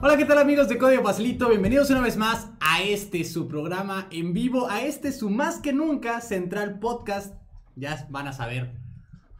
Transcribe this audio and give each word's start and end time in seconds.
Hola, 0.00 0.16
¿qué 0.16 0.24
tal 0.24 0.38
amigos 0.38 0.68
de 0.68 0.78
Código 0.78 1.02
Facilito? 1.02 1.48
Bienvenidos 1.48 1.90
una 1.90 2.02
vez 2.02 2.16
más 2.16 2.52
a 2.60 2.82
este 2.82 3.24
su 3.24 3.48
programa 3.48 4.06
en 4.12 4.32
vivo, 4.32 4.70
a 4.70 4.82
este 4.82 5.10
su 5.10 5.28
más 5.28 5.58
que 5.58 5.72
nunca 5.72 6.20
Central 6.20 6.78
Podcast. 6.78 7.34
Ya 7.74 8.06
van 8.08 8.28
a 8.28 8.32
saber 8.32 8.76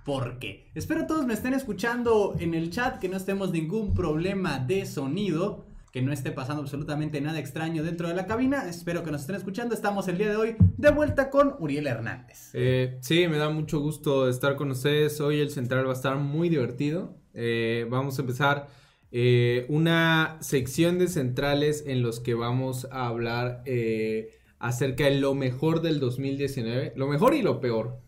por 0.05 0.41
qué. 0.41 0.69
Espero 0.75 1.07
todos 1.07 1.27
me 1.27 1.35
estén 1.35 1.55
escuchando 1.55 2.35
en 2.41 2.55
el 2.55 2.71
chat, 2.71 2.99
que 2.99 3.09
no 3.09 3.17
estemos 3.17 3.53
ningún 3.53 3.95
problema 3.95 4.59
de 4.59 4.85
sonido, 4.85 5.65
que 5.93 6.03
no 6.03 6.13
esté 6.13 6.33
pasando 6.33 6.63
absolutamente 6.63 7.21
nada 7.21 7.39
extraño 7.39 7.85
dentro 7.85 8.09
de 8.09 8.17
la 8.17 8.27
cabina. 8.27 8.69
Espero 8.69 9.05
que 9.05 9.13
nos 9.13 9.21
estén 9.21 9.37
escuchando. 9.37 9.77
Estamos 9.77 10.09
el 10.09 10.19
día 10.19 10.29
de 10.29 10.37
hoy 10.37 10.57
de 10.77 10.91
vuelta 10.91 11.31
con 11.31 11.55
Uriel 11.61 11.87
Hernández. 11.87 12.51
Eh, 12.55 12.99
sí, 13.01 13.29
me 13.29 13.37
da 13.39 13.49
mucho 13.49 13.79
gusto 13.79 14.29
estar 14.29 14.57
con 14.57 14.73
ustedes. 14.73 15.21
Hoy 15.21 15.39
el 15.39 15.51
Central 15.51 15.87
va 15.87 15.91
a 15.91 15.95
estar 15.95 16.17
muy 16.17 16.49
divertido. 16.49 17.15
Eh, 17.33 17.87
vamos 17.89 18.19
a 18.19 18.23
empezar 18.23 18.88
eh, 19.11 19.67
una 19.69 20.37
sección 20.41 20.99
de 20.99 21.09
centrales 21.09 21.85
en 21.87 22.03
los 22.03 22.21
que 22.21 22.35
vamos 22.35 22.87
a 22.91 23.07
hablar 23.07 23.63
eh, 23.67 24.31
acerca 24.59 25.05
de 25.05 25.19
lo 25.19 25.35
mejor 25.35 25.81
del 25.83 26.01
2019, 26.01 26.93
lo 26.97 27.09
mejor 27.09 27.35
y 27.35 27.43
lo 27.43 27.61
peor. 27.61 28.01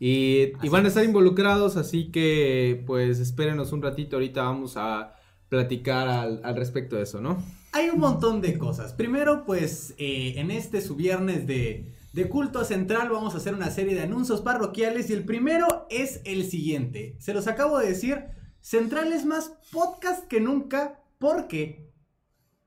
Y, 0.00 0.52
y 0.62 0.68
van 0.68 0.84
a 0.84 0.88
estar 0.88 1.04
involucrados, 1.04 1.76
así 1.76 2.10
que 2.10 2.82
pues 2.86 3.18
espérenos 3.18 3.72
un 3.72 3.82
ratito, 3.82 4.16
ahorita 4.16 4.42
vamos 4.42 4.76
a 4.76 5.14
platicar 5.48 6.08
al, 6.08 6.40
al 6.44 6.56
respecto 6.56 6.96
de 6.96 7.02
eso, 7.02 7.20
¿no? 7.20 7.42
Hay 7.72 7.88
un 7.90 7.98
montón 8.00 8.40
de 8.40 8.58
cosas. 8.58 8.92
Primero, 8.92 9.44
pues 9.44 9.94
eh, 9.98 10.34
en 10.36 10.50
este 10.50 10.80
su 10.80 10.96
viernes 10.96 11.46
de, 11.46 11.92
de 12.12 12.28
culto 12.28 12.64
central 12.64 13.08
vamos 13.10 13.34
a 13.34 13.38
hacer 13.38 13.54
una 13.54 13.70
serie 13.70 13.94
de 13.94 14.02
anuncios 14.02 14.40
parroquiales 14.40 15.10
y 15.10 15.12
el 15.12 15.24
primero 15.24 15.86
es 15.90 16.20
el 16.24 16.44
siguiente. 16.48 17.16
Se 17.18 17.34
los 17.34 17.46
acabo 17.46 17.78
de 17.78 17.88
decir, 17.88 18.24
Central 18.60 19.12
es 19.12 19.24
más 19.24 19.52
podcast 19.72 20.26
que 20.26 20.40
nunca 20.40 21.00
porque 21.18 21.88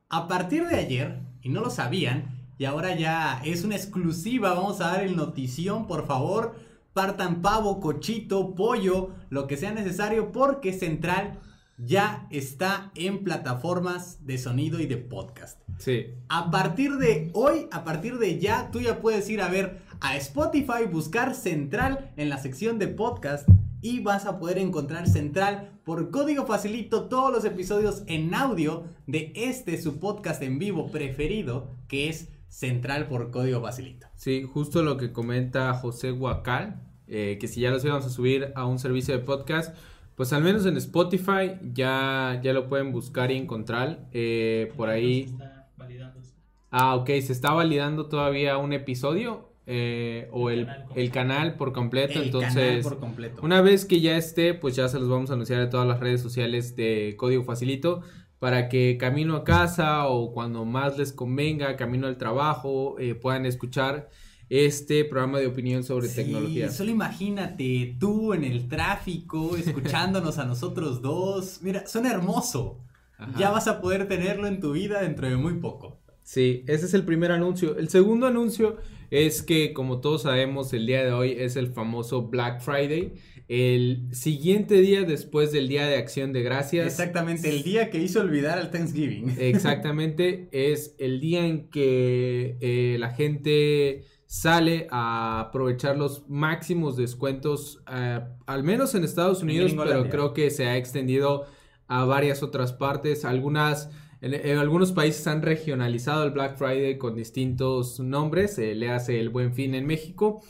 a 0.09 0.27
partir 0.27 0.67
de 0.67 0.75
ayer, 0.75 1.21
y 1.41 1.49
no 1.49 1.61
lo 1.61 1.69
sabían, 1.69 2.41
y 2.57 2.65
ahora 2.65 2.95
ya 2.95 3.41
es 3.45 3.63
una 3.63 3.75
exclusiva, 3.75 4.53
vamos 4.53 4.81
a 4.81 4.87
dar 4.87 5.03
el 5.03 5.15
notición, 5.15 5.87
por 5.87 6.05
favor, 6.05 6.55
partan 6.93 7.41
pavo, 7.41 7.79
cochito, 7.79 8.53
pollo, 8.53 9.11
lo 9.29 9.47
que 9.47 9.57
sea 9.57 9.71
necesario 9.71 10.31
porque 10.31 10.73
Central 10.73 11.39
ya 11.77 12.27
está 12.29 12.91
en 12.95 13.23
plataformas 13.23 14.25
de 14.25 14.37
sonido 14.37 14.79
y 14.79 14.85
de 14.85 14.97
podcast. 14.97 15.61
Sí. 15.79 16.07
A 16.29 16.51
partir 16.51 16.97
de 16.97 17.31
hoy, 17.33 17.67
a 17.71 17.83
partir 17.83 18.19
de 18.19 18.39
ya, 18.39 18.69
tú 18.71 18.81
ya 18.81 18.99
puedes 18.99 19.29
ir 19.29 19.41
a 19.41 19.49
ver 19.49 19.81
a 19.99 20.15
Spotify, 20.17 20.85
buscar 20.91 21.33
Central 21.33 22.11
en 22.17 22.29
la 22.29 22.37
sección 22.37 22.77
de 22.77 22.87
podcast 22.87 23.47
y 23.81 23.99
vas 23.99 24.25
a 24.25 24.39
poder 24.39 24.57
encontrar 24.57 25.07
Central 25.07 25.79
por 25.83 26.11
código 26.11 26.45
facilito 26.45 27.05
todos 27.05 27.31
los 27.31 27.45
episodios 27.45 28.03
en 28.07 28.33
audio 28.33 28.85
de 29.07 29.33
este 29.35 29.81
su 29.81 29.99
podcast 29.99 30.41
en 30.43 30.59
vivo 30.59 30.91
preferido 30.91 31.75
que 31.87 32.09
es 32.09 32.29
Central 32.47 33.07
por 33.07 33.31
código 33.31 33.61
facilito. 33.61 34.07
Sí, 34.15 34.43
justo 34.43 34.83
lo 34.83 34.97
que 34.97 35.13
comenta 35.13 35.73
José 35.73 36.11
Huacal, 36.11 36.81
eh, 37.07 37.37
que 37.39 37.47
si 37.47 37.61
ya 37.61 37.71
los 37.71 37.83
íbamos 37.85 38.05
a 38.05 38.09
subir 38.09 38.51
a 38.55 38.65
un 38.65 38.77
servicio 38.77 39.17
de 39.17 39.23
podcast, 39.23 39.75
pues 40.15 40.33
al 40.33 40.43
menos 40.43 40.65
en 40.65 40.75
Spotify 40.77 41.53
ya, 41.73 42.39
ya 42.43 42.53
lo 42.53 42.67
pueden 42.67 42.91
buscar 42.91 43.31
y 43.31 43.37
encontrar. 43.37 44.07
eh, 44.11 44.71
por 44.75 44.89
ahí. 44.89 45.21
Está 45.21 45.69
validándose. 45.77 46.33
Ah, 46.69 46.95
ok, 46.95 47.07
se 47.07 47.31
está 47.33 47.53
validando 47.53 48.07
todavía 48.07 48.57
un 48.57 48.73
episodio 48.73 49.50
eh, 49.67 50.27
o 50.31 50.49
El 50.49 50.59
el, 50.59 50.65
canal 50.65 50.77
completo. 50.85 50.99
el 50.99 51.11
canal 51.11 51.55
por 51.55 51.73
completo. 51.73 52.19
El 52.19 52.25
entonces, 52.25 52.83
por 52.83 52.99
completo. 52.99 53.41
una 53.43 53.61
vez 53.61 53.85
que 53.85 54.01
ya 54.01 54.17
esté, 54.17 54.53
pues 54.53 54.75
ya 54.75 54.87
se 54.87 54.99
los 54.99 55.07
vamos 55.07 55.29
a 55.29 55.33
anunciar 55.33 55.61
en 55.61 55.69
todas 55.69 55.87
las 55.87 55.99
redes 55.99 56.21
sociales 56.21 56.75
de 56.75 57.15
Código 57.17 57.43
Facilito 57.43 58.01
para 58.39 58.69
que 58.69 58.97
camino 58.99 59.35
a 59.35 59.43
casa 59.43 60.07
o 60.07 60.33
cuando 60.33 60.65
más 60.65 60.97
les 60.97 61.13
convenga, 61.13 61.75
camino 61.75 62.07
al 62.07 62.17
trabajo, 62.17 62.97
eh, 62.97 63.13
puedan 63.13 63.45
escuchar 63.45 64.09
este 64.49 65.05
programa 65.05 65.39
de 65.39 65.47
opinión 65.47 65.83
sobre 65.83 66.07
Sí, 66.07 66.15
tecnología. 66.23 66.69
Solo 66.71 66.89
imagínate 66.89 67.95
tú 67.99 68.33
en 68.33 68.43
el 68.43 68.67
tráfico, 68.67 69.55
escuchándonos 69.57 70.39
a 70.39 70.45
nosotros 70.45 71.01
dos. 71.01 71.59
Mira, 71.61 71.85
suena 71.85 72.11
hermoso. 72.11 72.79
Ajá. 73.17 73.31
Ya 73.37 73.51
vas 73.51 73.67
a 73.67 73.79
poder 73.79 74.07
tenerlo 74.07 74.47
en 74.47 74.59
tu 74.59 74.71
vida 74.71 75.01
dentro 75.01 75.29
de 75.29 75.37
muy 75.37 75.53
poco. 75.59 76.01
Sí, 76.23 76.63
ese 76.67 76.85
es 76.87 76.93
el 76.93 77.05
primer 77.05 77.31
anuncio. 77.31 77.77
El 77.77 77.89
segundo 77.89 78.25
anuncio 78.25 78.77
es 79.11 79.43
que, 79.43 79.73
como 79.73 79.99
todos 79.99 80.23
sabemos, 80.23 80.73
el 80.73 80.87
día 80.87 81.03
de 81.03 81.11
hoy 81.11 81.35
es 81.37 81.57
el 81.57 81.67
famoso 81.67 82.23
Black 82.23 82.61
Friday, 82.61 83.13
el 83.49 84.07
siguiente 84.13 84.75
día 84.75 85.03
después 85.03 85.51
del 85.51 85.67
Día 85.67 85.85
de 85.85 85.97
Acción 85.97 86.31
de 86.31 86.41
Gracias. 86.41 86.87
Exactamente, 86.87 87.49
el 87.49 87.63
día 87.63 87.89
que 87.89 87.97
hizo 87.99 88.21
olvidar 88.21 88.57
al 88.57 88.71
Thanksgiving. 88.71 89.35
Exactamente, 89.39 90.47
es 90.53 90.95
el 90.97 91.19
día 91.19 91.45
en 91.45 91.69
que 91.69 92.57
eh, 92.61 92.95
la 92.97 93.09
gente 93.09 94.05
sale 94.27 94.87
a 94.91 95.41
aprovechar 95.41 95.97
los 95.97 96.29
máximos 96.29 96.95
descuentos, 96.95 97.83
eh, 97.93 98.21
al 98.45 98.63
menos 98.63 98.95
en 98.95 99.03
Estados 99.03 99.43
Unidos, 99.43 99.73
pero 99.77 100.09
creo 100.09 100.33
que 100.33 100.49
se 100.49 100.67
ha 100.67 100.77
extendido 100.77 101.47
a 101.89 102.05
varias 102.05 102.41
otras 102.41 102.71
partes. 102.71 103.25
Algunas, 103.25 103.89
en, 104.21 104.33
en 104.33 104.57
algunos 104.57 104.91
países 104.91 105.25
han 105.27 105.41
regionalizado 105.41 106.23
el 106.23 106.31
Black 106.31 106.57
Friday 106.57 106.97
con 106.97 107.15
distintos 107.15 107.99
nombres, 107.99 108.57
eh, 108.59 108.75
le 108.75 108.89
hace 108.89 109.19
el 109.19 109.29
Buen 109.29 109.53
Fin 109.53 109.75
en 109.75 109.85
México. 109.85 110.41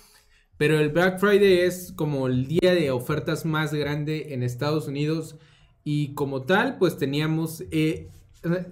Pero 0.58 0.80
el 0.80 0.90
Black 0.90 1.20
Friday 1.20 1.59
es 1.62 1.92
como 1.96 2.28
el 2.28 2.48
día 2.48 2.74
de 2.76 2.92
ofertas 2.92 3.46
más 3.46 3.74
grande 3.74 4.34
en 4.34 4.44
Estados 4.44 4.88
Unidos 4.88 5.38
y 5.84 6.14
como 6.14 6.44
tal, 6.44 6.78
pues 6.78 6.98
teníamos, 6.98 7.64
eh, 7.72 8.10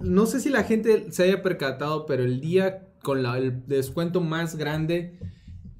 no 0.00 0.26
sé 0.26 0.38
si 0.38 0.50
la 0.50 0.62
gente 0.62 1.10
se 1.10 1.24
haya 1.24 1.42
percatado, 1.42 2.06
pero 2.06 2.22
el 2.22 2.40
día 2.40 2.86
con 3.02 3.22
la- 3.24 3.38
el 3.38 3.66
descuento 3.66 4.20
más 4.20 4.54
grande 4.56 5.18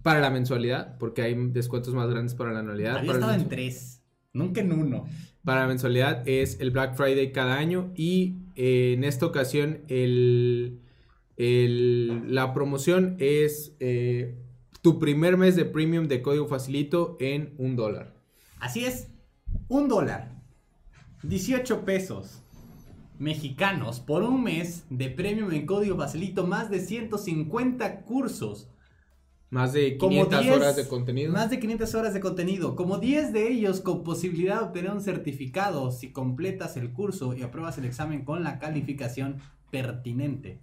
para 0.02 0.18
la 0.20 0.30
mensualidad, 0.30 0.96
porque 0.98 1.22
hay 1.22 1.34
descuentos 1.52 1.94
más 1.94 2.08
grandes 2.08 2.34
para 2.34 2.52
la 2.52 2.60
anualidad. 2.60 2.96
Había 2.96 3.12
para, 3.12 3.18
estado 3.20 3.40
en 3.40 3.48
tres, 3.48 4.02
nunca 4.32 4.60
en 4.62 4.72
uno. 4.72 5.04
para 5.44 5.60
la 5.60 5.68
mensualidad 5.68 6.26
es 6.26 6.58
el 6.60 6.70
Black 6.72 6.96
Friday 6.96 7.30
cada 7.32 7.56
año 7.56 7.92
y 7.94 8.39
en 8.56 9.04
esta 9.04 9.26
ocasión 9.26 9.80
la 11.36 12.54
promoción 12.54 13.16
es 13.18 13.74
eh, 13.80 14.36
tu 14.82 14.98
primer 14.98 15.36
mes 15.36 15.56
de 15.56 15.64
premium 15.64 16.08
de 16.08 16.22
código 16.22 16.46
facilito 16.46 17.16
en 17.20 17.54
un 17.58 17.76
dólar. 17.76 18.14
Así 18.58 18.84
es, 18.84 19.08
un 19.68 19.88
dólar, 19.88 20.42
18 21.22 21.84
pesos 21.84 22.42
mexicanos 23.18 24.00
por 24.00 24.22
un 24.22 24.42
mes 24.42 24.86
de 24.88 25.10
premium 25.10 25.52
en 25.52 25.66
código 25.66 25.96
facilito, 25.96 26.46
más 26.46 26.70
de 26.70 26.80
150 26.80 28.02
cursos. 28.02 28.70
Más 29.50 29.72
de 29.72 29.98
Como 29.98 30.10
500 30.10 30.40
10 30.42 30.56
horas 30.56 30.76
de 30.76 30.86
contenido. 30.86 31.32
Más 31.32 31.50
de 31.50 31.58
500 31.58 31.94
horas 31.96 32.14
de 32.14 32.20
contenido, 32.20 32.76
como 32.76 32.98
10 32.98 33.32
de 33.32 33.48
ellos 33.48 33.80
con 33.80 34.04
posibilidad 34.04 34.60
de 34.60 34.66
obtener 34.66 34.92
un 34.92 35.00
certificado 35.00 35.90
si 35.90 36.12
completas 36.12 36.76
el 36.76 36.92
curso 36.92 37.34
y 37.34 37.42
apruebas 37.42 37.76
el 37.78 37.84
examen 37.84 38.24
con 38.24 38.44
la 38.44 38.60
calificación 38.60 39.38
pertinente 39.72 40.60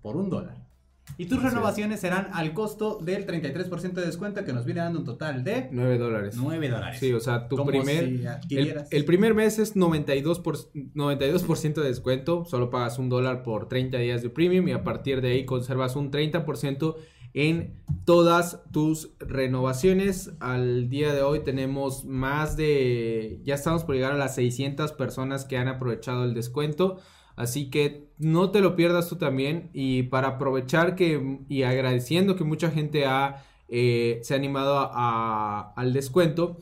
por 0.00 0.16
un 0.16 0.30
dólar. 0.30 0.70
Y 1.18 1.26
tus 1.26 1.42
renovaciones 1.42 1.98
serán 1.98 2.28
al 2.32 2.54
costo 2.54 2.98
del 3.02 3.26
33% 3.26 3.94
de 3.94 4.06
descuento 4.06 4.44
que 4.44 4.52
nos 4.52 4.64
viene 4.64 4.80
dando 4.80 5.00
un 5.00 5.04
total 5.04 5.42
de 5.42 5.68
9 5.72 5.98
dólares. 5.98 6.36
9 6.38 6.68
dólares. 6.68 7.00
Sí, 7.00 7.12
o 7.12 7.18
sea, 7.18 7.48
tu 7.48 7.56
Como 7.56 7.70
primer... 7.70 8.40
si 8.48 8.56
El, 8.56 8.84
el 8.90 9.04
primer 9.04 9.34
mes 9.34 9.58
es 9.58 9.74
92%, 9.74 10.42
por, 10.42 10.56
92% 10.56 11.74
de 11.74 11.88
descuento, 11.88 12.44
solo 12.44 12.70
pagas 12.70 13.00
un 13.00 13.08
dólar 13.08 13.42
por 13.42 13.68
30 13.68 13.98
días 13.98 14.22
de 14.22 14.30
premium 14.30 14.68
y 14.68 14.72
a 14.72 14.84
partir 14.84 15.20
de 15.20 15.32
ahí 15.32 15.44
conservas 15.44 15.96
un 15.96 16.12
30% 16.12 16.94
en 17.34 17.74
todas 18.04 18.62
tus 18.72 19.10
renovaciones. 19.20 20.32
Al 20.40 20.88
día 20.88 21.12
de 21.12 21.22
hoy 21.22 21.40
tenemos 21.44 22.04
más 22.04 22.56
de, 22.56 23.40
ya 23.44 23.54
estamos 23.54 23.84
por 23.84 23.94
llegar 23.94 24.12
a 24.12 24.16
las 24.18 24.34
600 24.34 24.92
personas 24.92 25.44
que 25.44 25.56
han 25.56 25.68
aprovechado 25.68 26.24
el 26.24 26.34
descuento. 26.34 26.98
Así 27.36 27.70
que 27.70 28.08
no 28.18 28.50
te 28.50 28.60
lo 28.60 28.76
pierdas 28.76 29.08
tú 29.08 29.16
también 29.16 29.70
y 29.72 30.02
para 30.04 30.28
aprovechar 30.28 30.94
que 30.94 31.38
y 31.48 31.62
agradeciendo 31.62 32.36
que 32.36 32.44
mucha 32.44 32.70
gente 32.70 33.06
ha, 33.06 33.44
eh, 33.68 34.18
se 34.22 34.34
ha 34.34 34.36
animado 34.36 34.76
a- 34.78 34.90
a- 34.92 35.72
al 35.76 35.92
descuento, 35.92 36.58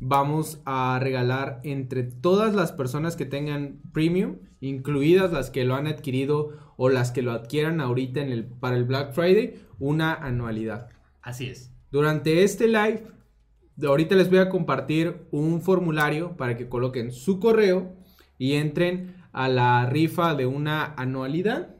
vamos 0.00 0.60
a 0.64 0.98
regalar 1.00 1.60
entre 1.62 2.02
todas 2.02 2.54
las 2.54 2.72
personas 2.72 3.16
que 3.16 3.26
tengan 3.26 3.80
premium, 3.92 4.38
incluidas 4.60 5.32
las 5.32 5.50
que 5.50 5.64
lo 5.64 5.74
han 5.74 5.86
adquirido 5.86 6.50
o 6.76 6.88
las 6.88 7.12
que 7.12 7.22
lo 7.22 7.32
adquieran 7.32 7.80
ahorita 7.80 8.20
en 8.20 8.30
el, 8.30 8.46
para 8.46 8.76
el 8.76 8.84
Black 8.84 9.12
Friday, 9.12 9.62
una 9.78 10.14
anualidad. 10.14 10.88
Así 11.22 11.46
es. 11.46 11.72
Durante 11.90 12.42
este 12.42 12.66
live, 12.66 13.04
ahorita 13.86 14.14
les 14.14 14.30
voy 14.30 14.38
a 14.38 14.48
compartir 14.48 15.26
un 15.30 15.60
formulario 15.60 16.36
para 16.36 16.56
que 16.56 16.68
coloquen 16.68 17.12
su 17.12 17.38
correo 17.38 17.94
y 18.38 18.54
entren 18.54 19.16
a 19.32 19.48
la 19.48 19.86
rifa 19.86 20.34
de 20.34 20.46
una 20.46 20.94
anualidad 20.94 21.76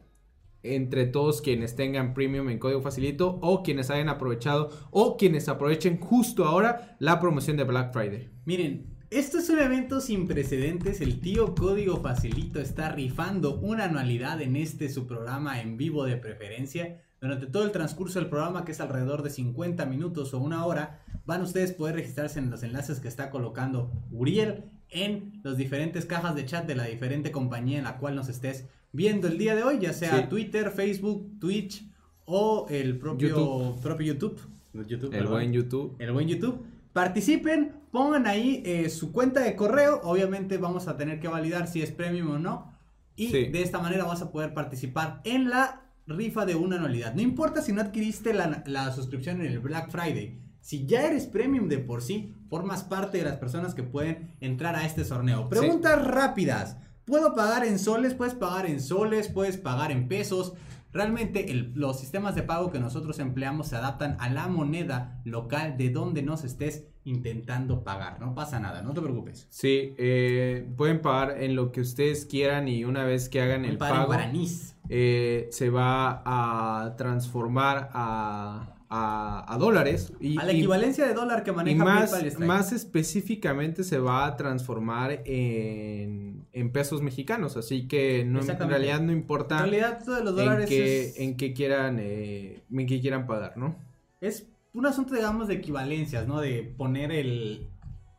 entre 0.62 1.06
todos 1.06 1.42
quienes 1.42 1.76
tengan 1.76 2.14
premium 2.14 2.48
en 2.48 2.58
código 2.58 2.82
facilito 2.82 3.38
o 3.42 3.62
quienes 3.62 3.90
hayan 3.90 4.08
aprovechado 4.08 4.70
o 4.90 5.16
quienes 5.16 5.48
aprovechen 5.48 5.98
justo 5.98 6.44
ahora 6.44 6.96
la 6.98 7.20
promoción 7.20 7.56
de 7.56 7.64
Black 7.64 7.92
Friday. 7.92 8.30
Miren, 8.44 8.98
Esto 9.10 9.38
es 9.38 9.50
un 9.50 9.58
evento 9.58 10.00
sin 10.00 10.28
precedentes. 10.28 11.00
El 11.00 11.20
tío 11.20 11.56
Código 11.56 12.00
Facilito 12.00 12.60
está 12.60 12.92
rifando 12.92 13.58
una 13.58 13.86
anualidad 13.86 14.40
en 14.40 14.54
este 14.54 14.88
su 14.88 15.08
programa 15.08 15.60
en 15.60 15.76
vivo 15.76 16.04
de 16.04 16.16
preferencia. 16.16 17.02
Durante 17.20 17.46
todo 17.46 17.64
el 17.64 17.72
transcurso 17.72 18.20
del 18.20 18.28
programa, 18.28 18.64
que 18.64 18.70
es 18.70 18.80
alrededor 18.80 19.24
de 19.24 19.30
50 19.30 19.84
minutos 19.86 20.32
o 20.32 20.38
una 20.38 20.64
hora, 20.64 21.02
van 21.26 21.42
ustedes 21.42 21.72
a 21.72 21.76
poder 21.76 21.96
registrarse 21.96 22.38
en 22.38 22.50
los 22.50 22.62
enlaces 22.62 23.00
que 23.00 23.08
está 23.08 23.30
colocando 23.30 23.90
Uriel 24.12 24.70
en 24.88 25.40
los 25.42 25.56
diferentes 25.56 26.06
cajas 26.06 26.36
de 26.36 26.46
chat 26.46 26.66
de 26.66 26.76
la 26.76 26.84
diferente 26.84 27.32
compañía 27.32 27.78
en 27.78 27.84
la 27.84 27.98
cual 27.98 28.14
nos 28.14 28.28
estés 28.28 28.68
viendo 28.92 29.28
el 29.28 29.38
día 29.38 29.54
de 29.54 29.62
hoy, 29.62 29.78
ya 29.80 29.92
sea 29.92 30.22
Sí. 30.22 30.26
Twitter, 30.28 30.70
Facebook, 30.70 31.38
Twitch 31.40 31.84
o 32.24 32.66
el 32.70 32.98
propio 32.98 33.28
YouTube. 33.28 33.80
propio 33.82 34.06
YouTube. 34.14 34.40
YouTube, 34.72 35.04
El 35.12 35.18
perdón. 35.18 35.32
buen 35.32 35.52
YouTube. 35.52 35.96
El 35.98 36.12
buen 36.12 36.28
YouTube. 36.28 36.64
Participen, 36.92 37.72
pongan 37.92 38.26
ahí 38.26 38.62
eh, 38.66 38.88
su 38.90 39.12
cuenta 39.12 39.40
de 39.40 39.56
correo. 39.56 40.00
Obviamente 40.04 40.58
vamos 40.58 40.88
a 40.88 40.96
tener 40.96 41.20
que 41.20 41.28
validar 41.28 41.66
si 41.68 41.82
es 41.82 41.90
premium 41.92 42.30
o 42.32 42.38
no. 42.38 42.72
Y 43.16 43.28
Sí. 43.28 43.46
de 43.46 43.62
esta 43.62 43.78
manera 43.80 44.04
vas 44.04 44.22
a 44.22 44.30
poder 44.32 44.54
participar 44.54 45.20
en 45.24 45.50
la 45.50 45.82
rifa 46.06 46.46
de 46.46 46.54
una 46.56 46.76
anualidad. 46.76 47.14
No 47.14 47.22
importa 47.22 47.62
si 47.62 47.72
no 47.72 47.80
adquiriste 47.80 48.34
la, 48.34 48.62
la 48.66 48.92
suscripción 48.92 49.40
en 49.40 49.46
el 49.46 49.60
Black 49.60 49.90
Friday. 49.90 50.38
Si 50.60 50.84
ya 50.86 51.06
eres 51.06 51.26
premium 51.26 51.68
de 51.68 51.78
por 51.78 52.02
sí, 52.02 52.34
formas 52.48 52.82
parte 52.84 53.18
de 53.18 53.24
las 53.24 53.36
personas 53.36 53.74
que 53.74 53.82
pueden 53.82 54.34
entrar 54.40 54.74
a 54.76 54.84
este 54.84 55.04
sorteo. 55.04 55.48
Preguntas 55.48 56.04
rápidas. 56.04 56.76
¿Puedo 57.10 57.34
pagar 57.34 57.64
en 57.66 57.78
soles? 57.78 58.14
Puedes 58.14 58.34
pagar 58.34 58.66
en 58.66 58.80
soles, 58.80 59.28
puedes 59.28 59.56
pagar 59.58 59.90
en 59.90 60.08
pesos. 60.08 60.54
Realmente 60.92 61.50
el- 61.50 61.72
los 61.74 62.00
sistemas 62.00 62.34
de 62.34 62.42
pago 62.42 62.70
que 62.70 62.78
nosotros 62.80 63.18
empleamos 63.18 63.68
se 63.68 63.76
adaptan 63.76 64.16
a 64.20 64.28
la 64.30 64.48
moneda 64.48 65.20
local 65.24 65.76
de 65.76 65.90
donde 65.90 66.22
nos 66.22 66.44
estés 66.44 66.84
intentando 67.04 67.82
pagar. 67.84 68.20
No 68.20 68.34
pasa 68.34 68.58
nada, 68.60 68.82
no 68.82 68.92
te 68.94 69.00
preocupes. 69.00 69.46
Sí, 69.50 69.94
eh, 69.98 70.68
pueden 70.76 71.00
pagar 71.00 71.42
en 71.42 71.56
lo 71.56 71.72
que 71.72 71.80
ustedes 71.80 72.26
quieran 72.26 72.68
y 72.68 72.84
una 72.84 73.04
vez 73.04 73.28
que 73.28 73.40
hagan 73.40 73.64
el 73.64 73.78
Pagar 73.78 74.02
en 74.02 74.32
pago, 74.32 74.54
eh, 74.88 75.48
se 75.50 75.70
va 75.70 76.22
a 76.24 76.96
transformar 76.96 77.90
a, 77.92 78.74
a- 78.88 79.52
a 79.54 79.58
dólares. 79.58 80.12
Y, 80.20 80.38
a 80.38 80.44
la 80.44 80.52
y- 80.52 80.58
equivalencia 80.58 81.06
de 81.06 81.14
dólar 81.14 81.44
que 81.44 81.52
y 81.52 81.54
maneja 81.54 81.84
más, 81.84 82.10
PayPal 82.10 82.26
y 82.26 82.30
Stripe. 82.30 82.46
más 82.46 82.72
específicamente 82.72 83.84
se 83.84 83.98
va 83.98 84.26
a 84.26 84.36
transformar 84.36 85.22
en, 85.24 86.39
en 86.52 86.72
pesos 86.72 87.02
mexicanos. 87.02 87.56
Así 87.56 87.86
que 87.88 88.24
no, 88.24 88.40
en 88.40 88.68
realidad 88.68 89.00
no 89.00 89.12
En 89.12 89.18
importa 89.18 89.58
realidad, 89.58 90.04
de 90.04 90.24
los 90.24 90.38
en 90.38 90.66
qué, 90.66 91.00
es, 91.06 91.18
en 91.18 91.36
qué 91.36 91.52
quieran, 91.52 91.98
eh, 92.00 92.62
en 92.70 92.86
qué 92.86 93.00
quieran 93.00 93.26
pagar, 93.26 93.56
¿no? 93.56 93.76
es 94.20 94.46
un 94.72 94.86
asunto, 94.86 95.14
digamos, 95.14 95.48
de 95.48 95.54
equivalencias, 95.54 96.28
¿no? 96.28 96.40
De 96.40 96.62
poner 96.62 97.10
el, 97.10 97.68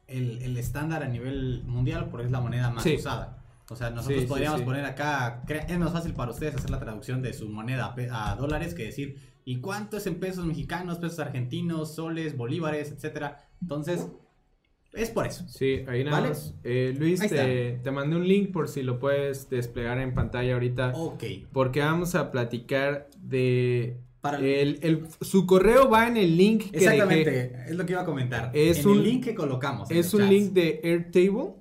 el, 0.08 0.42
el 0.42 0.58
estándar 0.58 1.04
a 1.04 1.08
nivel 1.08 1.64
mundial 1.66 2.10
porque 2.10 2.26
es 2.26 2.32
la 2.32 2.42
moneda 2.42 2.70
más 2.72 2.84
Sí. 2.84 2.96
usada. 2.96 3.38
O 3.70 3.76
sea, 3.76 3.90
nosotros 3.90 4.22
Sí, 4.24 4.28
podríamos 4.28 4.60
sí. 4.60 4.66
poner 4.66 4.84
acá, 4.84 5.44
es 5.48 5.80
más 5.80 5.94
fácil 5.94 6.14
para 6.14 6.32
ustedes 6.32 6.56
hacer 6.56 6.70
la 6.72 6.80
traducción 6.80 7.22
de 7.22 7.32
su 7.34 7.48
moneda 7.48 7.96
a 8.12 8.36
dólares 8.36 8.74
que 8.74 8.84
decir, 8.84 9.16
¿y 9.46 9.62
cuánto 9.62 9.96
es 9.98 10.08
en 10.08 10.16
pesos 10.20 10.46
mexicanos, 10.46 10.98
pesos 10.98 11.20
argentinos, 11.20 11.96
soles, 11.96 12.36
bolívares, 12.36 12.92
etcétera? 12.92 13.48
Entonces, 13.62 14.08
es 14.94 15.10
por 15.10 15.26
eso. 15.28 15.46
Sí, 15.48 15.84
ahí 15.88 16.04
nada 16.04 16.18
¿Vale? 16.18 16.30
más. 16.30 16.54
Eh, 16.64 16.94
Luis, 16.98 17.20
te, 17.22 17.80
te 17.84 17.92
mandé 17.92 18.16
un 18.16 18.28
link 18.28 18.52
por 18.52 18.68
si 18.68 18.84
lo 18.84 19.00
puedes 19.00 19.50
desplegar 19.50 20.00
en 20.00 20.14
pantalla 20.14 20.54
ahorita. 20.54 20.94
Ok. 20.96 21.24
Porque 21.54 21.80
vamos 21.80 22.16
a 22.16 22.32
platicar 22.32 23.08
de... 23.20 23.98
Para- 24.22 24.38
el, 24.38 24.78
el- 24.84 25.08
su 25.22 25.48
correo 25.48 25.90
va 25.90 26.08
en 26.08 26.16
el 26.18 26.38
link 26.38 26.66
que 26.72 26.80
dejé. 26.80 26.86
Exactamente, 26.94 27.56
es 27.68 27.76
lo 27.76 27.86
que 27.86 27.94
iba 27.94 28.02
a 28.02 28.06
comentar. 28.06 28.52
Es 28.54 28.80
en 28.82 28.88
un- 28.88 28.98
el 29.00 29.04
link 29.04 29.24
que 29.24 29.34
colocamos. 29.34 29.90
Es 29.90 30.14
un 30.14 30.20
chats. 30.22 30.32
link 30.32 30.52
de 30.54 30.80
Airtable. 30.84 31.54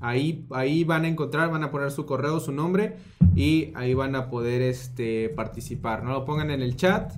Ahí, 0.00 0.46
ahí 0.50 0.82
van 0.82 1.04
a 1.04 1.08
encontrar, 1.08 1.48
van 1.52 1.62
a 1.62 1.70
poner 1.70 1.92
su 1.92 2.04
correo, 2.04 2.40
su 2.40 2.50
nombre 2.50 2.96
y 3.36 3.70
ahí 3.76 3.94
van 3.94 4.16
a 4.16 4.28
poder 4.30 4.60
este, 4.62 5.28
participar. 5.28 6.02
No 6.02 6.10
lo 6.10 6.24
pongan 6.24 6.50
en 6.50 6.60
el 6.60 6.74
chat, 6.74 7.12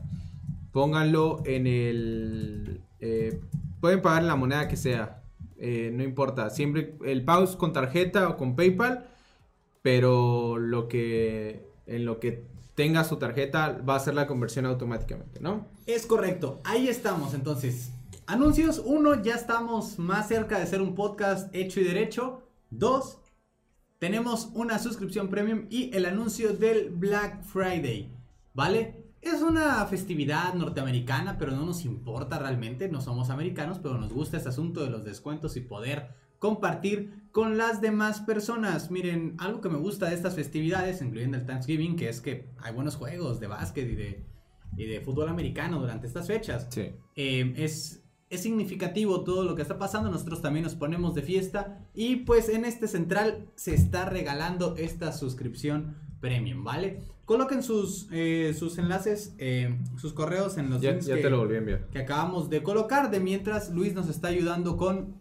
pónganlo 0.70 1.42
en 1.46 1.66
el... 1.66 2.80
eh, 3.00 3.40
pueden 3.80 4.02
pagar 4.02 4.24
la 4.24 4.36
moneda 4.36 4.68
que 4.68 4.76
sea, 4.76 5.22
eh, 5.66 5.90
no 5.90 6.02
importa. 6.02 6.50
Siempre 6.50 6.94
el 7.06 7.24
pago 7.24 7.46
con 7.56 7.72
tarjeta 7.72 8.28
o 8.28 8.36
con 8.36 8.54
PayPal, 8.54 9.06
pero 9.80 10.58
lo 10.58 10.88
que 10.88 11.66
en 11.86 12.04
lo 12.04 12.20
que 12.20 12.44
tenga 12.74 13.02
su 13.02 13.16
tarjeta 13.16 13.80
va 13.88 13.94
a 13.94 13.96
hacer 13.96 14.14
la 14.14 14.26
conversión 14.26 14.66
automáticamente, 14.66 15.40
¿no? 15.40 15.66
Es 15.86 16.04
correcto, 16.04 16.60
ahí 16.64 16.88
estamos 16.88 17.32
entonces. 17.32 17.92
Anuncios, 18.26 18.82
uno, 18.84 19.22
ya 19.22 19.36
estamos 19.36 19.98
más 19.98 20.28
cerca 20.28 20.58
de 20.58 20.66
ser 20.66 20.82
un 20.82 20.94
podcast 20.94 21.54
hecho 21.54 21.80
y 21.80 21.84
derecho. 21.84 22.42
Dos, 22.70 23.16
tenemos 23.98 24.50
una 24.52 24.78
suscripción 24.78 25.30
premium 25.30 25.66
y 25.70 25.96
el 25.96 26.04
anuncio 26.04 26.52
del 26.52 26.90
Black 26.90 27.42
Friday, 27.42 28.10
¿vale? 28.52 29.03
Es 29.24 29.40
una 29.40 29.86
festividad 29.86 30.52
norteamericana, 30.52 31.38
pero 31.38 31.52
no 31.52 31.64
nos 31.64 31.86
importa 31.86 32.38
realmente, 32.38 32.90
no 32.90 33.00
somos 33.00 33.30
americanos, 33.30 33.78
pero 33.82 33.96
nos 33.96 34.12
gusta 34.12 34.36
este 34.36 34.50
asunto 34.50 34.84
de 34.84 34.90
los 34.90 35.02
descuentos 35.02 35.56
y 35.56 35.62
poder 35.62 36.10
compartir 36.38 37.30
con 37.32 37.56
las 37.56 37.80
demás 37.80 38.20
personas. 38.20 38.90
Miren, 38.90 39.34
algo 39.38 39.62
que 39.62 39.70
me 39.70 39.78
gusta 39.78 40.10
de 40.10 40.14
estas 40.14 40.34
festividades, 40.34 41.00
incluyendo 41.00 41.38
el 41.38 41.46
Thanksgiving, 41.46 41.96
que 41.96 42.10
es 42.10 42.20
que 42.20 42.50
hay 42.58 42.74
buenos 42.74 42.96
juegos 42.96 43.40
de 43.40 43.46
básquet 43.46 43.88
y 43.88 43.94
de, 43.94 44.26
y 44.76 44.84
de 44.84 45.00
fútbol 45.00 45.30
americano 45.30 45.80
durante 45.80 46.06
estas 46.06 46.26
fechas. 46.26 46.66
Sí. 46.68 46.90
Eh, 47.16 47.54
es, 47.56 48.04
es 48.28 48.42
significativo 48.42 49.24
todo 49.24 49.44
lo 49.44 49.54
que 49.54 49.62
está 49.62 49.78
pasando. 49.78 50.10
Nosotros 50.10 50.42
también 50.42 50.64
nos 50.64 50.74
ponemos 50.74 51.14
de 51.14 51.22
fiesta. 51.22 51.88
Y 51.94 52.16
pues 52.16 52.50
en 52.50 52.66
este 52.66 52.88
central 52.88 53.48
se 53.54 53.74
está 53.74 54.04
regalando 54.04 54.76
esta 54.76 55.12
suscripción 55.12 55.96
premium, 56.28 56.64
¿vale? 56.64 57.00
Coloquen 57.26 57.62
sus, 57.62 58.08
eh, 58.12 58.54
sus 58.58 58.78
enlaces, 58.78 59.34
eh, 59.38 59.78
sus 59.96 60.12
correos 60.14 60.56
en 60.58 60.70
los 60.70 60.80
Ya, 60.80 60.90
links 60.92 61.06
ya 61.06 61.16
que, 61.16 61.22
te 61.22 61.30
lo 61.30 61.38
volví 61.38 61.54
a 61.54 61.58
enviar. 61.58 61.86
que 61.90 61.98
acabamos 61.98 62.48
de 62.50 62.62
colocar. 62.62 63.10
De 63.10 63.20
mientras 63.20 63.70
Luis 63.70 63.92
nos 63.94 64.08
está 64.08 64.28
ayudando 64.28 64.76
con 64.76 65.16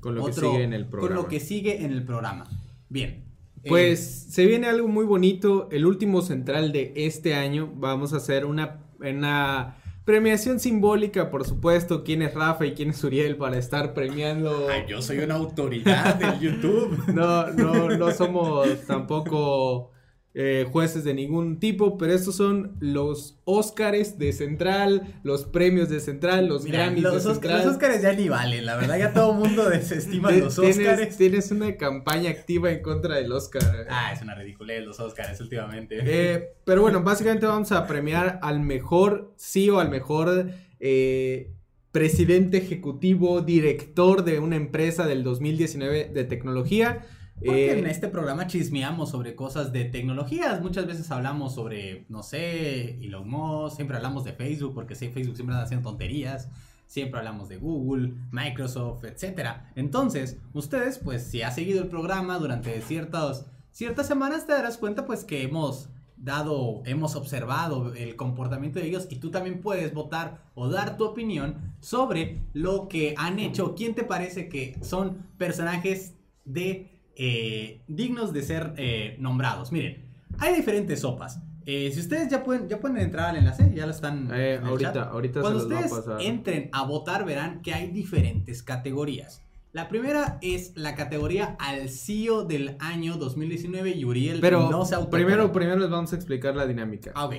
Con 0.00 0.14
lo 0.14 0.24
otro- 0.24 0.34
que 0.50 0.50
sigue 0.52 0.64
en 0.64 0.72
el 0.74 0.86
programa. 0.86 1.08
Con 1.14 1.22
lo 1.24 1.28
que 1.28 1.40
sigue 1.40 1.84
en 1.84 1.92
el 1.92 2.04
programa. 2.04 2.46
Bien. 2.90 3.24
Eh, 3.62 3.68
Pues 3.68 4.26
se 4.30 4.46
viene 4.46 4.66
algo 4.66 4.88
muy 4.88 5.04
bonito. 5.04 5.68
El 5.70 5.84
último 5.86 6.20
central 6.22 6.72
de 6.72 6.92
este 6.96 7.34
año. 7.34 7.70
Vamos 7.76 8.12
a 8.14 8.16
hacer 8.18 8.44
una, 8.46 8.80
una 9.00 9.76
premiación 10.06 10.58
simbólica, 10.58 11.30
por 11.30 11.44
supuesto. 11.46 12.02
¿Quién 12.02 12.22
es 12.22 12.32
Rafa 12.34 12.64
y 12.66 12.72
quién 12.72 12.90
es 12.90 13.04
Uriel 13.04 13.36
para 13.36 13.58
estar 13.58 13.92
premiando? 13.92 14.68
ay, 14.70 14.84
yo 14.88 15.02
soy 15.02 15.18
una 15.18 15.34
autoridad 15.34 16.14
del 16.16 16.40
YouTube. 16.40 16.98
No, 17.14 17.46
no, 17.52 17.90
no 17.96 18.10
somos 18.12 18.66
tampoco 18.86 19.90
eh, 20.32 20.64
jueces 20.70 21.02
de 21.02 21.12
ningún 21.12 21.58
tipo, 21.58 21.98
pero 21.98 22.12
estos 22.12 22.36
son 22.36 22.76
los 22.78 23.40
Óscares 23.44 24.16
de 24.16 24.32
Central, 24.32 25.14
los 25.24 25.44
premios 25.44 25.88
de 25.88 25.98
Central, 25.98 26.46
los 26.46 26.62
Mira, 26.62 26.84
Grammys 26.84 27.02
los, 27.02 27.12
de 27.12 27.18
Oscar- 27.18 27.34
Central. 27.34 27.58
los 27.58 27.66
Óscares 27.74 28.02
ya 28.02 28.12
ni 28.12 28.28
valen, 28.28 28.64
la 28.64 28.76
verdad 28.76 28.96
ya 28.98 29.12
todo 29.12 29.32
el 29.32 29.38
mundo 29.38 29.68
desestima 29.70 30.30
los 30.30 30.56
Óscares. 30.58 31.16
tienes 31.16 31.50
una 31.50 31.76
campaña 31.76 32.30
activa 32.30 32.70
en 32.70 32.80
contra 32.80 33.16
del 33.16 33.32
Oscar. 33.32 33.86
Ah, 33.90 34.12
es 34.12 34.22
una 34.22 34.36
ridiculez 34.36 34.84
los 34.84 35.00
Óscares 35.00 35.40
últimamente. 35.40 35.98
Eh, 36.00 36.50
pero 36.64 36.82
bueno, 36.82 37.02
básicamente 37.02 37.46
vamos 37.46 37.72
a 37.72 37.86
premiar 37.88 38.38
al 38.42 38.60
mejor 38.60 39.34
CEO, 39.36 39.80
al 39.80 39.90
mejor 39.90 40.50
eh, 40.78 41.50
presidente 41.90 42.58
ejecutivo, 42.58 43.40
director 43.40 44.22
de 44.22 44.38
una 44.38 44.54
empresa 44.54 45.08
del 45.08 45.24
2019 45.24 46.10
de 46.14 46.22
tecnología. 46.24 47.04
Porque 47.44 47.70
Eh, 47.72 47.78
en 47.78 47.86
este 47.86 48.08
programa 48.08 48.46
chismeamos 48.46 49.10
sobre 49.10 49.34
cosas 49.34 49.72
de 49.72 49.86
tecnologías. 49.86 50.60
Muchas 50.60 50.86
veces 50.86 51.10
hablamos 51.10 51.54
sobre, 51.54 52.04
no 52.08 52.22
sé, 52.22 53.02
Elon 53.04 53.28
Musk. 53.28 53.76
Siempre 53.76 53.96
hablamos 53.96 54.24
de 54.24 54.32
Facebook, 54.32 54.74
porque 54.74 54.94
sí, 54.94 55.08
Facebook 55.08 55.36
siempre 55.36 55.54
anda 55.54 55.64
haciendo 55.64 55.88
tonterías. 55.88 56.50
Siempre 56.86 57.18
hablamos 57.18 57.48
de 57.48 57.56
Google, 57.56 58.14
Microsoft, 58.30 59.04
etcétera. 59.04 59.70
Entonces, 59.74 60.38
ustedes, 60.52 60.98
pues, 60.98 61.22
si 61.22 61.40
has 61.40 61.54
seguido 61.54 61.82
el 61.82 61.88
programa 61.88 62.38
durante 62.38 62.80
ciertas, 62.82 63.46
ciertas 63.70 64.06
semanas, 64.08 64.46
te 64.46 64.52
darás 64.52 64.76
cuenta, 64.76 65.06
pues, 65.06 65.24
que 65.24 65.42
hemos 65.42 65.88
dado, 66.16 66.82
hemos 66.84 67.16
observado 67.16 67.94
el 67.94 68.16
comportamiento 68.16 68.78
de 68.78 68.88
ellos 68.88 69.06
y 69.08 69.16
tú 69.16 69.30
también 69.30 69.62
puedes 69.62 69.94
votar 69.94 70.42
o 70.54 70.68
dar 70.68 70.98
tu 70.98 71.04
opinión 71.04 71.54
sobre 71.80 72.42
lo 72.52 72.88
que 72.88 73.14
han 73.16 73.38
hecho. 73.38 73.74
¿Quién 73.74 73.94
te 73.94 74.04
parece 74.04 74.48
que 74.48 74.76
son 74.82 75.26
personajes 75.38 76.14
de 76.44 76.99
eh, 77.22 77.82
dignos 77.86 78.32
de 78.32 78.42
ser 78.42 78.72
eh, 78.78 79.16
nombrados? 79.18 79.72
Miren, 79.72 80.06
hay 80.38 80.54
diferentes 80.54 81.00
sopas. 81.00 81.38
Eh, 81.66 81.90
si 81.92 82.00
ustedes 82.00 82.28
ya 82.30 82.42
pueden, 82.42 82.68
ya 82.68 82.80
pueden 82.80 82.96
entrar 82.96 83.28
al 83.30 83.36
enlace, 83.36 83.70
ya 83.74 83.84
lo 83.84 83.92
están. 83.92 84.32
En 84.34 84.64
ahorita, 84.64 84.92
chat. 84.94 85.08
ahorita 85.12 85.40
Cuando 85.42 85.60
se 85.60 85.68
los 85.68 85.72
va 85.74 85.76
a 85.82 85.84
ustedes 85.86 86.04
pasar. 86.06 86.22
entren 86.22 86.70
a 86.72 86.82
votar, 86.84 87.24
verán 87.26 87.60
que 87.60 87.74
hay 87.74 87.88
diferentes 87.88 88.62
categorías. 88.62 89.42
La 89.72 89.88
primera 89.88 90.38
es 90.40 90.72
la 90.74 90.96
categoría 90.96 91.56
al 91.60 91.90
CEO 91.90 92.44
del 92.44 92.76
año 92.80 93.18
2019 93.18 93.90
y 93.90 94.04
Uriel 94.04 94.40
Pero 94.40 94.68
no 94.70 94.84
se 94.84 94.96
primero, 95.10 95.52
primero 95.52 95.78
les 95.78 95.90
vamos 95.90 96.12
a 96.12 96.16
explicar 96.16 96.56
la 96.56 96.66
dinámica. 96.66 97.12
Ah, 97.14 97.26
ok. 97.26 97.34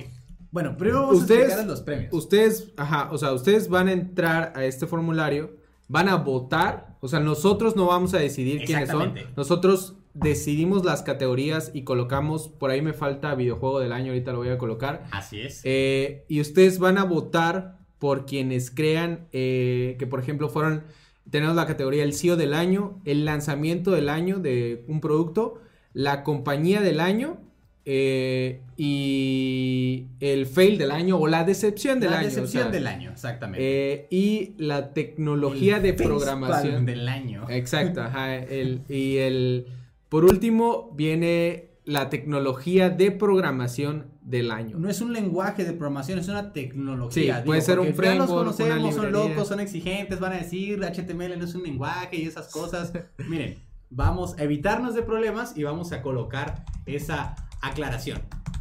Bueno, 0.50 0.76
primero 0.76 1.02
vamos 1.02 1.16
Ustedes- 1.22 1.40
a 1.40 1.44
explicar 1.46 1.66
los 1.66 1.80
premios. 1.82 2.12
Ustedes, 2.14 2.72
ajá, 2.76 3.10
o 3.10 3.18
sea, 3.18 3.32
ustedes 3.32 3.68
van 3.68 3.88
a 3.88 3.92
entrar 3.92 4.52
a 4.56 4.64
este 4.64 4.86
formulario 4.86 5.56
van 5.88 6.08
a 6.08 6.16
votar, 6.16 6.96
o 7.00 7.08
sea, 7.08 7.20
nosotros 7.20 7.76
no 7.76 7.86
vamos 7.86 8.14
a 8.14 8.18
decidir 8.18 8.64
quiénes 8.64 8.88
son, 8.88 9.14
nosotros 9.36 9.96
decidimos 10.14 10.84
las 10.84 11.02
categorías 11.02 11.70
y 11.74 11.84
colocamos, 11.84 12.48
por 12.48 12.70
ahí 12.70 12.82
me 12.82 12.92
falta 12.92 13.34
videojuego 13.34 13.80
del 13.80 13.92
año, 13.92 14.12
ahorita 14.12 14.32
lo 14.32 14.38
voy 14.38 14.48
a 14.50 14.58
colocar, 14.58 15.04
Así 15.10 15.40
es. 15.40 15.60
eh, 15.64 16.24
y 16.28 16.40
ustedes 16.40 16.78
van 16.78 16.98
a 16.98 17.04
votar 17.04 17.78
por 17.98 18.26
quienes 18.26 18.70
crean 18.70 19.28
eh, 19.32 19.96
que, 19.98 20.06
por 20.06 20.20
ejemplo, 20.20 20.48
fueron, 20.48 20.84
tenemos 21.30 21.54
la 21.54 21.66
categoría 21.66 22.02
el 22.04 22.14
CEO 22.14 22.36
del 22.36 22.52
año, 22.52 23.00
el 23.04 23.24
lanzamiento 23.24 23.92
del 23.92 24.08
año 24.08 24.38
de 24.38 24.84
un 24.88 25.00
producto, 25.00 25.60
la 25.92 26.24
compañía 26.24 26.80
del 26.80 27.00
año 27.00 27.38
eh, 27.84 28.60
y 28.76 30.06
el 30.20 30.46
fail 30.46 30.78
del 30.78 30.90
año 30.90 31.18
o 31.18 31.26
la 31.26 31.44
decepción 31.44 31.98
del 32.00 32.10
la 32.10 32.18
año. 32.18 32.26
o 32.26 32.30
decepción 32.30 32.62
sea, 32.64 32.72
del 32.72 32.86
año, 32.86 33.10
exactamente. 33.10 33.92
eh, 33.92 34.06
y 34.10 34.54
la 34.58 34.92
tecnología 34.92 35.76
El 35.76 35.82
de 35.82 35.92
programación. 35.94 36.86
del 36.86 37.08
año. 37.08 37.46
Exacto, 37.48 38.00
ajá, 38.02 38.36
el, 38.36 38.82
y 38.88 39.16
el, 39.16 39.66
por 40.08 40.24
último 40.24 40.92
viene 40.94 41.70
la 41.84 42.08
tecnología 42.08 42.90
de 42.90 43.10
programación 43.10 44.06
del 44.22 44.52
año. 44.52 44.78
No 44.78 44.88
es 44.88 45.00
un 45.00 45.12
lenguaje 45.12 45.64
de 45.64 45.72
programación, 45.72 46.20
es 46.20 46.28
una 46.28 46.52
tecnología. 46.52 47.38
Sí, 47.38 47.42
puede 47.44 47.60
ser 47.60 47.80
un 47.80 47.86
porque 47.86 48.06
ya 48.06 48.14
los 48.14 48.28
framework, 48.28 48.56
conocemos, 48.56 48.94
son 48.94 49.12
locos, 49.12 49.48
son 49.48 49.58
exigentes, 49.58 50.20
van 50.20 50.34
a 50.34 50.36
decir 50.36 50.78
HTML 50.78 51.36
no 51.38 51.44
es 51.44 51.54
un 51.56 51.64
lenguaje 51.64 52.16
y 52.16 52.26
esas 52.26 52.48
cosas. 52.48 52.92
Miren, 53.28 53.56
vamos 53.90 54.38
a 54.38 54.44
evitarnos 54.44 54.94
de 54.94 55.02
problemas 55.02 55.56
y 55.56 55.64
vamos 55.64 55.90
a 55.92 56.02
colocar 56.02 56.64
esa 56.86 57.34
aclaración. 57.62 58.20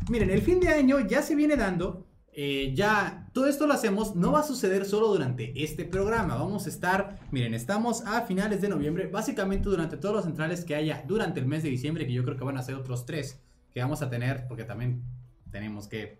Miren, 0.09 0.29
el 0.29 0.41
fin 0.41 0.59
de 0.59 0.69
año 0.69 0.99
ya 1.07 1.21
se 1.21 1.35
viene 1.35 1.55
dando. 1.57 2.07
eh, 2.33 2.71
ya 2.73 3.29
todo 3.33 3.47
esto 3.47 3.67
lo 3.67 3.73
hacemos, 3.73 4.15
no 4.15 4.31
va 4.31 4.39
a 4.39 4.43
suceder 4.43 4.85
solo 4.85 5.07
durante 5.09 5.51
este 5.63 5.83
programa. 5.85 6.35
Vamos 6.35 6.65
a 6.65 6.69
estar, 6.69 7.19
miren, 7.31 7.53
estamos 7.53 8.05
a 8.05 8.21
finales 8.21 8.61
de 8.61 8.69
noviembre, 8.69 9.07
básicamente 9.07 9.67
durante 9.69 9.97
todos 9.97 10.15
los 10.15 10.23
centrales 10.25 10.63
que 10.63 10.75
haya 10.75 11.03
durante 11.07 11.39
el 11.41 11.45
mes 11.45 11.63
de 11.63 11.69
diciembre, 11.69 12.07
que 12.07 12.13
yo 12.13 12.23
creo 12.23 12.37
que 12.37 12.43
van 12.45 12.57
a 12.57 12.63
ser 12.63 12.75
otros 12.75 13.05
tres 13.05 13.41
que 13.73 13.81
vamos 13.81 14.01
a 14.01 14.09
tener, 14.09 14.47
porque 14.47 14.63
también 14.63 15.03
tenemos 15.51 15.87
que 15.87 16.19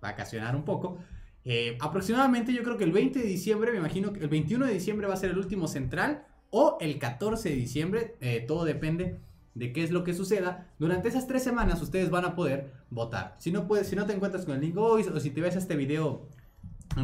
vacacionar 0.00 0.56
un 0.56 0.64
poco. 0.64 0.98
Eh, 1.44 1.76
aproximadamente 1.80 2.52
yo 2.52 2.62
creo 2.62 2.76
que 2.76 2.84
el 2.84 2.92
20 2.92 3.18
de 3.18 3.26
diciembre, 3.26 3.70
me 3.70 3.78
imagino 3.78 4.12
que 4.12 4.20
el 4.20 4.28
21 4.28 4.66
de 4.66 4.72
diciembre 4.72 5.06
va 5.06 5.14
a 5.14 5.16
ser 5.18 5.30
el 5.30 5.38
último 5.38 5.68
central 5.68 6.24
o 6.50 6.78
el 6.80 6.98
14 6.98 7.50
de 7.50 7.54
diciembre, 7.56 8.16
eh, 8.20 8.44
todo 8.46 8.64
depende 8.64 9.18
de 9.54 9.72
qué 9.72 9.82
es 9.82 9.90
lo 9.90 10.04
que 10.04 10.14
suceda. 10.14 10.68
Durante 10.78 11.08
esas 11.08 11.26
tres 11.26 11.42
semanas 11.42 11.82
ustedes 11.82 12.10
van 12.10 12.24
a 12.24 12.34
poder 12.34 12.72
votar. 12.90 13.36
Si 13.38 13.50
no, 13.50 13.66
puedes, 13.66 13.88
si 13.88 13.96
no 13.96 14.06
te 14.06 14.12
encuentras 14.12 14.44
con 14.44 14.54
el 14.54 14.60
link 14.60 14.76
hoy 14.76 15.02
o 15.02 15.20
si 15.20 15.30
te 15.30 15.40
ves 15.40 15.56
este 15.56 15.76
video 15.76 16.28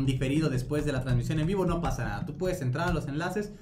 diferido 0.05 0.49
después 0.49 0.85
de 0.85 0.93
la 0.93 1.03
transmisión 1.03 1.39
en 1.39 1.47
vivo, 1.47 1.65
no 1.67 1.81
pasa 1.81 2.05
nada. 2.05 2.27
Tú 2.27 2.37
puedes 2.37 2.61
entrar 2.61 2.89
a 2.89 2.93
los 2.93 3.07
enlaces 3.09 3.53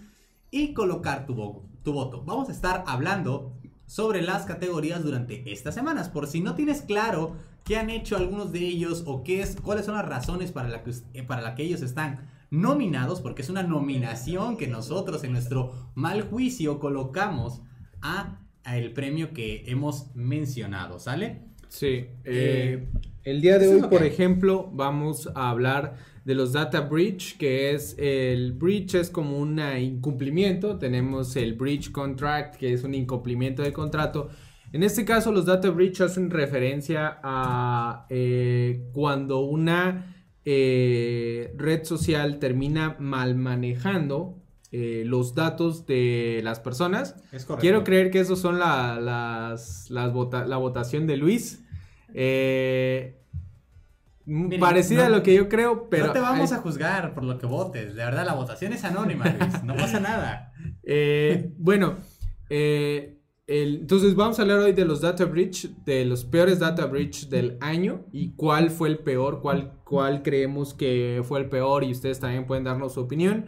y 0.50 0.72
colocar 0.72 1.26
tu, 1.26 1.34
vo- 1.34 1.62
tu 1.82 1.92
voto. 1.92 2.22
Vamos 2.24 2.48
a 2.48 2.52
estar 2.52 2.84
hablando 2.86 3.52
sobre 3.86 4.22
las 4.22 4.44
categorías 4.46 5.02
durante 5.02 5.52
estas 5.52 5.74
semanas. 5.74 6.08
Por 6.08 6.26
si 6.26 6.40
no 6.40 6.54
tienes 6.54 6.82
claro 6.82 7.36
qué 7.64 7.76
han 7.76 7.90
hecho 7.90 8.16
algunos 8.16 8.52
de 8.52 8.60
ellos 8.60 9.02
o 9.06 9.22
qué 9.22 9.42
es, 9.42 9.56
cuáles 9.60 9.86
son 9.86 9.96
las 9.96 10.06
razones 10.08 10.52
para 10.52 10.68
la 10.68 10.82
que, 10.82 10.92
eh, 11.12 11.22
para 11.22 11.42
la 11.42 11.54
que 11.54 11.64
ellos 11.64 11.82
están 11.82 12.30
nominados, 12.50 13.20
porque 13.20 13.42
es 13.42 13.50
una 13.50 13.62
nominación 13.62 14.56
que 14.56 14.68
nosotros 14.68 15.24
en 15.24 15.32
nuestro 15.32 15.90
mal 15.94 16.22
juicio 16.22 16.78
colocamos 16.78 17.62
a, 18.00 18.38
a 18.64 18.78
el 18.78 18.92
premio 18.92 19.32
que 19.32 19.64
hemos 19.66 20.14
mencionado, 20.14 20.98
¿sale? 20.98 21.42
Sí. 21.68 21.86
Eh, 21.86 22.08
eh, 22.24 22.88
el 23.24 23.40
día 23.40 23.58
de 23.58 23.68
hoy, 23.68 23.80
por 23.82 24.00
que- 24.00 24.06
ejemplo, 24.06 24.70
vamos 24.72 25.30
a 25.34 25.50
hablar 25.50 25.96
de 26.24 26.34
los 26.34 26.52
data 26.52 26.80
breach, 26.82 27.36
que 27.36 27.72
es 27.72 27.94
el 27.98 28.52
breach 28.52 28.94
es 28.94 29.10
como 29.10 29.38
un 29.38 29.60
incumplimiento. 29.78 30.78
Tenemos 30.78 31.36
el 31.36 31.54
breach 31.54 31.90
contract, 31.90 32.56
que 32.56 32.72
es 32.72 32.84
un 32.84 32.94
incumplimiento 32.94 33.62
de 33.62 33.72
contrato. 33.72 34.28
En 34.72 34.82
este 34.82 35.04
caso, 35.04 35.30
los 35.32 35.44
data 35.46 35.70
breach 35.70 36.00
hacen 36.00 36.30
referencia 36.30 37.18
a 37.22 38.06
eh, 38.10 38.88
cuando 38.92 39.40
una 39.40 40.10
eh, 40.46 41.52
red 41.56 41.84
social 41.84 42.38
termina 42.38 42.96
mal 42.98 43.34
manejando 43.34 44.42
eh, 44.76 45.04
los 45.06 45.34
datos 45.36 45.86
de 45.86 46.40
las 46.42 46.58
personas. 46.58 47.14
Es 47.30 47.44
correcto. 47.44 47.60
Quiero 47.60 47.84
creer 47.84 48.10
que 48.10 48.18
esos 48.18 48.40
son 48.40 48.58
la, 48.58 48.98
las, 49.00 49.88
las 49.90 50.12
vota- 50.12 50.46
la 50.46 50.56
votación 50.56 51.06
de 51.06 51.16
Luis. 51.16 51.62
Eh, 52.12 53.20
Miren, 54.26 54.58
parecida 54.58 55.02
no- 55.02 55.14
a 55.14 55.18
lo 55.18 55.22
que 55.22 55.34
yo 55.34 55.48
creo, 55.48 55.88
pero... 55.90 56.06
no 56.08 56.12
te 56.12 56.18
vamos 56.20 56.50
hay- 56.50 56.58
a 56.58 56.60
juzgar 56.60 57.14
por 57.14 57.22
lo 57.24 57.38
que 57.38 57.46
votes. 57.46 57.94
De 57.94 58.04
verdad, 58.04 58.24
la 58.26 58.34
votación 58.34 58.72
es 58.72 58.82
anónima, 58.84 59.26
Luis. 59.38 59.62
No 59.62 59.76
pasa 59.76 60.00
nada. 60.00 60.50
Eh, 60.86 61.50
bueno, 61.58 61.96
eh, 62.50 63.18
el- 63.46 63.80
entonces 63.82 64.14
vamos 64.14 64.38
a 64.38 64.42
hablar 64.42 64.58
hoy 64.60 64.72
de 64.72 64.84
los 64.86 65.00
data 65.02 65.24
breach, 65.26 65.66
de 65.84 66.04
los 66.06 66.24
peores 66.24 66.58
data 66.58 66.86
breach 66.86 67.28
del 67.28 67.58
año 67.60 68.06
y 68.12 68.32
cuál 68.34 68.70
fue 68.70 68.88
el 68.88 68.98
peor, 68.98 69.40
cuál, 69.42 69.72
cuál 69.84 70.22
creemos 70.22 70.72
que 70.74 71.22
fue 71.24 71.40
el 71.40 71.48
peor 71.50 71.84
y 71.84 71.90
ustedes 71.92 72.18
también 72.20 72.46
pueden 72.46 72.64
darnos 72.64 72.94
su 72.94 73.00
opinión. 73.00 73.46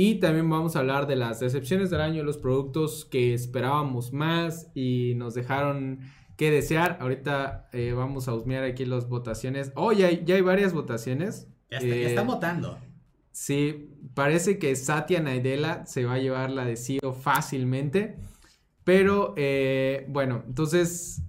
Y 0.00 0.20
también 0.20 0.48
vamos 0.48 0.76
a 0.76 0.78
hablar 0.78 1.08
de 1.08 1.16
las 1.16 1.40
decepciones 1.40 1.90
del 1.90 2.00
año, 2.00 2.22
los 2.22 2.38
productos 2.38 3.04
que 3.04 3.34
esperábamos 3.34 4.12
más 4.12 4.70
y 4.72 5.14
nos 5.16 5.34
dejaron 5.34 5.98
que 6.36 6.52
desear. 6.52 6.98
Ahorita 7.00 7.68
eh, 7.72 7.94
vamos 7.96 8.28
a 8.28 8.34
husmear 8.34 8.62
aquí 8.62 8.84
las 8.84 9.08
votaciones. 9.08 9.72
Oh, 9.74 9.90
ya 9.90 10.06
hay, 10.06 10.22
ya 10.24 10.36
hay 10.36 10.40
varias 10.42 10.72
votaciones. 10.72 11.48
Ya, 11.68 11.78
está- 11.78 11.88
ya 11.88 11.94
Eh, 11.96 12.06
están 12.06 12.28
votando. 12.28 12.78
Sí, 13.32 13.90
parece 14.14 14.56
que 14.60 14.76
Satya 14.76 15.18
Nadella 15.18 15.84
se 15.84 16.04
va 16.04 16.14
a 16.14 16.18
llevar 16.18 16.50
la 16.52 16.64
de 16.64 16.76
CEO 16.76 17.12
fácilmente. 17.12 18.18
Pero 18.84 19.34
eh, 19.36 20.06
bueno, 20.10 20.44
entonces 20.46 21.22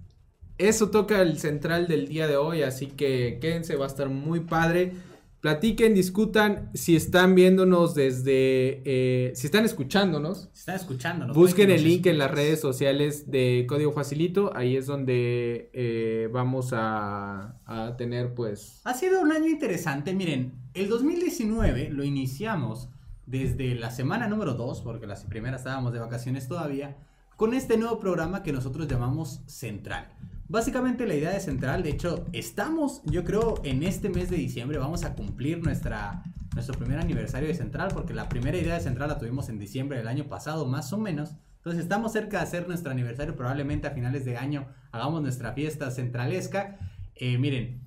eso 0.58 0.90
toca 0.90 1.20
el 1.22 1.40
central 1.40 1.88
del 1.88 2.06
día 2.06 2.28
de 2.28 2.36
hoy, 2.36 2.62
así 2.62 2.86
que 2.86 3.38
quédense, 3.40 3.74
va 3.74 3.86
a 3.86 3.88
estar 3.88 4.08
muy 4.10 4.40
padre. 4.40 4.92
Platiquen, 5.40 5.94
discutan, 5.94 6.70
si 6.74 6.96
están 6.96 7.34
viéndonos 7.34 7.94
desde, 7.94 8.82
eh, 8.84 9.32
si 9.34 9.46
están 9.46 9.64
escuchándonos, 9.64 10.50
Si 10.52 10.60
están 10.60 10.76
escuchando. 10.76 11.32
busquen 11.32 11.70
el 11.70 11.82
link 11.82 12.04
en 12.06 12.18
las 12.18 12.30
redes 12.30 12.60
sociales 12.60 13.30
de 13.30 13.64
Código 13.66 13.90
Facilito, 13.92 14.54
ahí 14.54 14.76
es 14.76 14.84
donde 14.86 15.70
eh, 15.72 16.28
vamos 16.30 16.74
a, 16.74 17.56
a 17.64 17.96
tener 17.96 18.34
pues... 18.34 18.82
Ha 18.84 18.92
sido 18.92 19.22
un 19.22 19.32
año 19.32 19.46
interesante. 19.48 20.12
Miren, 20.12 20.52
el 20.74 20.90
2019 20.90 21.88
lo 21.88 22.04
iniciamos 22.04 22.90
desde 23.24 23.74
la 23.76 23.90
semana 23.90 24.28
número 24.28 24.52
2, 24.54 24.82
porque 24.82 25.06
la 25.06 25.14
primera 25.28 25.56
estábamos 25.56 25.94
de 25.94 26.00
vacaciones 26.00 26.48
todavía, 26.48 26.98
con 27.36 27.54
este 27.54 27.78
nuevo 27.78 27.98
programa 27.98 28.42
que 28.42 28.52
nosotros 28.52 28.86
llamamos 28.88 29.40
Central. 29.46 30.12
Básicamente 30.50 31.06
la 31.06 31.14
idea 31.14 31.30
de 31.30 31.38
Central, 31.38 31.84
de 31.84 31.90
hecho, 31.90 32.26
estamos, 32.32 33.02
yo 33.04 33.22
creo, 33.22 33.60
en 33.62 33.84
este 33.84 34.08
mes 34.08 34.30
de 34.30 34.36
diciembre, 34.36 34.78
vamos 34.78 35.04
a 35.04 35.14
cumplir 35.14 35.62
nuestra, 35.62 36.24
nuestro 36.54 36.76
primer 36.76 36.98
aniversario 36.98 37.46
de 37.46 37.54
Central, 37.54 37.92
porque 37.94 38.14
la 38.14 38.28
primera 38.28 38.58
idea 38.58 38.74
de 38.74 38.80
Central 38.80 39.10
la 39.10 39.18
tuvimos 39.18 39.48
en 39.48 39.60
diciembre 39.60 39.98
del 39.98 40.08
año 40.08 40.24
pasado, 40.24 40.66
más 40.66 40.92
o 40.92 40.98
menos. 40.98 41.36
Entonces 41.58 41.84
estamos 41.84 42.10
cerca 42.10 42.38
de 42.38 42.42
hacer 42.42 42.66
nuestro 42.66 42.90
aniversario, 42.90 43.36
probablemente 43.36 43.86
a 43.86 43.92
finales 43.92 44.24
de 44.24 44.38
año 44.38 44.66
hagamos 44.90 45.22
nuestra 45.22 45.52
fiesta 45.52 45.88
centralesca. 45.92 46.78
Eh, 47.14 47.38
miren, 47.38 47.80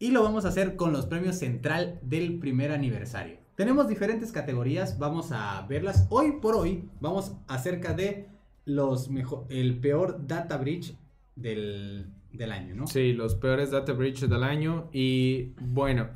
y 0.00 0.10
lo 0.10 0.24
vamos 0.24 0.44
a 0.44 0.48
hacer 0.48 0.74
con 0.74 0.92
los 0.92 1.06
premios 1.06 1.36
Central 1.36 2.00
del 2.02 2.40
primer 2.40 2.72
aniversario. 2.72 3.38
Tenemos 3.54 3.86
diferentes 3.86 4.32
categorías, 4.32 4.98
vamos 4.98 5.30
a 5.30 5.64
verlas. 5.68 6.08
Hoy 6.10 6.40
por 6.42 6.56
hoy 6.56 6.90
vamos 6.98 7.36
acerca 7.46 7.94
de 7.94 8.28
los 8.64 9.08
mejor, 9.08 9.46
el 9.50 9.78
peor 9.78 10.26
data 10.26 10.56
breach 10.56 10.96
del, 11.40 12.06
del 12.32 12.52
año, 12.52 12.74
¿no? 12.74 12.86
Sí, 12.86 13.12
los 13.12 13.34
peores 13.34 13.70
data 13.70 13.92
breach 13.92 14.20
del 14.20 14.42
año. 14.42 14.88
Y 14.92 15.52
bueno, 15.60 16.08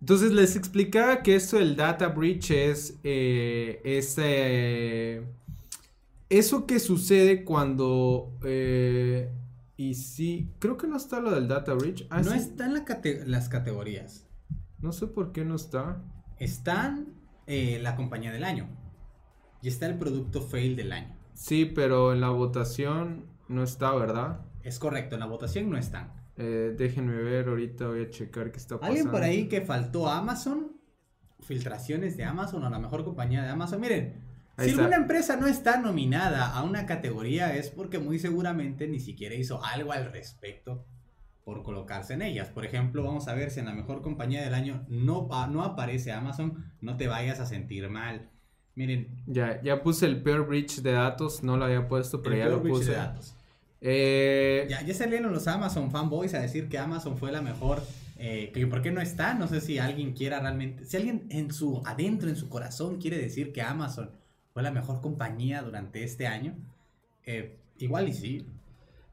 entonces 0.00 0.32
les 0.32 0.56
explicaba 0.56 1.22
que 1.22 1.34
esto 1.36 1.56
del 1.58 1.76
data 1.76 2.08
breach 2.08 2.50
es 2.50 2.98
eh, 3.04 3.80
ese, 3.84 5.22
eso 6.28 6.66
que 6.66 6.78
sucede 6.80 7.44
cuando... 7.44 8.32
eh, 8.44 9.30
y 9.76 9.94
sí, 9.94 10.50
creo 10.58 10.76
que 10.76 10.88
no 10.88 10.96
está 10.96 11.20
lo 11.20 11.30
del 11.30 11.46
data 11.46 11.72
breach. 11.74 12.04
Ah, 12.10 12.20
no 12.22 12.32
sí. 12.32 12.38
están 12.38 12.74
la 12.74 12.84
cate- 12.84 13.24
las 13.26 13.48
categorías. 13.48 14.26
No 14.80 14.92
sé 14.92 15.06
por 15.06 15.30
qué 15.30 15.44
no 15.44 15.54
está. 15.54 16.02
Están 16.38 17.14
eh, 17.46 17.78
la 17.80 17.94
compañía 17.94 18.32
del 18.32 18.42
año. 18.44 18.68
Y 19.62 19.68
está 19.68 19.86
el 19.86 19.96
producto 19.96 20.42
fail 20.42 20.74
del 20.76 20.92
año. 20.92 21.16
Sí, 21.34 21.64
pero 21.64 22.12
en 22.12 22.20
la 22.20 22.30
votación 22.30 23.26
no 23.48 23.62
está, 23.62 23.94
¿verdad? 23.94 24.40
Es 24.62 24.78
correcto, 24.78 25.14
en 25.16 25.20
la 25.20 25.26
votación 25.26 25.70
no 25.70 25.78
están. 25.78 26.12
Eh, 26.36 26.74
déjenme 26.76 27.16
ver, 27.16 27.48
ahorita 27.48 27.88
voy 27.88 28.02
a 28.02 28.10
checar 28.10 28.50
qué 28.52 28.58
está 28.58 28.78
pasando. 28.78 28.86
¿Alguien 28.96 29.10
por 29.10 29.22
ahí 29.22 29.48
que 29.48 29.60
faltó 29.60 30.08
a 30.08 30.18
Amazon? 30.18 30.72
Filtraciones 31.40 32.16
de 32.16 32.24
Amazon 32.24 32.64
o 32.64 32.70
la 32.70 32.78
mejor 32.78 33.04
compañía 33.04 33.42
de 33.42 33.48
Amazon. 33.48 33.80
Miren, 33.80 34.24
Ahí 34.56 34.66
si 34.66 34.70
está. 34.70 34.82
alguna 34.82 34.96
empresa 34.96 35.36
no 35.36 35.46
está 35.46 35.78
nominada 35.80 36.52
a 36.52 36.64
una 36.64 36.84
categoría 36.84 37.54
es 37.54 37.70
porque 37.70 38.00
muy 38.00 38.18
seguramente 38.18 38.88
ni 38.88 38.98
siquiera 38.98 39.36
hizo 39.36 39.64
algo 39.64 39.92
al 39.92 40.10
respecto 40.12 40.84
por 41.44 41.62
colocarse 41.62 42.14
en 42.14 42.22
ellas. 42.22 42.48
Por 42.48 42.64
ejemplo, 42.66 43.04
vamos 43.04 43.28
a 43.28 43.34
ver 43.34 43.50
si 43.50 43.60
en 43.60 43.66
la 43.66 43.72
mejor 43.72 44.02
compañía 44.02 44.42
del 44.42 44.54
año 44.54 44.84
no, 44.88 45.28
no 45.48 45.62
aparece 45.62 46.12
Amazon, 46.12 46.72
no 46.80 46.96
te 46.96 47.06
vayas 47.06 47.38
a 47.40 47.46
sentir 47.46 47.88
mal. 47.88 48.30
Miren. 48.74 49.22
Ya, 49.26 49.62
ya 49.62 49.82
puse 49.82 50.06
el 50.06 50.22
peor 50.22 50.46
breach 50.46 50.80
de 50.82 50.92
datos, 50.92 51.42
no 51.42 51.56
lo 51.56 51.64
había 51.64 51.88
puesto, 51.88 52.20
pero 52.20 52.34
el 52.34 52.40
ya 52.40 52.46
peor 52.48 52.64
lo 52.64 52.68
puse. 52.70 52.90
de 52.90 52.96
datos. 52.96 53.34
Eh, 53.80 54.66
Ya, 54.68 54.82
ya 54.82 54.94
salieron 54.94 55.32
los 55.32 55.46
Amazon 55.48 55.90
fanboys 55.90 56.34
a 56.34 56.40
decir 56.40 56.68
que 56.68 56.78
Amazon 56.78 57.16
fue 57.16 57.32
la 57.32 57.42
mejor. 57.42 57.82
eh, 58.20 58.50
que 58.52 58.66
por 58.66 58.82
qué 58.82 58.90
no 58.90 59.00
está. 59.00 59.34
No 59.34 59.46
sé 59.46 59.60
si 59.60 59.78
alguien 59.78 60.12
quiera 60.12 60.40
realmente. 60.40 60.84
Si 60.84 60.96
alguien 60.96 61.26
en 61.30 61.52
su 61.52 61.80
adentro, 61.86 62.28
en 62.28 62.34
su 62.34 62.48
corazón, 62.48 62.98
quiere 63.00 63.16
decir 63.16 63.52
que 63.52 63.62
Amazon 63.62 64.10
fue 64.52 64.62
la 64.64 64.72
mejor 64.72 65.00
compañía 65.00 65.62
durante 65.62 66.02
este 66.02 66.26
año. 66.26 66.54
eh, 67.24 67.58
igual 67.78 68.08
y 68.08 68.12
sí. 68.14 68.46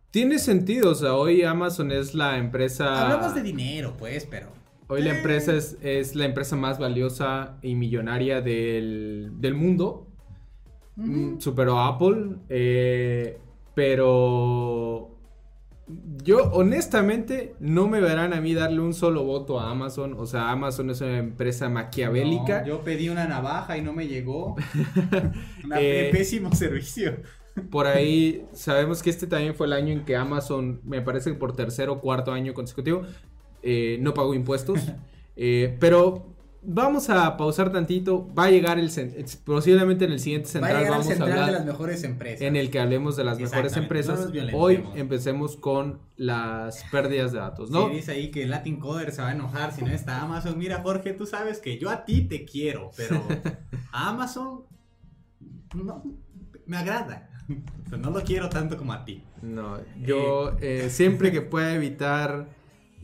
Tiene 0.09 0.39
sentido, 0.39 0.91
o 0.91 0.95
sea, 0.95 1.13
hoy 1.15 1.43
Amazon 1.43 1.91
es 1.91 2.15
la 2.15 2.37
empresa... 2.37 3.03
Hablamos 3.11 3.35
de 3.35 3.43
dinero, 3.43 3.95
pues, 3.97 4.25
pero. 4.25 4.47
Hoy 4.87 5.03
la 5.03 5.11
Eh. 5.13 5.17
empresa 5.17 5.53
es, 5.53 5.77
es 5.81 6.15
la 6.15 6.25
empresa 6.25 6.55
más 6.55 6.79
valiosa 6.79 7.57
y 7.61 7.75
millonaria 7.75 8.39
del, 8.41 9.31
del 9.39 9.53
mundo. 9.53 10.07
Mm, 10.95 11.39
Superó 11.39 11.77
a 11.77 11.89
Apple. 11.89 12.37
eh, 12.49 13.37
pero 13.75 15.15
yo 16.23 16.49
honestamente 16.53 17.55
no 17.59 17.87
me 17.87 18.01
verán 18.01 18.33
a 18.33 18.41
mí 18.41 18.53
darle 18.55 18.79
un 18.79 18.93
solo 18.93 19.23
voto 19.23 19.59
a 19.59 19.69
Amazon. 19.69 20.15
O 20.17 20.25
sea, 20.25 20.49
Amazon 20.49 20.89
es 20.89 21.01
una 21.01 21.17
empresa 21.19 21.69
maquiavélica. 21.69 22.61
No, 22.61 22.67
yo 22.67 22.83
pedí 22.83 23.09
una 23.09 23.27
navaja 23.27 23.77
y 23.77 23.81
no 23.81 23.93
me 23.93 24.07
llegó. 24.07 24.55
Una 25.63 25.79
Eh, 25.79 26.09
pésimo 26.11 26.53
servicio. 26.55 27.17
Por 27.69 27.85
ahí 27.85 28.45
sabemos 28.53 29.03
que 29.03 29.09
este 29.11 29.27
también 29.27 29.53
fue 29.55 29.67
el 29.67 29.73
año 29.73 29.93
en 29.93 30.05
que 30.05 30.15
Amazon, 30.15 30.81
me 30.83 31.01
parece 31.01 31.31
que 31.31 31.37
por 31.37 31.55
tercer 31.55 31.89
o 31.89 32.01
cuarto 32.01 32.31
año 32.31 32.53
consecutivo, 32.53 33.03
eh, 33.61 33.97
no 34.01 34.13
pagó 34.13 34.33
impuestos. 34.33 34.79
Eh, 35.37 35.75
pero 35.81 36.34
vamos 36.65 37.09
a 37.09 37.37
pausar 37.37 37.71
tantito. 37.71 38.33
Va 38.33 38.45
a 38.45 38.51
llegar 38.51 38.79
el 38.79 38.89
posiblemente 39.43 40.05
en 40.05 40.11
el 40.11 40.19
siguiente 40.19 40.47
Va 40.59 40.67
a 40.67 40.69
central 40.69 40.77
llegar 40.77 40.85
al 40.85 40.91
vamos 40.91 41.05
a 41.05 41.09
central 41.09 41.29
de 41.29 41.39
hablar 41.39 41.53
las 41.53 41.65
mejores 41.65 42.03
empresas. 42.03 42.41
en 42.41 42.55
el 42.55 42.71
que 42.71 42.79
hablemos 42.79 43.15
de 43.15 43.23
las 43.23 43.39
mejores 43.39 43.77
empresas. 43.77 44.31
no. 44.33 44.57
Hoy 44.57 44.83
empecemos 44.95 45.57
con 45.57 45.99
las 46.17 46.83
pérdidas 46.91 47.31
de 47.31 47.39
datos, 47.39 47.69
¿no? 47.69 47.89
Dice 47.89 48.11
ahí 48.11 48.31
que 48.31 48.45
Latin 48.45 48.79
Coder 48.79 49.11
se 49.11 49.21
va 49.21 49.29
a 49.29 49.33
enojar 49.33 49.73
si 49.73 49.83
no 49.83 49.91
está 49.91 50.21
Amazon. 50.21 50.57
Mira, 50.57 50.81
Jorge, 50.81 51.13
tú 51.13 51.25
sabes 51.25 51.59
que 51.59 51.77
yo 51.77 51.89
a 51.89 52.05
ti 52.05 52.21
te 52.21 52.45
quiero, 52.45 52.91
pero 52.95 53.23
a 53.91 54.09
Amazon 54.09 54.63
no 55.73 56.03
me 56.65 56.77
agrada. 56.77 57.29
Pero 57.85 57.97
no 57.97 58.09
lo 58.09 58.21
quiero 58.23 58.49
tanto 58.49 58.75
como 58.75 58.91
a 58.93 59.05
ti. 59.05 59.23
No, 59.43 59.77
yo 60.01 60.57
eh, 60.61 60.89
siempre 60.89 61.31
que 61.31 61.41
pueda 61.41 61.75
evitar 61.75 62.47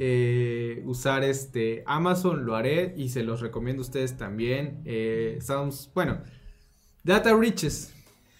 eh, 0.04 0.82
usar 0.88 1.24
este 1.24 1.84
Amazon 1.86 2.44
lo 2.44 2.56
haré 2.56 2.96
y 2.98 3.10
se 3.10 3.22
los 3.22 3.40
recomiendo 3.40 3.84
a 3.84 3.86
ustedes 3.86 4.18
también. 4.18 4.82
Eh, 4.84 5.36
estamos, 5.38 5.92
bueno, 5.94 6.24
Data 7.04 7.36
Riches. 7.38 7.94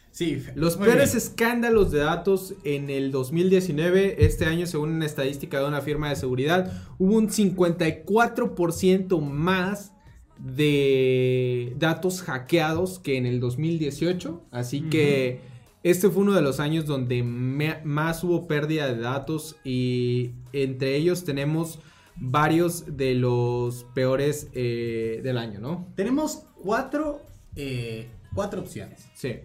Sí, 0.10 0.42
Los 0.56 0.78
peores 0.78 1.12
bien. 1.12 1.18
escándalos 1.18 1.92
de 1.92 2.00
datos 2.00 2.56
en 2.64 2.90
el 2.90 3.12
2019, 3.12 4.26
este 4.26 4.46
año 4.46 4.66
según 4.66 4.90
una 4.90 5.06
estadística 5.06 5.60
de 5.60 5.68
una 5.68 5.82
firma 5.82 6.10
de 6.10 6.16
seguridad, 6.16 6.74
hubo 6.98 7.16
un 7.16 7.30
54% 7.30 9.22
más 9.22 9.94
de 10.40 11.76
datos 11.78 12.24
hackeados 12.24 12.98
que 12.98 13.18
en 13.18 13.28
el 13.28 13.40
2018. 13.40 14.48
Así 14.50 14.82
que 14.90 15.42
este 15.84 16.10
fue 16.10 16.24
uno 16.24 16.34
de 16.34 16.42
los 16.42 16.60
años 16.60 16.86
donde 16.86 17.24
me- 17.24 17.82
más 17.84 18.24
hubo 18.24 18.48
pérdida 18.48 18.88
de 18.94 19.00
datos 19.02 19.56
y 19.64 20.32
entre 20.54 20.96
ellos 20.96 21.24
tenemos 21.24 21.80
varios 22.16 22.98
de 22.98 23.16
los 23.16 23.86
peores 23.96 24.48
eh, 24.54 25.22
del 25.24 25.38
año, 25.38 25.60
¿no? 25.60 25.88
Tenemos 25.96 26.44
cuatro, 26.62 27.22
eh, 27.56 28.10
cuatro 28.36 28.62
opciones. 28.62 29.08
Sí. 29.16 29.36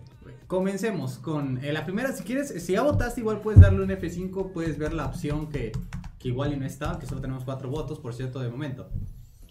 Comencemos 0.47 1.19
con 1.19 1.65
eh, 1.65 1.73
la 1.73 1.85
primera. 1.85 2.13
Si 2.13 2.23
quieres, 2.25 2.49
si 2.65 2.73
ya 2.75 2.83
votaste, 2.83 3.21
igual 3.21 3.41
puedes 3.41 3.61
darle 3.61 3.83
un 3.83 3.91
F5. 3.91 4.53
Puedes 4.53 4.77
ver 4.79 4.93
la 4.93 5.07
opción 5.07 5.49
que, 5.49 5.73
que 6.19 6.29
igual 6.29 6.53
y 6.53 6.57
no 6.57 6.67
está, 6.67 6.99
que 6.99 7.07
solo 7.07 7.21
tenemos 7.21 7.45
cuatro 7.45 7.69
votos, 7.71 7.99
por 7.99 8.13
cierto, 8.15 8.41
de 8.41 8.49
momento. 8.49 8.89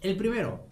El 0.01 0.17
primero, 0.17 0.67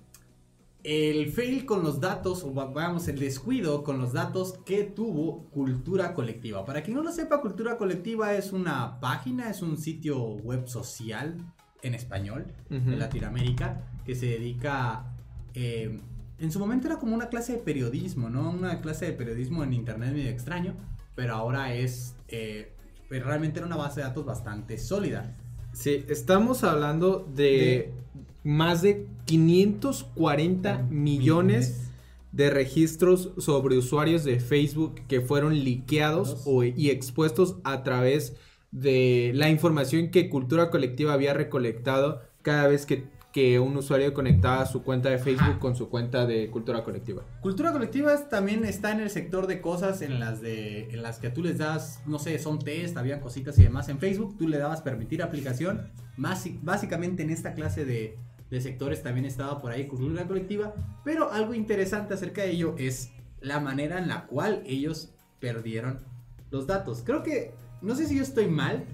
el 0.83 1.31
fail 1.31 1.65
con 1.65 1.81
los 1.83 1.99
datos, 2.01 2.43
o 2.43 2.53
va- 2.53 2.65
vamos, 2.65 3.07
el 3.07 3.17
descuido 3.19 3.83
con 3.83 3.99
los 3.99 4.11
datos 4.13 4.59
que 4.65 4.83
tuvo 4.83 5.45
Cultura 5.51 6.13
Colectiva. 6.13 6.65
Para 6.65 6.83
quien 6.83 6.97
no 6.97 7.03
lo 7.03 7.11
sepa, 7.11 7.39
Cultura 7.41 7.77
Colectiva 7.77 8.33
es 8.35 8.51
una 8.51 8.99
página, 8.99 9.49
es 9.49 9.61
un 9.61 9.77
sitio 9.77 10.21
web 10.21 10.67
social 10.67 11.37
en 11.81 11.93
español 11.95 12.47
Ujú. 12.69 12.91
de 12.91 12.97
Latinoamérica 12.97 13.81
que 14.05 14.15
se 14.15 14.25
dedica. 14.27 15.09
eh, 15.55 15.99
en 16.39 16.51
su 16.51 16.59
momento 16.59 16.87
era 16.87 16.97
como 16.97 17.13
una 17.15 17.29
clase 17.29 17.53
de 17.53 17.57
periodismo, 17.59 18.27
¿no? 18.29 18.49
Una 18.49 18.81
clase 18.81 19.05
de 19.05 19.13
periodismo 19.13 19.63
en 19.63 19.71
internet 19.71 20.11
medio 20.13 20.29
extraño, 20.31 20.75
pero 21.15 21.35
ahora 21.35 21.73
es. 21.73 22.15
eh, 22.27 22.73
pues 23.07 23.23
realmente 23.23 23.59
era 23.59 23.67
una 23.67 23.75
base 23.75 23.99
de 24.01 24.07
datos 24.07 24.25
bastante 24.25 24.77
sólida. 24.79 25.37
Sí, 25.71 26.03
estamos 26.09 26.63
hablando 26.63 27.19
de, 27.35 27.43
De- 27.43 27.93
más 28.43 28.81
de 28.81 29.05
540 29.25 30.87
millones 30.89 31.91
de 32.31 32.49
registros 32.49 33.31
sobre 33.37 33.77
usuarios 33.77 34.23
de 34.23 34.39
Facebook 34.39 35.01
que 35.07 35.21
fueron 35.21 35.53
liqueados 35.63 36.43
o- 36.45 36.63
y 36.63 36.89
expuestos 36.89 37.57
a 37.63 37.83
través 37.83 38.35
de 38.71 39.31
la 39.35 39.49
información 39.49 40.09
que 40.09 40.29
Cultura 40.29 40.71
Colectiva 40.71 41.13
había 41.13 41.33
recolectado 41.35 42.21
cada 42.41 42.67
vez 42.67 42.87
que, 42.87 43.05
que 43.31 43.59
un 43.59 43.77
usuario 43.77 44.15
conectaba 44.15 44.65
su 44.65 44.81
cuenta 44.81 45.09
de 45.09 45.19
Facebook 45.19 45.59
con 45.59 45.75
su 45.75 45.89
cuenta 45.89 46.25
de 46.25 46.49
Cultura 46.49 46.83
Colectiva. 46.83 47.23
Cultura 47.41 47.71
colectiva 47.71 48.27
también 48.29 48.65
está 48.65 48.91
en 48.91 48.99
el 49.01 49.11
sector 49.11 49.45
de 49.45 49.61
cosas 49.61 50.01
en 50.01 50.19
las 50.19 50.41
de 50.41 50.89
en 50.89 51.03
las 51.03 51.19
que 51.19 51.29
tú 51.29 51.43
les 51.43 51.59
das, 51.59 52.01
no 52.07 52.17
sé, 52.17 52.39
son 52.39 52.57
test, 52.57 52.97
había 52.97 53.21
cositas 53.21 53.57
y 53.59 53.63
demás 53.63 53.89
en 53.89 53.99
Facebook, 53.99 54.37
tú 54.39 54.47
le 54.47 54.57
dabas 54.57 54.81
permitir 54.81 55.21
aplicación. 55.21 55.91
Más, 56.17 56.47
básicamente 56.63 57.21
en 57.23 57.29
esta 57.29 57.53
clase 57.53 57.85
de, 57.85 58.17
de 58.53 58.61
sectores 58.61 59.01
también 59.01 59.25
estaba 59.25 59.59
por 59.59 59.71
ahí 59.71 59.87
cultura 59.87 60.27
colectiva, 60.27 60.75
pero 61.03 61.31
algo 61.31 61.55
interesante 61.55 62.13
acerca 62.13 62.43
de 62.43 62.51
ello 62.51 62.75
es 62.77 63.11
la 63.41 63.59
manera 63.59 63.97
en 63.97 64.07
la 64.07 64.27
cual 64.27 64.61
ellos 64.67 65.09
perdieron 65.39 66.01
los 66.51 66.67
datos. 66.67 67.01
Creo 67.03 67.23
que 67.23 67.55
no 67.81 67.95
sé 67.95 68.05
si 68.05 68.15
yo 68.15 68.21
estoy 68.21 68.45
mal 68.45 68.85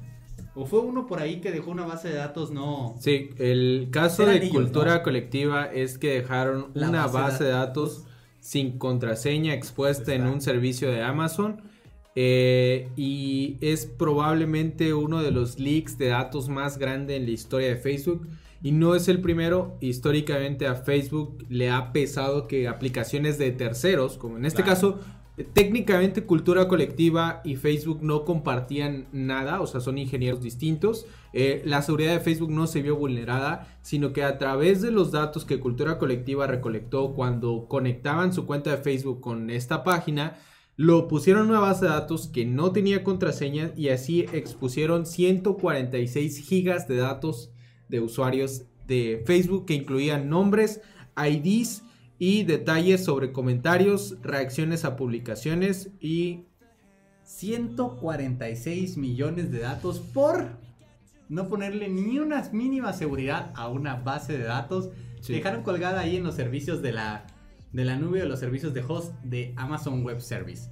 o 0.55 0.65
fue 0.65 0.79
uno 0.79 1.05
por 1.07 1.19
ahí 1.19 1.41
que 1.41 1.51
dejó 1.51 1.71
una 1.71 1.85
base 1.85 2.07
de 2.07 2.15
datos 2.15 2.51
no 2.51 2.95
Sí, 3.01 3.31
el 3.37 3.89
caso 3.91 4.25
de 4.25 4.37
ellos, 4.37 4.51
Cultura 4.51 4.95
¿no? 4.95 5.03
Colectiva 5.03 5.65
es 5.65 5.97
que 5.97 6.21
dejaron 6.21 6.71
La 6.73 6.87
una 6.87 7.07
base 7.07 7.17
de 7.17 7.21
base 7.23 7.43
de 7.43 7.49
datos 7.49 8.05
sin 8.39 8.77
contraseña 8.77 9.53
expuesta 9.53 10.13
en 10.13 10.25
un 10.25 10.39
servicio 10.39 10.89
de 10.89 11.03
Amazon. 11.03 11.63
eh, 12.15 12.87
y 12.95 13.57
es 13.59 13.85
probablemente 13.87 14.93
uno 14.93 15.21
de 15.21 15.31
los 15.31 15.59
leaks 15.59 15.97
de 15.97 16.07
datos 16.07 16.47
más 16.47 16.77
grande 16.77 17.17
en 17.17 17.25
la 17.25 17.31
historia 17.31 17.67
de 17.67 17.75
Facebook. 17.75 18.25
Y 18.61 18.71
no 18.71 18.95
es 18.95 19.07
el 19.07 19.21
primero. 19.21 19.77
Históricamente 19.79 20.67
a 20.67 20.75
Facebook 20.75 21.45
le 21.49 21.69
ha 21.69 21.91
pesado 21.93 22.47
que 22.47 22.67
aplicaciones 22.67 23.37
de 23.37 23.51
terceros, 23.51 24.17
como 24.17 24.37
en 24.37 24.45
este 24.45 24.63
Claro. 24.63 24.75
caso, 24.75 24.99
eh, 25.37 25.47
técnicamente 25.53 26.25
Cultura 26.25 26.67
Colectiva 26.67 27.41
y 27.45 27.55
Facebook 27.55 27.99
no 28.01 28.25
compartían 28.25 29.07
nada, 29.13 29.61
o 29.61 29.67
sea, 29.67 29.79
son 29.79 29.97
ingenieros 29.97 30.41
distintos. 30.41 31.05
Eh, 31.31 31.61
la 31.63 31.81
seguridad 31.81 32.11
de 32.13 32.19
Facebook 32.19 32.51
no 32.51 32.67
se 32.67 32.81
vio 32.81 32.97
vulnerada, 32.97 33.77
sino 33.81 34.11
que 34.11 34.23
a 34.23 34.37
través 34.37 34.81
de 34.81 34.91
los 34.91 35.11
datos 35.11 35.45
que 35.45 35.59
Cultura 35.61 35.97
Colectiva 35.97 36.45
recolectó 36.45 37.13
cuando 37.13 37.67
conectaban 37.69 38.33
su 38.33 38.45
cuenta 38.45 38.71
de 38.71 38.83
Facebook 38.83 39.21
con 39.21 39.49
esta 39.49 39.83
página, 39.85 40.37
lo 40.75 41.07
pusieron 41.07 41.43
en 41.43 41.49
una 41.51 41.59
base 41.59 41.85
de 41.85 41.91
datos 41.91 42.27
que 42.27 42.45
no 42.45 42.71
tenía 42.71 43.03
contraseña 43.03 43.71
y 43.77 43.89
así 43.89 44.25
expusieron 44.33 45.05
146 45.05 46.39
gigas 46.47 46.87
de 46.87 46.97
datos 46.97 47.51
de 47.89 47.99
usuarios 47.99 48.65
de 48.87 49.23
Facebook 49.25 49.65
que 49.65 49.73
incluían 49.73 50.29
nombres, 50.29 50.81
IDs 51.17 51.83
y 52.17 52.43
detalles 52.43 53.03
sobre 53.03 53.31
comentarios, 53.31 54.17
reacciones 54.21 54.85
a 54.85 54.95
publicaciones 54.95 55.91
y 55.99 56.45
146 57.23 58.97
millones 58.97 59.51
de 59.51 59.59
datos 59.59 59.99
por 59.99 60.47
no 61.29 61.47
ponerle 61.47 61.87
ni 61.89 62.17
una 62.17 62.41
mínima 62.51 62.91
seguridad 62.93 63.51
a 63.55 63.67
una 63.67 63.95
base 63.95 64.37
de 64.37 64.45
datos. 64.45 64.89
Sí. 65.21 65.33
Dejaron 65.33 65.63
colgada 65.63 66.01
ahí 66.01 66.15
en 66.15 66.23
los 66.23 66.35
servicios 66.35 66.81
de 66.81 66.91
la, 66.91 67.27
de 67.71 67.85
la 67.85 67.95
nube 67.97 68.23
o 68.23 68.25
los 68.25 68.39
servicios 68.39 68.73
de 68.73 68.83
host 68.85 69.13
de 69.23 69.53
Amazon 69.55 70.03
Web 70.03 70.21
Service. 70.21 70.69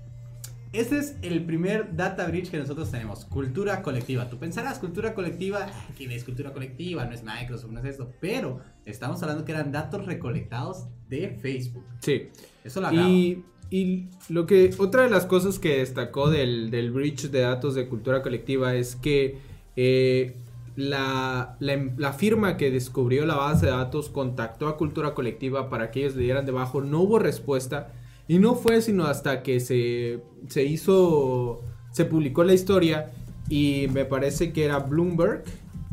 Este 0.73 0.97
es 0.99 1.15
el 1.21 1.45
primer 1.45 1.95
data 1.95 2.27
breach 2.27 2.49
que 2.49 2.57
nosotros 2.57 2.91
tenemos, 2.91 3.25
cultura 3.25 3.81
colectiva. 3.81 4.29
Tú 4.29 4.37
pensarás, 4.37 4.79
cultura 4.79 5.13
colectiva, 5.13 5.67
¿quién 5.97 6.11
es 6.11 6.23
cultura 6.23 6.51
colectiva? 6.51 7.05
No 7.05 7.13
es 7.13 7.23
Microsoft, 7.23 7.71
no 7.71 7.79
es 7.79 7.85
esto. 7.85 8.11
Pero 8.19 8.59
estamos 8.85 9.21
hablando 9.23 9.45
que 9.45 9.53
eran 9.53 9.71
datos 9.71 10.05
recolectados 10.05 10.87
de 11.09 11.37
Facebook. 11.41 11.83
sí. 12.01 12.29
Eso 12.63 12.81
lo. 12.81 12.91
Y, 12.91 13.45
y 13.69 14.09
lo 14.27 14.45
que 14.45 14.73
otra 14.77 15.03
de 15.03 15.09
las 15.09 15.25
cosas 15.25 15.57
que 15.57 15.77
destacó 15.77 16.29
del, 16.29 16.69
del 16.69 16.91
breach 16.91 17.23
de 17.29 17.41
datos 17.41 17.75
de 17.75 17.87
cultura 17.87 18.21
colectiva 18.21 18.75
es 18.75 18.97
que 18.97 19.39
eh, 19.77 20.35
la, 20.75 21.55
la 21.59 21.91
la 21.97 22.13
firma 22.13 22.57
que 22.57 22.71
descubrió 22.71 23.25
la 23.25 23.35
base 23.35 23.67
de 23.67 23.71
datos 23.71 24.09
contactó 24.09 24.67
a 24.67 24.77
cultura 24.77 25.13
colectiva 25.13 25.69
para 25.69 25.91
que 25.91 26.01
ellos 26.01 26.15
le 26.15 26.23
dieran 26.23 26.45
debajo, 26.45 26.81
no 26.81 26.99
hubo 26.99 27.19
respuesta. 27.19 27.93
Y 28.27 28.39
no 28.39 28.55
fue 28.55 28.81
sino 28.81 29.05
hasta 29.05 29.41
que 29.43 29.59
se, 29.59 30.21
se 30.47 30.63
hizo, 30.63 31.61
se 31.91 32.05
publicó 32.05 32.43
la 32.43 32.53
historia 32.53 33.11
y 33.49 33.87
me 33.93 34.05
parece 34.05 34.51
que 34.51 34.65
era 34.65 34.79
Bloomberg 34.79 35.43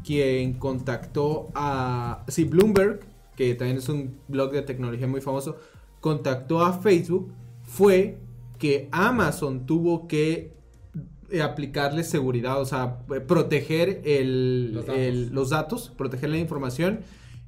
quien 0.05 0.55
contactó 0.55 1.49
a, 1.55 2.25
sí, 2.29 2.45
Bloomberg, 2.45 3.01
que 3.37 3.55
también 3.55 3.79
es 3.79 3.89
un 3.89 4.17
blog 4.29 4.53
de 4.53 4.63
tecnología 4.63 5.07
muy 5.07 5.21
famoso, 5.21 5.57
contactó 6.01 6.63
a 6.63 6.75
Facebook, 6.75 7.33
fue 7.63 8.19
que 8.59 8.89
Amazon 8.93 9.65
tuvo 9.65 10.07
que 10.07 10.53
aplicarle 11.43 12.05
seguridad, 12.05 12.61
o 12.61 12.67
sea, 12.67 12.99
proteger 13.27 14.03
el, 14.05 14.75
Los 14.75 14.89
el- 14.91 15.21
datos. 15.25 15.33
los 15.35 15.51
datos, 15.51 15.93
proteger 15.97 16.31
la 16.31 16.39
información. 16.39 17.01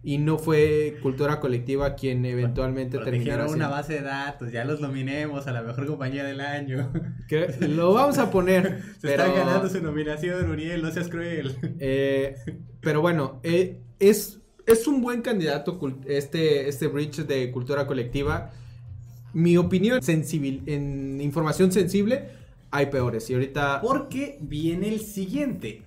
Y 0.06 0.18
no 0.18 0.38
fue 0.38 0.98
Cultura 1.02 1.40
Colectiva 1.40 1.96
quien 1.96 2.24
eventualmente 2.24 2.96
terminara 2.98 3.38
Protegieron 3.42 3.54
una 3.54 3.66
base 3.66 3.94
de 3.94 4.02
datos, 4.02 4.52
ya 4.52 4.64
los 4.64 4.80
nominemos 4.80 5.48
a 5.48 5.52
la 5.52 5.62
mejor 5.62 5.84
compañía 5.88 6.22
del 6.22 6.40
año. 6.40 6.92
Que 7.26 7.48
lo 7.66 7.92
vamos 7.92 8.16
a 8.18 8.30
poner. 8.30 8.82
Se 9.00 9.08
pero, 9.08 9.24
están 9.24 9.34
ganando 9.34 9.68
su 9.68 9.82
nominación, 9.82 10.48
Uriel, 10.48 10.80
no 10.80 10.92
seas 10.92 11.08
cruel. 11.08 11.56
eh, 11.80 12.36
pero 12.80 13.00
bueno, 13.00 13.40
eh, 13.42 13.80
es, 13.98 14.38
es 14.64 14.86
un 14.86 15.02
buen 15.02 15.22
candidato 15.22 15.76
este, 16.06 16.68
este 16.68 16.86
bridge 16.86 17.26
de 17.26 17.50
cultura 17.50 17.84
colectiva. 17.88 18.52
Mi 19.32 19.56
opinión, 19.56 20.00
sensibil, 20.04 20.62
en 20.66 21.20
información 21.20 21.72
sensible, 21.72 22.28
hay 22.70 22.86
peores. 22.86 23.28
Y 23.28 23.34
ahorita... 23.34 23.80
Porque 23.80 24.38
viene 24.40 24.86
el 24.86 25.00
siguiente. 25.00 25.82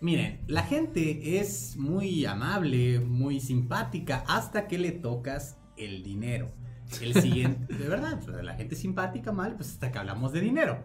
Miren, 0.00 0.40
la 0.46 0.62
gente 0.62 1.40
es 1.40 1.76
muy 1.76 2.24
amable, 2.24 3.00
muy 3.00 3.40
simpática, 3.40 4.24
hasta 4.28 4.68
que 4.68 4.78
le 4.78 4.92
tocas 4.92 5.58
el 5.76 6.04
dinero. 6.04 6.52
El 7.02 7.20
siguiente, 7.20 7.74
de 7.74 7.88
verdad, 7.88 8.20
sea, 8.20 8.42
la 8.42 8.54
gente 8.54 8.76
simpática, 8.76 9.32
mal, 9.32 9.56
pues 9.56 9.70
hasta 9.70 9.90
que 9.90 9.98
hablamos 9.98 10.32
de 10.32 10.40
dinero. 10.40 10.78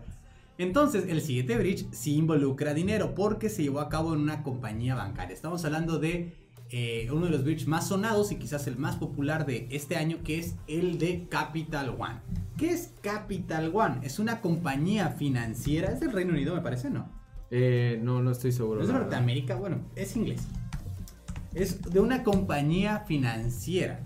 Entonces, 0.57 1.05
el 1.09 1.21
siguiente 1.21 1.57
bridge 1.57 1.85
sí 1.91 2.15
involucra 2.15 2.73
dinero 2.73 3.13
porque 3.13 3.49
se 3.49 3.61
llevó 3.61 3.81
a 3.81 3.89
cabo 3.89 4.13
en 4.13 4.21
una 4.21 4.41
compañía 4.41 4.95
bancaria. 4.95 5.33
Estamos 5.33 5.63
hablando 5.63 5.99
de 5.99 6.33
eh, 6.71 7.07
uno 7.11 7.27
de 7.27 7.31
los 7.31 7.43
bridges 7.43 7.67
más 7.67 7.89
sonados 7.89 8.31
y 8.31 8.37
quizás 8.37 8.65
el 8.65 8.77
más 8.77 8.95
popular 8.95 9.45
de 9.45 9.67
este 9.69 9.95
año, 9.95 10.23
que 10.23 10.39
es 10.39 10.55
el 10.67 10.97
de 10.97 11.27
Capital 11.29 11.89
One. 11.99 12.19
¿Qué 12.57 12.71
es 12.71 12.93
Capital 13.01 13.71
One? 13.75 13.99
Es 14.01 14.17
una 14.17 14.41
compañía 14.41 15.09
financiera, 15.09 15.91
es 15.91 15.99
del 15.99 16.11
Reino 16.11 16.33
Unido, 16.33 16.55
me 16.55 16.61
parece, 16.61 16.89
¿no? 16.89 17.22
Eh, 17.55 17.99
no, 18.01 18.21
no 18.23 18.31
estoy 18.31 18.51
seguro. 18.51 18.81
Es 18.81 18.87
de. 18.87 18.93
Norteamérica, 18.93 19.55
bueno, 19.55 19.81
es 19.95 20.15
inglés. 20.15 20.47
Es 21.53 21.81
de 21.83 21.99
una 21.99 22.23
compañía 22.23 23.01
financiera. 23.07 23.99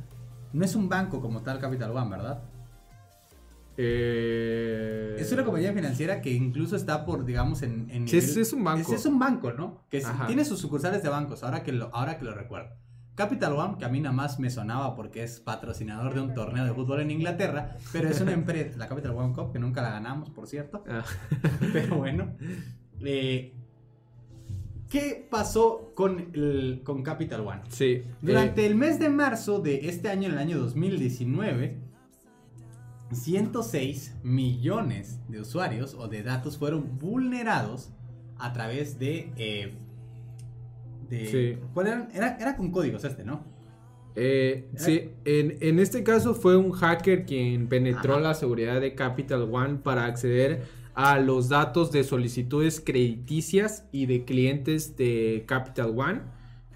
No 0.52 0.66
es 0.66 0.76
un 0.76 0.90
banco 0.90 1.22
como 1.22 1.42
tal 1.44 1.60
Capital 1.60 1.92
One, 1.92 2.10
¿verdad? 2.10 2.44
Eh, 3.78 5.16
Es 5.20 5.32
una 5.32 5.44
compañía 5.46 5.72
financiera 5.72 6.22
que 6.22 6.32
incluso 6.34 6.76
está 6.76 7.06
por, 7.06 7.26
digamos, 7.26 7.62
en... 7.62 7.90
en 7.92 8.08
Sí, 8.08 8.18
es- 8.18 8.36
es 8.38 8.54
un 8.54 8.64
banco. 8.64 8.94
Es, 8.94 9.00
es 9.02 9.06
un 9.06 9.20
banco, 9.20 9.54
¿no? 9.54 9.84
Que 9.90 9.98
es- 10.00 10.08
tiene 10.26 10.44
sus 10.46 10.60
sucursales 10.60 11.04
de 11.04 11.10
bancos, 11.10 11.44
ahora 11.44 11.64
que, 11.64 11.72
lo, 11.72 11.94
ahora 11.94 12.18
que 12.18 12.26
lo 12.26 12.34
recuerdo. 12.34 12.70
Capital 13.16 13.54
One, 13.54 13.78
que 13.80 13.86
a 13.86 13.90
mí 13.90 14.00
nada 14.00 14.14
más 14.14 14.40
me 14.40 14.50
sonaba 14.50 14.96
porque 14.96 15.24
es 15.24 15.40
patrocinador 15.40 16.14
de 16.14 16.22
un 16.22 16.34
torneo 16.36 16.66
de 16.66 16.74
fútbol 16.74 17.02
en 17.02 17.10
Inglaterra, 17.12 17.76
pero 17.92 18.10
es 18.10 18.20
una 18.22 18.32
empresa, 18.34 18.78
la 18.78 18.88
Capital 18.88 19.12
One 19.12 19.34
Cup, 19.34 19.52
que 19.54 19.60
nunca 19.60 19.82
la 19.82 19.90
ganamos, 19.92 20.30
por 20.30 20.48
cierto. 20.48 20.84
ah, 20.90 21.04
Pero 21.74 21.98
bueno. 21.98 22.36
Eh, 23.04 23.54
¿Qué 24.90 25.28
pasó 25.30 25.92
con, 25.96 26.30
el, 26.34 26.82
con 26.84 27.04
Capital 27.04 27.42
One? 27.42 27.62
sí. 27.70 28.04
Durante 28.22 28.64
eh, 28.64 28.68
el 28.68 28.76
mes 28.76 29.00
de 29.00 29.10
marzo 29.10 29.60
de 29.60 29.90
este 29.90 30.10
año, 30.10 30.28
en 30.28 30.34
el 30.34 30.40
año 30.40 30.58
2019, 30.60 31.76
106 33.12 34.16
millones 34.24 35.20
de 35.28 35.42
usuarios 35.42 35.94
o 35.94 36.08
de 36.08 36.24
datos 36.24 36.58
fueron 36.58 36.98
vulnerados 37.00 37.92
a 38.38 38.54
través 38.54 39.00
de... 39.00 39.32
eh, 39.38 39.74
de 41.10 41.26
Sí. 41.26 41.58
¿cuál 41.74 41.88
eran? 41.88 42.10
Era, 42.14 42.38
era 42.40 42.56
con 42.58 42.72
códigos 42.72 43.04
este, 43.04 43.24
¿no? 43.24 43.44
Eh, 44.20 44.68
sí, 44.76 45.12
en, 45.26 45.58
en 45.62 45.80
este 45.80 46.04
caso 46.04 46.34
fue 46.34 46.58
un 46.58 46.72
hacker 46.72 47.26
quien 47.26 47.68
penetró 47.68 48.14
Ajá. 48.14 48.22
la 48.22 48.34
seguridad 48.34 48.82
de 48.82 48.96
Capital 48.96 49.44
One 49.54 49.76
para 49.84 50.06
acceder 50.06 50.64
a 50.98 51.20
los 51.20 51.48
datos 51.48 51.92
de 51.92 52.04
solicitudes 52.04 52.82
crediticias 52.84 53.86
y 53.92 54.08
de 54.08 54.26
clientes 54.26 54.98
de 54.98 55.44
Capital 55.46 55.94
One. 55.96 56.22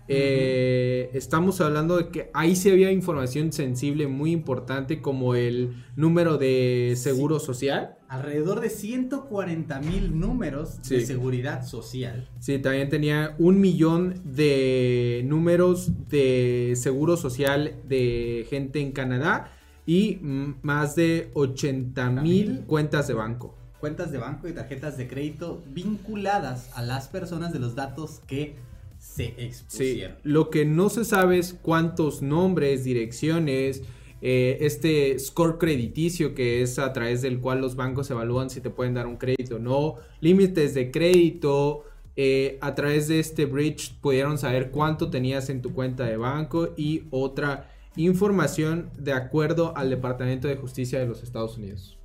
Eh, 0.08 1.10
estamos 1.14 1.60
hablando 1.60 1.98
de 1.98 2.10
que 2.10 2.30
ahí 2.32 2.56
sí 2.56 2.70
había 2.70 2.92
información 2.92 3.52
sensible 3.52 4.06
muy 4.06 4.32
importante 4.32 5.02
como 5.02 5.34
el 5.34 5.74
número 5.96 6.38
de 6.38 6.94
seguro 6.98 7.40
social. 7.40 7.98
Alrededor 8.10 8.60
de 8.60 8.70
140 8.70 9.80
mil 9.80 10.20
números 10.20 10.88
de 10.88 11.04
seguridad 11.04 11.66
social. 11.66 12.30
Sí, 12.40 12.60
también 12.60 12.90
tenía 12.90 13.36
un 13.40 13.60
millón 13.60 14.22
de 14.24 15.24
números 15.26 15.90
de 16.10 16.74
seguro 16.76 17.18
social 17.18 17.74
de 17.88 18.46
gente 18.52 18.82
en 18.82 18.92
Canadá 18.92 19.52
y 19.88 20.20
más 20.62 20.96
de 20.96 21.32
80 21.34 22.12
mil 22.12 22.66
cuentas 22.68 23.08
de 23.08 23.16
banco. 23.16 23.61
Cuentas 23.82 24.12
de 24.14 24.20
banco 24.20 24.48
y 24.48 24.54
tarjetas 24.54 24.98
de 24.98 25.08
crédito 25.10 25.62
vinculadas 25.74 26.70
a 26.74 26.82
las 26.82 27.10
personas 27.10 27.52
de 27.52 27.60
los 27.60 27.76
datos 27.76 28.22
que 28.28 28.56
se 29.00 29.26
Sí, 29.26 29.34
expusieron. 29.38 30.16
lo 30.24 30.50
que 30.52 30.64
no 30.64 30.90
se 30.90 31.04
sabe 31.04 31.40
es 31.40 31.54
cuántos 31.62 32.22
nombres, 32.22 32.84
direcciones, 32.86 33.82
eh, 34.22 34.60
este 34.62 35.18
score 35.18 35.58
crediticio 35.58 36.36
que 36.36 36.62
es 36.62 36.78
a 36.78 36.94
través 36.94 37.24
del 37.24 37.40
cual 37.40 37.60
los 37.60 37.76
bancos 37.76 38.12
evalúan 38.12 38.52
si 38.52 38.62
te 38.62 38.70
pueden 38.70 38.94
dar 38.94 39.08
un 39.08 39.18
crédito 39.18 39.56
o 39.56 39.60
no, 39.60 39.96
límites 40.22 40.76
de 40.76 40.92
crédito, 40.92 41.84
eh, 42.16 42.60
a 42.62 42.76
través 42.76 43.08
de 43.08 43.20
este 43.20 43.46
bridge 43.46 43.96
pudieron 44.00 44.38
saber 44.38 44.70
cuánto 44.70 45.10
tenías 45.10 45.50
en 45.50 45.62
tu 45.64 45.74
cuenta 45.74 46.06
de 46.06 46.18
banco 46.18 46.70
y 46.78 47.06
otra 47.10 47.72
información 47.96 48.92
de 48.98 49.14
acuerdo 49.14 49.76
al 49.76 49.90
Departamento 49.90 50.48
de 50.48 50.56
Justicia 50.58 51.00
de 51.00 51.08
los 51.08 51.24
Estados 51.24 51.58
Unidos. 51.58 51.98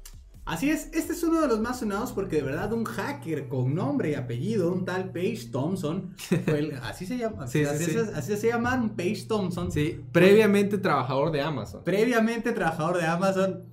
Así 0.47 0.71
es, 0.71 0.91
este 0.95 1.13
es 1.13 1.23
uno 1.25 1.41
de 1.41 1.49
los 1.49 1.59
más 1.61 1.81
sonados 1.81 2.13
porque 2.13 2.37
de 2.37 2.43
verdad 2.43 2.73
un 2.73 2.85
hacker 2.85 3.49
con 3.49 3.75
nombre 3.75 4.13
y 4.13 4.15
apellido, 4.15 4.73
un 4.73 4.85
tal 4.85 5.11
Paige 5.11 5.49
Thompson, 5.51 6.15
fue 6.45 6.59
el- 6.61 6.75
así 6.85 7.05
se 7.05 7.19
llama, 7.19 7.49
Sí, 7.49 7.59
sí, 7.59 7.65
así, 7.65 7.85
sí. 7.87 7.91
se- 7.91 8.15
así 8.15 8.37
se 8.37 8.49
llama 8.49 8.75
un 8.77 8.91
Paige 8.91 9.27
Thompson, 9.27 9.73
Sí, 9.73 10.01
previamente 10.13 10.79
trabajador 10.79 11.33
de 11.33 11.41
Amazon. 11.41 11.83
previamente 11.85 12.53
trabajador 12.53 12.97
de 12.99 13.07
Amazon. 13.07 13.65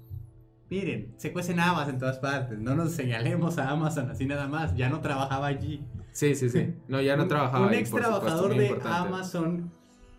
Miren, 0.71 1.13
se 1.17 1.31
cuecen 1.31 1.59
habas 1.59 1.88
en 1.89 1.99
todas 1.99 2.17
partes, 2.17 2.57
no 2.57 2.73
nos 2.73 2.91
señalemos 2.93 3.59
a 3.59 3.69
Amazon 3.69 4.09
así 4.09 4.25
nada 4.25 4.47
más, 4.47 4.75
ya 4.75 4.89
no 4.89 4.99
trabajaba 4.99 5.45
allí. 5.45 5.86
Sí, 6.12 6.33
sí, 6.33 6.49
sí. 6.49 6.73
No, 6.88 6.99
ya 7.01 7.15
no 7.15 7.23
Un- 7.23 7.29
trabajaba. 7.29 7.67
Un 7.67 7.73
ahí, 7.73 7.79
ex 7.81 7.89
supuesto, 7.89 8.09
trabajador 8.19 8.55
de 8.57 8.65
importante. 8.67 9.07
Amazon, 9.09 9.71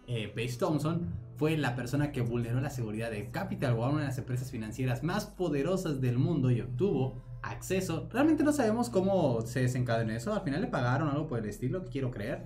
eh, 0.06 0.30
Paige 0.32 0.56
Thompson, 0.56 1.08
fue 1.36 1.56
la 1.56 1.74
persona 1.76 2.12
que 2.12 2.20
vulneró 2.20 2.60
la 2.60 2.70
seguridad 2.70 3.10
de 3.10 3.30
Capital 3.30 3.74
One, 3.74 3.92
una 3.94 4.00
de 4.02 4.06
las 4.08 4.18
empresas 4.18 4.50
financieras 4.50 5.02
más 5.02 5.26
poderosas 5.26 6.00
del 6.00 6.18
mundo, 6.18 6.50
y 6.50 6.60
obtuvo 6.60 7.22
acceso. 7.42 8.08
Realmente 8.12 8.42
no 8.44 8.52
sabemos 8.52 8.88
cómo 8.90 9.40
se 9.42 9.60
desencadenó 9.60 10.12
eso. 10.12 10.32
Al 10.32 10.42
final 10.42 10.60
le 10.62 10.66
pagaron 10.68 11.08
algo 11.08 11.26
por 11.26 11.38
el 11.40 11.46
estilo, 11.46 11.84
quiero 11.90 12.10
creer. 12.10 12.44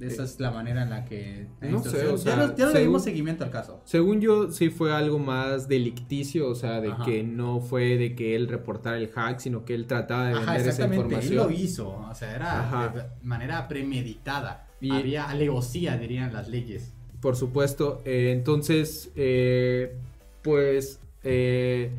Esa 0.00 0.22
Eh, 0.22 0.24
es 0.24 0.40
la 0.40 0.50
manera 0.50 0.82
en 0.82 0.90
la 0.90 1.04
que. 1.04 1.46
no 1.60 1.80
sé, 1.82 2.06
o 2.08 2.16
ya 2.16 2.18
sea, 2.18 2.36
no, 2.36 2.56
ya 2.56 2.66
no 2.66 2.72
le 2.72 2.80
dimos 2.80 3.04
seguimiento 3.04 3.44
al 3.44 3.50
caso. 3.50 3.82
Según 3.84 4.20
yo, 4.20 4.50
sí 4.50 4.70
fue 4.70 4.92
algo 4.92 5.18
más 5.18 5.68
delicticio, 5.68 6.48
o 6.48 6.54
sea, 6.54 6.80
de 6.80 6.90
Ajá. 6.90 7.04
que 7.04 7.22
no 7.22 7.60
fue 7.60 7.98
de 7.98 8.16
que 8.16 8.34
él 8.34 8.48
reportara 8.48 8.96
el 8.96 9.10
hack, 9.10 9.38
sino 9.38 9.64
que 9.64 9.74
él 9.74 9.86
trataba 9.86 10.24
de 10.28 10.32
Ajá, 10.32 10.40
vender 10.54 10.60
esa 10.62 10.68
exactamente. 10.70 11.14
Él 11.16 11.22
información. 11.24 11.46
lo 11.46 11.50
hizo. 11.64 11.88
O 12.10 12.14
sea, 12.14 12.34
era 12.34 12.60
Ajá. 12.62 12.88
de 12.88 13.02
manera 13.22 13.68
premeditada. 13.68 14.66
Y- 14.80 14.90
Había 14.90 15.28
alevosía, 15.28 15.96
dirían 15.98 16.32
las 16.32 16.48
leyes. 16.48 16.94
Por 17.22 17.36
supuesto. 17.36 18.02
eh, 18.04 18.32
entonces, 18.32 19.10
eh, 19.16 19.94
pues, 20.42 20.98
eh, 21.22 21.90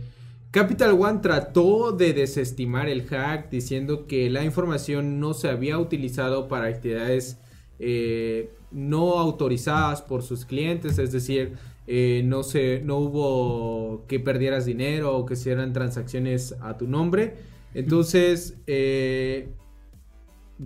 Capital 0.52 0.92
One 1.00 1.20
trató 1.22 1.94
de 1.94 2.14
desestimar 2.14 2.90
el 2.90 3.08
hack 3.08 3.50
diciendo 3.50 4.06
que 4.06 4.30
la 4.30 4.44
información 4.44 5.20
no 5.22 5.34
se 5.34 5.48
había 5.50 5.80
utilizado 5.80 6.48
para 6.50 6.68
actividades 6.68 7.40
eh, 7.80 8.52
no 8.72 9.18
autorizadas 9.18 10.02
por 10.02 10.24
sus 10.24 10.46
clientes, 10.46 11.00
es 11.00 11.12
decir, 11.12 11.54
eh, 11.88 12.22
no, 12.26 12.44
se, 12.44 12.82
no 12.84 12.98
hubo 12.98 14.06
que 14.08 14.20
perdieras 14.20 14.66
dinero 14.66 15.18
o 15.18 15.26
que 15.26 15.36
hicieran 15.36 15.72
transacciones 15.74 16.54
a 16.62 16.78
tu 16.78 16.86
nombre. 16.88 17.36
Entonces, 17.74 18.56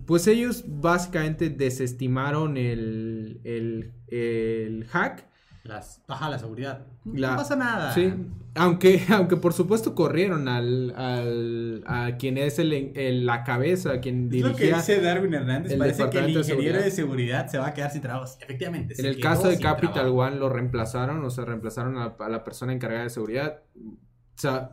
pues 0.05 0.27
ellos 0.27 0.63
básicamente 0.67 1.49
desestimaron 1.49 2.57
el, 2.57 3.39
el, 3.43 3.93
el 4.07 4.85
hack. 4.89 5.25
Las, 5.63 6.01
ajá, 6.07 6.29
la 6.29 6.39
seguridad. 6.39 6.85
La- 7.13 7.31
no 7.31 7.37
pasa 7.37 7.57
nada. 7.57 7.93
Sí, 7.93 8.13
aunque, 8.55 9.01
aunque 9.09 9.35
por 9.35 9.51
supuesto 9.51 9.95
corrieron 9.95 10.47
al, 10.47 10.93
al- 10.95 11.83
a 11.85 12.15
quien 12.17 12.37
es 12.37 12.57
el, 12.59 12.71
el- 12.95 13.25
la 13.25 13.43
cabeza, 13.43 13.99
quien 13.99 14.29
Es 14.33 14.41
lo 14.43 14.55
que 14.55 14.73
dice 14.73 15.01
Darwin 15.01 15.33
Hernández. 15.33 15.73
el 15.73 15.79
Parece 15.79 16.09
que 16.09 16.19
el 16.19 16.33
de 16.33 16.39
ingeniero 16.39 16.81
de 16.81 16.89
Seguridad. 16.91 17.47
se 17.49 17.57
va 17.57 17.67
a 17.67 17.73
quedar 17.73 17.91
sin 17.91 18.01
trabajo. 18.01 18.31
Efectivamente. 18.39 18.95
En 18.97 19.05
el 19.07 19.19
caso 19.19 19.49
de 19.49 19.59
Capital 19.59 19.93
trabajo. 19.93 20.15
One 20.19 20.35
lo 20.37 20.47
reemplazaron, 20.49 21.23
o 21.25 21.29
sea, 21.29 21.43
reemplazaron 21.43 21.97
a, 21.97 22.15
a 22.17 22.29
la 22.29 22.43
persona 22.45 22.71
encargada 22.71 23.03
de 23.03 23.09
seguridad. 23.09 23.59
O 23.75 24.39
sea, 24.39 24.69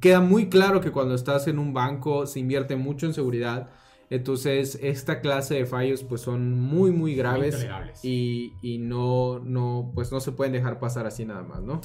queda 0.00 0.20
muy 0.20 0.48
claro 0.48 0.80
que 0.80 0.90
cuando 0.90 1.14
estás 1.16 1.48
en 1.48 1.58
un 1.58 1.74
banco 1.74 2.26
se 2.26 2.40
invierte 2.40 2.76
mucho 2.76 3.04
en 3.06 3.12
seguridad. 3.12 3.68
Entonces, 4.10 4.78
esta 4.82 5.20
clase 5.20 5.54
de 5.54 5.66
fallos 5.66 6.02
pues 6.02 6.20
son 6.20 6.52
muy, 6.58 6.90
muy 6.90 7.14
graves 7.14 7.66
y, 8.02 8.52
y, 8.62 8.78
no, 8.78 9.40
no, 9.40 9.90
pues 9.94 10.12
no 10.12 10.20
se 10.20 10.32
pueden 10.32 10.52
dejar 10.52 10.78
pasar 10.78 11.06
así 11.06 11.24
nada 11.24 11.42
más, 11.42 11.62
¿no? 11.62 11.80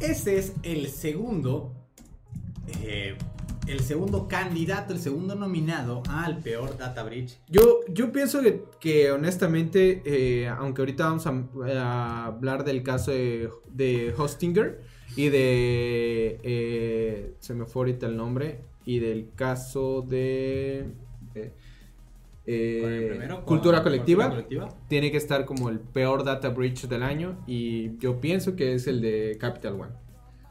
Este 0.00 0.38
es 0.38 0.54
el 0.62 0.88
segundo, 0.88 1.74
eh, 2.82 3.18
el 3.66 3.80
segundo 3.80 4.28
candidato, 4.28 4.94
el 4.94 4.98
segundo 4.98 5.34
nominado 5.34 6.02
al 6.08 6.38
peor 6.38 6.78
data 6.78 7.02
breach. 7.02 7.36
Yo, 7.48 7.80
yo 7.86 8.10
pienso 8.10 8.40
que, 8.80 9.10
honestamente, 9.10 10.00
eh, 10.06 10.48
aunque 10.48 10.80
ahorita 10.80 11.04
vamos 11.04 11.26
a, 11.26 12.24
hablar 12.24 12.64
del 12.64 12.82
caso 12.82 13.12
de, 13.12 14.14
Hostinger 14.16 14.80
y 15.16 15.28
de, 15.28 16.40
eh, 16.44 17.34
se 17.40 17.54
me 17.54 17.66
fue 17.66 17.80
ahorita 17.80 18.06
el 18.06 18.16
nombre, 18.16 18.64
y 18.84 18.98
del 18.98 19.30
caso 19.34 20.02
de... 20.02 20.86
cultura, 23.44 23.82
colectiva, 23.82 24.44
tiene 24.88 25.10
que 25.10 25.16
estar 25.16 25.44
como 25.44 25.68
el 25.68 25.80
peor 25.80 26.24
data 26.24 26.48
breach 26.48 26.86
del 26.86 27.02
año 27.02 27.42
y 27.46 27.96
yo 27.98 28.20
pienso 28.20 28.56
que 28.56 28.74
es 28.74 28.86
el 28.86 29.00
de 29.00 29.36
Capital 29.38 29.74
One. 29.74 29.92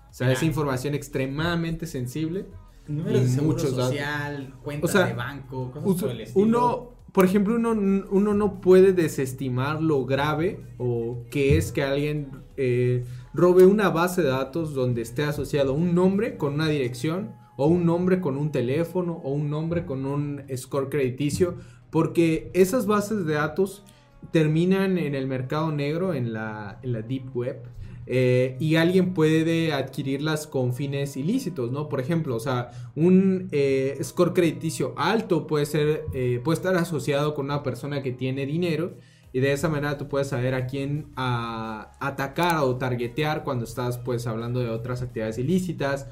O 0.10 0.14
sea, 0.14 0.32
es 0.32 0.42
información 0.42 0.96
extremadamente 0.96 1.86
sensible 1.86 2.46
Números 2.90 3.22
de 3.22 3.28
seguro 3.28 3.60
social, 3.60 4.56
cuentas 4.64 4.94
de 4.94 5.14
banco, 5.14 5.72
cosas 5.72 6.02
por 6.02 6.10
el 6.10 6.22
estilo. 6.22 6.46
Uno, 6.46 6.90
por 7.12 7.24
ejemplo, 7.24 7.56
uno, 7.56 7.72
uno, 8.10 8.34
no 8.34 8.62
puede 8.62 8.94
desestimar 8.94 9.80
lo 9.80 10.06
grave 10.06 10.60
o 10.80 11.24
que 11.30 11.56
es 11.56 11.72
que 11.72 11.84
alguien 11.84 12.32
eh, 12.58 13.06
robe 13.32 13.68
una 13.68 13.90
base 13.90 14.24
de 14.24 14.30
datos 14.30 14.74
donde 14.74 15.04
esté 15.04 15.24
asociado 15.24 15.74
un 15.74 15.94
nombre 15.94 16.36
con 16.36 16.56
una 16.56 16.68
dirección 16.68 17.36
o 17.62 17.68
un 17.68 17.86
nombre 17.86 18.22
con 18.22 18.38
un 18.38 18.54
teléfono 18.54 19.20
o 19.22 19.34
un 19.34 19.50
nombre 19.50 19.86
con 19.86 20.06
un 20.06 20.42
score 20.56 20.88
crediticio, 20.88 21.56
porque 21.90 22.50
esas 22.54 22.86
bases 22.86 23.26
de 23.26 23.34
datos 23.34 23.84
terminan 24.32 24.98
en 24.98 25.14
el 25.14 25.28
mercado 25.28 25.70
negro, 25.70 26.14
en 26.14 26.32
la, 26.32 26.80
en 26.84 26.94
la 26.94 27.02
deep 27.02 27.36
web. 27.36 27.62
Eh, 28.08 28.56
y 28.62 28.78
alguien 28.78 29.14
puede 29.14 29.74
adquirirlas 29.74 30.48
con 30.48 30.74
fines 30.74 31.18
ilícitos, 31.18 31.70
¿no? 31.70 31.90
Por 31.90 32.00
ejemplo, 32.00 32.38
o 32.38 32.40
sea, 32.40 32.72
un 32.96 33.50
eh, 33.52 34.00
score 34.04 34.34
crediticio 34.34 34.94
alto 34.96 35.46
puede 35.46 35.66
ser, 35.66 36.06
eh, 36.14 36.40
puede 36.42 36.56
estar 36.56 36.76
asociado 36.78 37.34
con 37.36 37.46
una 37.46 37.62
persona 37.62 38.02
que 38.02 38.14
tiene 38.14 38.46
dinero 38.46 38.94
y 39.34 39.42
de 39.42 39.52
esa 39.52 39.68
manera 39.68 39.98
tú 39.98 40.08
puedes 40.08 40.30
saber 40.30 40.56
a 40.56 40.66
quién 40.66 41.08
atacar 41.18 42.60
o 42.60 42.78
targetear 42.78 43.44
cuando 43.44 43.66
estás 43.66 43.98
pues 43.98 44.28
hablando 44.28 44.62
de 44.62 44.70
otras 44.70 45.02
actividades 45.02 45.38
ilícitas. 45.38 46.08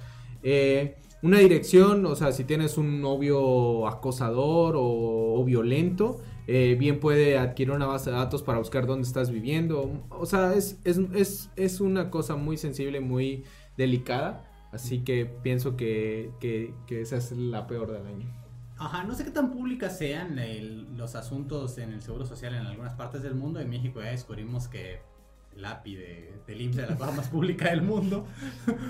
Una 1.22 1.40
dirección, 1.40 2.06
o 2.06 2.16
sea, 2.16 2.32
si 2.32 2.44
tienes 2.44 2.78
un 2.78 3.02
novio 3.02 3.88
acosador 3.88 4.76
o 4.78 5.44
violento, 5.46 6.22
eh, 6.50 6.78
bien 6.80 7.02
puede 7.02 7.38
adquirir 7.38 7.72
una 7.74 7.88
base 7.88 8.10
de 8.10 8.16
datos 8.16 8.42
para 8.42 8.58
buscar 8.58 8.88
dónde 8.88 9.06
estás 9.06 9.30
viviendo. 9.30 10.06
O 10.10 10.26
sea, 10.26 10.54
es, 10.54 10.80
es, 10.86 11.82
una 11.82 12.10
cosa 12.10 12.38
muy 12.38 12.56
sensible, 12.56 13.02
muy 13.02 13.44
delicada. 13.76 14.50
Así 14.72 15.04
que 15.04 15.26
pienso 15.26 15.76
que, 15.76 16.32
esa 16.90 17.18
es 17.18 17.32
la 17.34 17.68
peor 17.68 17.92
del 17.92 18.08
año. 18.08 18.34
Ajá, 18.78 19.04
no 19.04 19.14
sé 19.14 19.26
qué 19.26 19.32
tan 19.32 19.52
públicas 19.52 19.98
sean 19.98 20.40
los 20.96 21.16
asuntos 21.16 21.78
en 21.80 21.92
el 21.92 22.02
Seguro 22.02 22.26
Social 22.26 22.56
en 22.56 22.66
algunas 22.66 22.94
partes 22.94 23.24
del 23.24 23.36
mundo. 23.36 23.60
En 23.60 23.70
México 23.70 24.02
ya 24.02 24.12
descubrimos 24.12 24.70
que 24.70 25.02
el 25.58 25.66
API 25.66 25.96
de, 25.96 26.34
del 26.46 26.62
IMSS 26.62 26.76
de 26.78 26.88
la 26.88 26.98
cosa 26.98 27.12
más 27.12 27.28
pública 27.30 27.70
del 27.70 27.82
mundo. 27.82 28.28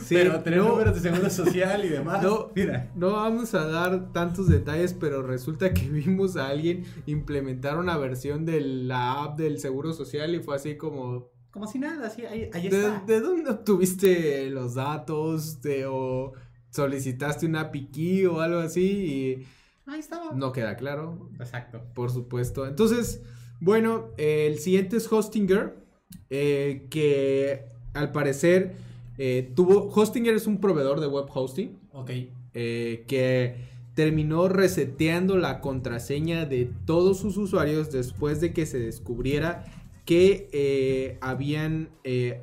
Sí, 0.01 0.15
pero 0.15 0.41
tener 0.41 0.59
números 0.59 0.95
de 0.95 1.01
seguro 1.09 1.29
social 1.29 1.85
y 1.85 1.89
demás. 1.89 2.21
No, 2.21 2.51
mira. 2.53 2.91
no 2.95 3.13
vamos 3.13 3.53
a 3.53 3.65
dar 3.67 4.11
tantos 4.11 4.47
detalles, 4.49 4.93
pero 4.93 5.23
resulta 5.23 5.73
que 5.73 5.81
vimos 5.89 6.35
a 6.35 6.47
alguien 6.47 6.85
implementar 7.05 7.77
una 7.77 7.97
versión 7.97 8.45
de 8.45 8.59
la 8.61 9.23
app 9.23 9.37
del 9.37 9.59
seguro 9.59 9.93
social 9.93 10.35
y 10.35 10.39
fue 10.39 10.55
así 10.57 10.75
como. 10.75 11.29
Como 11.51 11.67
si 11.67 11.79
nada, 11.79 12.07
así, 12.07 12.25
ahí, 12.25 12.49
ahí 12.53 12.67
¿De, 12.67 12.77
está. 12.77 13.03
¿De 13.07 13.21
dónde 13.21 13.49
obtuviste 13.49 14.49
los 14.49 14.75
datos? 14.75 15.59
¿O 15.89 16.33
solicitaste 16.69 17.45
una 17.45 17.61
API 17.61 18.25
o 18.25 18.41
algo 18.41 18.59
así? 18.59 18.81
Y. 18.81 19.47
Ahí 19.89 20.01
estaba. 20.01 20.33
No 20.33 20.51
queda 20.51 20.75
claro. 20.75 21.29
Exacto. 21.39 21.81
Por 21.93 22.11
supuesto. 22.11 22.67
Entonces, 22.67 23.23
bueno, 23.61 24.09
el 24.17 24.59
siguiente 24.59 24.97
es 24.97 25.11
Hostinger. 25.11 25.86
Eh, 26.29 26.87
que 26.89 27.65
al 27.93 28.11
parecer 28.11 28.75
eh, 29.17 29.51
tuvo. 29.55 29.89
Hostinger 29.93 30.35
es 30.35 30.47
un 30.47 30.59
proveedor 30.59 30.99
de 30.99 31.07
web 31.07 31.25
hosting. 31.33 31.77
Ok. 31.93 32.11
Eh, 32.53 33.05
que 33.07 33.55
terminó 33.93 34.47
reseteando 34.47 35.37
la 35.37 35.59
contraseña 35.61 36.45
de 36.45 36.69
todos 36.85 37.19
sus 37.19 37.37
usuarios 37.37 37.91
después 37.91 38.41
de 38.41 38.53
que 38.53 38.65
se 38.65 38.79
descubriera 38.79 39.65
que 40.05 41.17
habían 41.19 41.89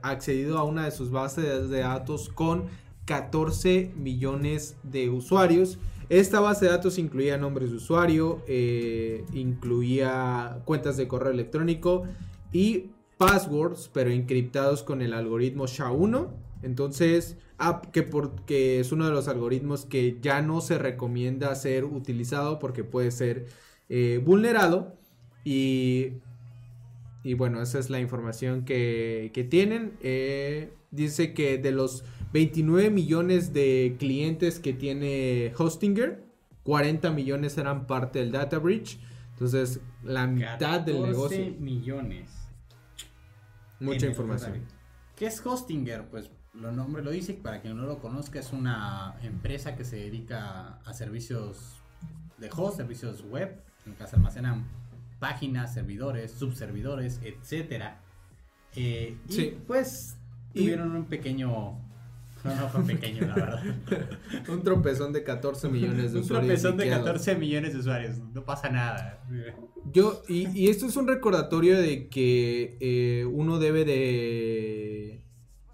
accedido 0.02 0.58
a 0.58 0.64
una 0.64 0.84
de 0.84 0.90
sus 0.90 1.10
bases 1.10 1.70
de 1.70 1.78
datos 1.78 2.28
con 2.28 2.64
14 3.06 3.92
millones 3.96 4.76
de 4.82 5.08
usuarios. 5.08 5.78
Esta 6.10 6.40
base 6.40 6.66
de 6.66 6.72
datos 6.72 6.98
incluía 6.98 7.38
nombres 7.38 7.70
de 7.70 7.76
usuario, 7.76 8.42
incluía 9.32 10.58
cuentas 10.64 10.96
de 10.96 11.08
correo 11.08 11.32
electrónico 11.32 12.02
y 12.52 12.90
passwords, 13.18 13.90
pero 13.92 14.10
encriptados 14.10 14.82
con 14.82 15.02
el 15.02 15.12
algoritmo 15.12 15.64
SHA-1. 15.64 16.28
Entonces, 16.62 17.36
ah, 17.58 17.82
que 17.92 18.02
porque 18.02 18.80
es 18.80 18.92
uno 18.92 19.06
de 19.06 19.12
los 19.12 19.28
algoritmos 19.28 19.84
que 19.84 20.18
ya 20.20 20.42
no 20.42 20.60
se 20.60 20.78
recomienda 20.78 21.54
ser 21.54 21.84
utilizado 21.84 22.58
porque 22.58 22.84
puede 22.84 23.10
ser 23.10 23.46
eh, 23.88 24.20
vulnerado. 24.24 24.94
Y, 25.44 26.12
y, 27.22 27.34
bueno, 27.34 27.60
esa 27.60 27.78
es 27.78 27.90
la 27.90 28.00
información 28.00 28.64
que, 28.64 29.46
tienen. 29.50 29.92
Eh, 30.00 30.72
dice 30.90 31.34
que 31.34 31.58
de 31.58 31.72
los 31.72 32.04
29 32.32 32.90
millones 32.90 33.52
de 33.52 33.96
clientes 33.98 34.58
que 34.58 34.72
tiene 34.72 35.52
Hostinger, 35.56 36.24
40 36.64 37.10
millones 37.10 37.58
eran 37.58 37.86
parte 37.86 38.20
del 38.20 38.32
data 38.32 38.58
breach. 38.58 38.98
Entonces, 39.32 39.80
la 40.02 40.26
mitad 40.26 40.80
del 40.80 41.02
negocio. 41.02 41.54
millones. 41.58 42.43
Mucha 43.80 44.06
información. 44.06 44.62
¿Qué 45.16 45.26
es 45.26 45.44
Hostinger? 45.44 46.06
Pues 46.08 46.30
lo 46.54 46.72
nombre 46.72 47.02
lo 47.02 47.10
dice, 47.10 47.34
para 47.34 47.60
quien 47.60 47.76
no 47.76 47.84
lo 47.84 47.98
conozca, 47.98 48.38
es 48.38 48.52
una 48.52 49.16
empresa 49.22 49.76
que 49.76 49.84
se 49.84 49.96
dedica 49.96 50.78
a 50.84 50.94
servicios 50.94 51.76
de 52.38 52.50
host, 52.54 52.76
servicios 52.76 53.24
web, 53.24 53.60
en 53.86 53.94
que 53.94 54.06
se 54.06 54.16
almacenan 54.16 54.64
páginas, 55.18 55.74
servidores, 55.74 56.32
subservidores, 56.32 57.20
etcétera. 57.22 58.00
Eh, 58.76 59.16
y 59.28 59.32
sí. 59.32 59.58
pues 59.66 60.16
tuvieron 60.52 60.94
un 60.94 61.04
pequeño 61.06 61.78
no, 62.44 62.68
fue 62.68 62.82
pequeño, 62.82 63.26
la 63.26 63.34
verdad. 63.34 63.62
un 64.48 64.62
tropezón 64.62 65.12
de 65.14 65.24
14 65.24 65.68
millones 65.70 66.12
de 66.12 66.20
usuarios. 66.20 66.30
Un 66.30 66.60
tropezón 66.62 66.76
de 66.76 66.90
14 66.90 67.34
millones 67.36 67.72
de 67.72 67.78
usuarios. 67.78 68.18
No 68.34 68.44
pasa 68.44 68.68
nada. 68.68 69.24
Yo, 69.90 70.22
y, 70.28 70.68
esto 70.68 70.86
es 70.86 70.96
un 70.96 71.08
recordatorio 71.08 71.78
de 71.78 72.08
que 72.08 72.76
eh, 72.80 73.24
uno 73.24 73.58
debe 73.58 73.86
de, 73.86 75.24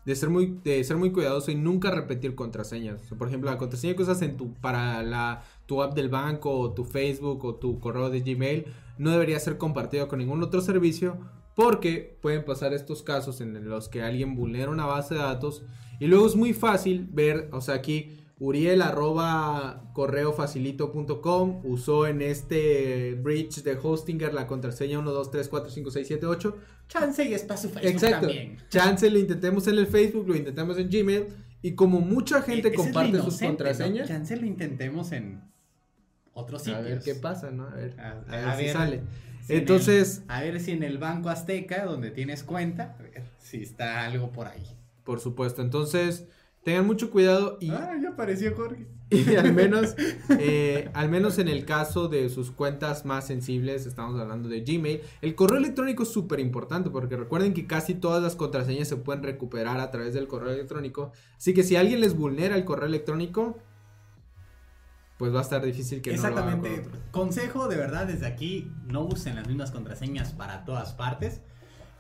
de, 0.05 0.17
ser 0.17 0.31
muy, 0.31 0.59
de 0.63 0.85
ser 0.85 0.97
muy 0.97 1.11
cuidadoso 1.11 1.51
y 1.51 1.57
nunca 1.57 1.91
repetir 1.91 2.37
contraseñas. 2.37 3.01
por 3.19 3.27
ejemplo, 3.27 3.51
la 3.51 3.59
contraseña 3.59 3.97
que 3.97 4.03
usas 4.03 4.23
en 4.23 4.37
tu, 4.37 4.55
para 4.55 5.03
la, 5.03 5.43
tu 5.67 5.83
app 5.83 5.95
del 5.95 6.09
banco, 6.09 6.57
o 6.57 6.73
tu 6.73 6.85
Facebook, 6.85 7.45
o 7.45 7.57
tu 7.57 7.81
correo 7.81 8.11
de 8.11 8.21
Gmail, 8.21 8.67
no 8.97 9.11
debería 9.11 9.41
ser 9.41 9.59
compartido 9.59 10.07
con 10.07 10.21
ningún 10.21 10.41
otro 10.43 10.61
servicio. 10.61 11.19
Porque 11.57 12.17
pueden 12.23 12.45
pasar 12.45 12.73
estos 12.73 13.03
casos 13.03 13.41
en 13.41 13.69
los 13.69 13.89
que 13.89 14.03
alguien 14.03 14.37
vulnera 14.37 14.71
una 14.71 14.87
base 14.87 15.15
de 15.15 15.21
datos 15.21 15.65
y 16.01 16.07
luego 16.07 16.27
es 16.27 16.35
muy 16.35 16.55
fácil 16.55 17.07
ver, 17.13 17.49
o 17.53 17.61
sea, 17.61 17.77
aquí 17.77 18.17
Uriel 18.41 18.81
arroba 18.81 19.91
correofacilito.com 19.93 21.61
usó 21.63 22.07
en 22.07 22.23
este 22.23 23.15
bridge 23.23 23.63
de 23.63 23.79
Hostinger 23.81 24.33
la 24.33 24.47
contraseña 24.47 24.99
1, 24.99 25.11
2, 25.13 25.31
3, 25.31 25.49
4, 25.49 25.71
5, 25.71 25.91
6, 25.91 26.07
7, 26.07 26.27
8. 26.27 26.57
Chance 26.89 27.25
y 27.27 27.35
es 27.35 27.43
para 27.43 27.61
su 27.61 27.69
Facebook 27.69 27.91
Exacto. 27.91 28.27
también. 28.29 28.57
Chance 28.71 29.11
lo 29.11 29.19
intentemos 29.19 29.67
en 29.67 29.79
el 29.79 29.87
Facebook, 29.87 30.27
lo 30.27 30.35
intentemos 30.35 30.79
en 30.79 30.89
Gmail. 30.89 31.27
Y 31.61 31.75
como 31.75 32.01
mucha 32.01 32.41
gente 32.41 32.69
e-, 32.69 32.75
comparte 32.75 33.21
sus 33.21 33.39
contraseñas. 33.39 34.09
Chance 34.09 34.35
lo 34.39 34.47
intentemos 34.47 35.13
en 35.13 35.43
otros 36.33 36.63
sitios. 36.63 36.79
A 36.79 36.81
ver 36.81 37.01
qué 37.05 37.15
pasa, 37.17 37.51
¿no? 37.51 37.67
A 37.67 37.75
ver, 37.75 37.95
a, 38.01 38.57
ver, 38.57 38.69
si 38.69 38.73
sale. 38.73 39.03
Entonces. 39.51 40.23
a 40.29 40.41
ver 40.41 40.61
si 40.61 40.71
en 40.71 40.83
el 40.83 40.97
Banco 40.97 41.29
Azteca, 41.29 41.85
donde 41.85 42.11
tienes 42.11 42.43
cuenta, 42.43 42.97
a 42.99 43.03
ver 43.03 43.25
si 43.39 43.63
está 43.63 44.07
algo 44.07 44.33
por 44.33 44.47
ahí. 44.47 44.65
Por 45.11 45.19
supuesto. 45.19 45.61
Entonces, 45.61 46.29
tengan 46.63 46.87
mucho 46.87 47.11
cuidado 47.11 47.59
y... 47.61 47.71
Ah, 47.71 47.99
ya 48.01 48.11
apareció 48.11 48.55
Jorge. 48.55 48.87
Y 49.11 49.35
al 49.35 49.53
menos, 49.53 49.97
eh, 50.39 50.89
al 50.95 51.09
menos 51.09 51.41
en 51.41 51.49
el 51.49 51.65
caso 51.65 52.07
de 52.07 52.29
sus 52.29 52.53
cuentas 52.53 53.05
más 53.05 53.27
sensibles, 53.27 53.87
estamos 53.87 54.21
hablando 54.21 54.49
de 54.49 54.61
Gmail, 54.61 55.01
el 55.21 55.35
correo 55.35 55.59
electrónico 55.59 56.05
es 56.05 56.11
súper 56.11 56.39
importante 56.39 56.91
porque 56.91 57.17
recuerden 57.17 57.55
que 57.55 57.67
casi 57.67 57.97
todas 57.97 58.23
las 58.23 58.37
contraseñas 58.37 58.87
se 58.87 58.99
pueden 58.99 59.25
recuperar 59.25 59.81
a 59.81 59.91
través 59.91 60.15
del 60.15 60.29
correo 60.29 60.53
electrónico. 60.53 61.11
Así 61.37 61.55
que 61.55 61.65
si 61.65 61.75
alguien 61.75 61.99
les 62.01 62.17
vulnera 62.17 62.55
el 62.55 62.65
correo 62.65 62.87
electrónico, 62.87 63.59
pues 65.19 65.35
va 65.35 65.41
a 65.41 65.43
estar 65.43 65.61
difícil 65.65 66.03
que 66.03 66.15
Exactamente. 66.15 66.71
No 66.71 66.77
lo 66.77 66.83
hagan 66.83 67.11
Consejo 67.11 67.67
de 67.67 67.77
verdad 67.79 68.07
desde 68.07 68.27
aquí, 68.27 68.71
no 68.87 69.07
usen 69.07 69.35
las 69.35 69.49
mismas 69.49 69.73
contraseñas 69.73 70.31
para 70.35 70.65
todas 70.65 70.93
partes. 70.93 71.41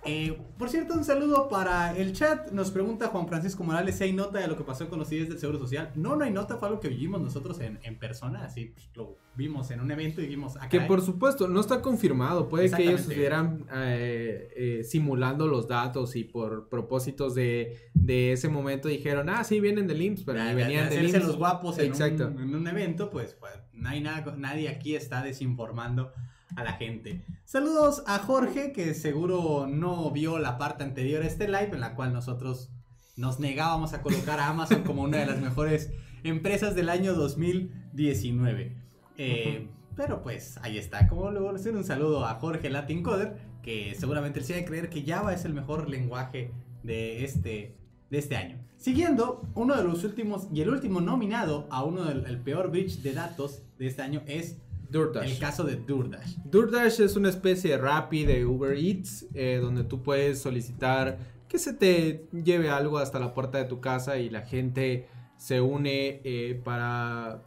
Eh, 0.04 0.38
por 0.58 0.70
cierto, 0.70 0.94
un 0.94 1.04
saludo 1.04 1.48
para 1.48 1.96
el 1.96 2.14
chat. 2.14 2.50
Nos 2.52 2.70
pregunta 2.70 3.08
Juan 3.08 3.28
Francisco 3.28 3.62
Morales 3.64 3.96
si 3.96 4.04
hay 4.04 4.12
nota 4.12 4.38
de 4.38 4.48
lo 4.48 4.56
que 4.56 4.64
pasó 4.64 4.88
con 4.88 4.98
los 4.98 5.08
CDs 5.08 5.28
del 5.28 5.38
Seguro 5.38 5.58
Social. 5.58 5.92
No, 5.94 6.16
no 6.16 6.24
hay 6.24 6.30
nota, 6.30 6.56
fue 6.56 6.68
algo 6.68 6.80
que 6.80 6.88
vivimos 6.88 7.20
nosotros 7.20 7.60
en, 7.60 7.78
en 7.82 7.98
persona. 7.98 8.44
Así 8.44 8.66
pues, 8.66 8.88
lo 8.94 9.18
vimos 9.36 9.70
en 9.70 9.80
un 9.80 9.90
evento 9.90 10.22
y 10.22 10.26
vimos 10.26 10.56
acá. 10.56 10.68
Que 10.68 10.80
por 10.80 11.02
supuesto, 11.02 11.48
no 11.48 11.60
está 11.60 11.82
confirmado. 11.82 12.48
Puede 12.48 12.70
que 12.70 12.82
ellos 12.82 13.02
estuvieran 13.02 13.66
eh, 13.74 14.48
eh, 14.56 14.84
simulando 14.84 15.46
los 15.46 15.68
datos 15.68 16.16
y 16.16 16.24
por 16.24 16.68
propósitos 16.68 17.34
de, 17.34 17.90
de, 17.92 18.32
ese 18.32 18.48
momento 18.48 18.88
dijeron, 18.88 19.28
ah, 19.28 19.44
sí, 19.44 19.60
vienen 19.60 19.86
del 19.86 20.00
IMSS, 20.00 20.24
pero 20.24 20.38
ya, 20.38 20.54
venían 20.54 20.88
de, 20.88 20.96
de 20.96 21.18
los 21.20 21.36
guapos 21.36 21.78
en 21.78 21.86
Exacto. 21.86 22.28
Un, 22.28 22.40
en 22.40 22.54
un 22.54 22.66
evento, 22.66 23.10
pues, 23.10 23.34
pues 23.34 23.52
no 23.72 23.88
hay 23.88 24.00
nada, 24.00 24.34
nadie 24.36 24.68
aquí 24.68 24.94
está 24.94 25.22
desinformando 25.22 26.12
a 26.56 26.64
la 26.64 26.72
gente. 26.74 27.24
Saludos 27.44 28.02
a 28.06 28.18
Jorge, 28.18 28.72
que 28.72 28.94
seguro 28.94 29.66
no 29.66 30.10
vio 30.10 30.38
la 30.38 30.58
parte 30.58 30.84
anterior 30.84 31.22
a 31.22 31.26
este 31.26 31.46
live, 31.46 31.70
en 31.72 31.80
la 31.80 31.94
cual 31.94 32.12
nosotros 32.12 32.70
nos 33.16 33.40
negábamos 33.40 33.92
a 33.92 34.02
colocar 34.02 34.40
a 34.40 34.48
Amazon 34.48 34.82
como 34.82 35.02
una 35.02 35.18
de 35.18 35.26
las 35.26 35.40
mejores 35.40 35.90
empresas 36.24 36.74
del 36.74 36.88
año 36.88 37.14
2019. 37.14 38.76
Eh, 39.18 39.68
pero 39.96 40.22
pues 40.22 40.58
ahí 40.62 40.78
está. 40.78 41.06
Como 41.08 41.30
luego 41.30 41.52
decir 41.52 41.76
un 41.76 41.84
saludo 41.84 42.24
a 42.26 42.34
Jorge 42.34 42.70
Latin 42.70 43.02
Coder, 43.02 43.36
que 43.62 43.94
seguramente 43.94 44.38
él 44.38 44.44
se 44.44 44.54
va 44.54 44.60
a 44.60 44.64
creer 44.64 44.88
que 44.88 45.04
Java 45.04 45.34
es 45.34 45.44
el 45.44 45.52
mejor 45.52 45.88
lenguaje 45.88 46.52
de 46.82 47.24
este, 47.24 47.76
de 48.10 48.18
este 48.18 48.36
año. 48.36 48.58
Siguiendo, 48.76 49.46
uno 49.54 49.76
de 49.76 49.84
los 49.84 50.04
últimos 50.04 50.48
y 50.54 50.62
el 50.62 50.70
último 50.70 51.02
nominado 51.02 51.68
a 51.70 51.84
uno 51.84 52.04
del 52.04 52.40
peor 52.40 52.70
bridge 52.70 53.02
de 53.02 53.12
datos 53.12 53.62
de 53.78 53.86
este 53.86 54.00
año 54.00 54.22
es 54.26 54.56
DoorDash. 54.90 55.30
El 55.30 55.38
caso 55.38 55.64
de 55.64 55.76
DoorDash. 55.76 56.36
DoorDash 56.44 57.00
es 57.00 57.16
una 57.16 57.28
especie 57.28 57.72
de 57.72 57.78
Rappi 57.78 58.24
de 58.24 58.44
Uber 58.44 58.76
Eats, 58.76 59.26
eh, 59.34 59.58
donde 59.60 59.84
tú 59.84 60.02
puedes 60.02 60.40
solicitar 60.40 61.18
que 61.48 61.58
se 61.58 61.72
te 61.72 62.28
lleve 62.32 62.70
algo 62.70 62.98
hasta 62.98 63.18
la 63.18 63.34
puerta 63.34 63.58
de 63.58 63.64
tu 63.64 63.80
casa 63.80 64.18
y 64.18 64.30
la 64.30 64.42
gente 64.42 65.08
se 65.36 65.60
une 65.60 66.20
eh, 66.24 66.60
para 66.62 67.42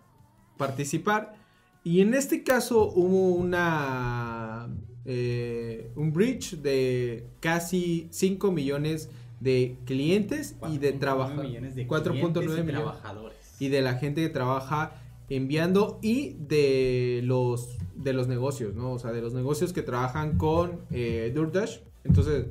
participar. 0.58 1.36
Y 1.84 2.02
en 2.02 2.14
este 2.14 2.44
caso 2.44 2.92
hubo 2.94 3.30
una 3.34 4.70
eh, 5.06 5.92
un 5.96 6.14
bridge 6.14 6.58
de 6.62 7.28
casi 7.40 8.08
5 8.12 8.52
millones 8.52 9.10
de 9.42 9.78
clientes 9.86 10.56
y 10.72 10.78
de 10.78 10.94
trabajadores. 10.94 11.76
4.9 11.76 12.14
millones 12.34 12.66
trabajadores. 12.66 13.38
Y 13.60 13.68
de 13.68 13.82
la 13.82 13.96
gente 13.96 14.22
que 14.22 14.30
trabaja 14.30 15.03
enviando 15.36 16.00
y 16.02 16.36
de 16.40 17.22
los 17.24 17.78
de 17.96 18.14
los 18.14 18.28
negocios, 18.28 18.76
¿no? 18.76 18.94
O 18.94 19.00
sea, 19.00 19.12
de 19.12 19.22
los 19.22 19.34
negocios 19.34 19.74
que 19.74 19.82
trabajan 19.82 20.38
con 20.38 20.82
eh, 20.92 21.32
DoorDash. 21.34 21.80
Entonces, 22.04 22.48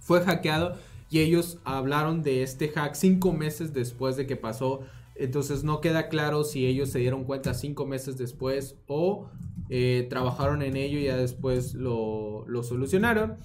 fue 0.00 0.20
hackeado 0.20 0.76
y 1.10 1.20
ellos 1.20 1.58
hablaron 1.64 2.22
de 2.22 2.42
este 2.42 2.68
hack 2.68 2.94
cinco 2.94 3.32
meses 3.32 3.72
después 3.72 4.16
de 4.16 4.26
que 4.26 4.36
pasó. 4.36 4.80
Entonces, 5.14 5.64
no 5.64 5.80
queda 5.80 6.08
claro 6.08 6.44
si 6.44 6.66
ellos 6.66 6.90
se 6.90 6.98
dieron 6.98 7.24
cuenta 7.24 7.54
cinco 7.54 7.86
meses 7.86 8.18
después 8.18 8.76
o 8.86 9.28
eh, 9.70 10.06
trabajaron 10.10 10.62
en 10.62 10.76
ello 10.76 10.98
y 10.98 11.04
ya 11.04 11.16
después 11.16 11.74
lo, 11.74 12.44
lo 12.48 12.62
solucionaron. 12.62 13.36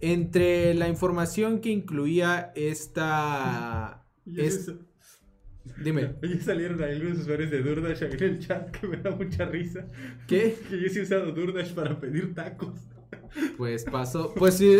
Entre 0.00 0.74
la 0.74 0.88
información 0.88 1.60
que 1.60 1.70
incluía 1.70 2.52
esta... 2.54 4.04
Dime. 5.82 6.14
Oye, 6.22 6.40
salieron 6.40 6.82
algunos 6.82 7.18
usuarios 7.18 7.50
de 7.50 7.62
DoorDash 7.62 8.02
en 8.02 8.22
el 8.22 8.38
chat 8.46 8.70
que 8.70 8.86
me 8.86 8.96
da 8.96 9.10
mucha 9.10 9.44
risa. 9.46 9.86
¿Qué? 10.26 10.56
Que 10.68 10.80
yo 10.80 10.88
sí 10.88 11.00
he 11.00 11.02
usado 11.02 11.32
DoorDash 11.32 11.72
para 11.72 11.98
pedir 11.98 12.34
tacos. 12.34 12.74
Pues 13.58 13.84
pasó. 13.84 14.32
Pues 14.34 14.54
si, 14.54 14.78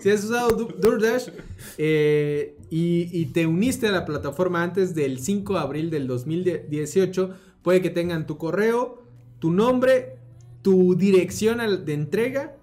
si 0.00 0.10
has 0.10 0.24
usado 0.24 0.54
DoorDash 0.66 1.30
eh, 1.78 2.56
y, 2.68 3.08
y, 3.10 3.26
te 3.26 3.46
uniste 3.46 3.88
a 3.88 3.90
la 3.90 4.04
plataforma 4.04 4.62
antes 4.62 4.94
del 4.94 5.18
5 5.18 5.54
de 5.54 5.58
abril 5.58 5.90
del 5.90 6.06
2018, 6.06 7.34
puede 7.62 7.80
que 7.80 7.88
tengan 7.88 8.26
tu 8.26 8.36
correo, 8.36 9.02
tu 9.38 9.50
nombre, 9.50 10.18
tu 10.60 10.94
dirección 10.94 11.58
de 11.86 11.94
entrega, 11.94 12.56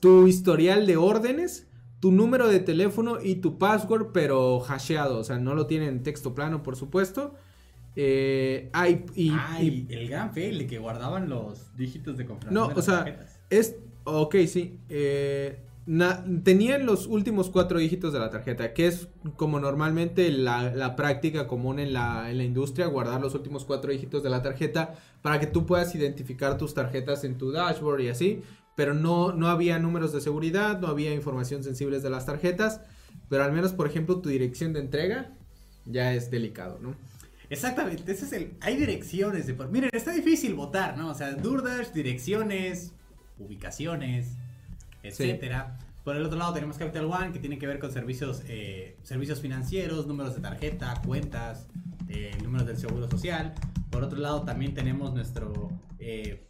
tu 0.00 0.26
historial 0.26 0.86
de 0.86 0.96
órdenes 0.96 1.66
tu 2.02 2.10
número 2.10 2.48
de 2.48 2.58
teléfono 2.58 3.18
y 3.22 3.36
tu 3.36 3.58
password, 3.58 4.08
pero 4.12 4.60
hasheado, 4.64 5.20
o 5.20 5.22
sea, 5.22 5.38
no 5.38 5.54
lo 5.54 5.68
tienen 5.68 5.88
en 5.88 6.02
texto 6.02 6.34
plano, 6.34 6.64
por 6.64 6.74
supuesto. 6.74 7.36
Eh, 7.94 8.70
hay, 8.72 9.06
y, 9.14 9.30
el 9.88 10.08
gran 10.08 10.34
fail 10.34 10.66
que 10.66 10.80
guardaban 10.80 11.28
los 11.28 11.76
dígitos 11.76 12.16
de 12.16 12.26
compra. 12.26 12.50
No, 12.50 12.72
o 12.74 12.82
sea, 12.82 13.24
es. 13.50 13.76
Ok, 14.02 14.34
sí. 14.48 14.80
Eh, 14.88 15.60
tenían 16.42 16.86
los 16.86 17.06
últimos 17.06 17.50
cuatro 17.50 17.78
dígitos 17.78 18.12
de 18.12 18.18
la 18.18 18.30
tarjeta, 18.30 18.74
que 18.74 18.88
es 18.88 19.06
como 19.36 19.60
normalmente 19.60 20.28
la, 20.32 20.96
práctica 20.96 21.46
común 21.46 21.78
en 21.78 21.92
la, 21.92 22.32
en 22.32 22.38
la, 22.38 22.42
industria, 22.42 22.86
guardar 22.86 23.20
los 23.20 23.36
últimos 23.36 23.64
cuatro 23.64 23.92
dígitos 23.92 24.24
de 24.24 24.30
la 24.30 24.42
tarjeta 24.42 24.96
para 25.22 25.38
que 25.38 25.46
tú 25.46 25.66
puedas 25.66 25.94
identificar 25.94 26.58
tus 26.58 26.74
tarjetas 26.74 27.22
en 27.22 27.38
tu 27.38 27.52
dashboard 27.52 28.00
y 28.00 28.08
así 28.08 28.42
pero 28.76 28.94
no, 28.94 29.32
no 29.32 29.48
había 29.48 29.78
números 29.78 30.12
de 30.12 30.20
seguridad, 30.20 30.80
no 30.80 30.88
había 30.88 31.14
información 31.14 31.62
sensible 31.62 32.00
de 32.00 32.10
las 32.10 32.26
tarjetas, 32.26 32.80
pero 33.28 33.44
al 33.44 33.52
menos, 33.52 33.72
por 33.72 33.86
ejemplo, 33.86 34.20
tu 34.20 34.28
dirección 34.28 34.72
de 34.72 34.80
entrega 34.80 35.32
ya 35.84 36.14
es 36.14 36.30
delicado, 36.30 36.78
¿no? 36.80 36.94
Exactamente, 37.50 38.10
ese 38.10 38.24
es 38.24 38.32
el... 38.32 38.54
Hay 38.60 38.76
direcciones 38.76 39.46
de... 39.46 39.54
Miren, 39.66 39.90
está 39.92 40.12
difícil 40.12 40.54
votar, 40.54 40.96
¿no? 40.96 41.10
O 41.10 41.14
sea, 41.14 41.32
DoorDash, 41.32 41.92
direcciones, 41.92 42.92
ubicaciones, 43.38 44.36
etcétera. 45.02 45.78
Por 46.02 46.16
el 46.16 46.24
otro 46.24 46.38
lado 46.38 46.54
tenemos 46.54 46.78
Capital 46.78 47.04
One, 47.04 47.32
que 47.32 47.38
tiene 47.38 47.58
que 47.58 47.66
ver 47.66 47.78
con 47.78 47.92
servicios, 47.92 48.42
eh, 48.48 48.96
servicios 49.02 49.40
financieros, 49.40 50.06
números 50.06 50.34
de 50.34 50.40
tarjeta, 50.40 51.00
cuentas, 51.04 51.66
eh, 52.08 52.32
números 52.42 52.66
del 52.66 52.78
seguro 52.78 53.08
social. 53.10 53.54
Por 53.90 54.02
otro 54.02 54.18
lado 54.18 54.42
también 54.42 54.72
tenemos 54.74 55.12
nuestro... 55.12 55.70
Eh, 55.98 56.46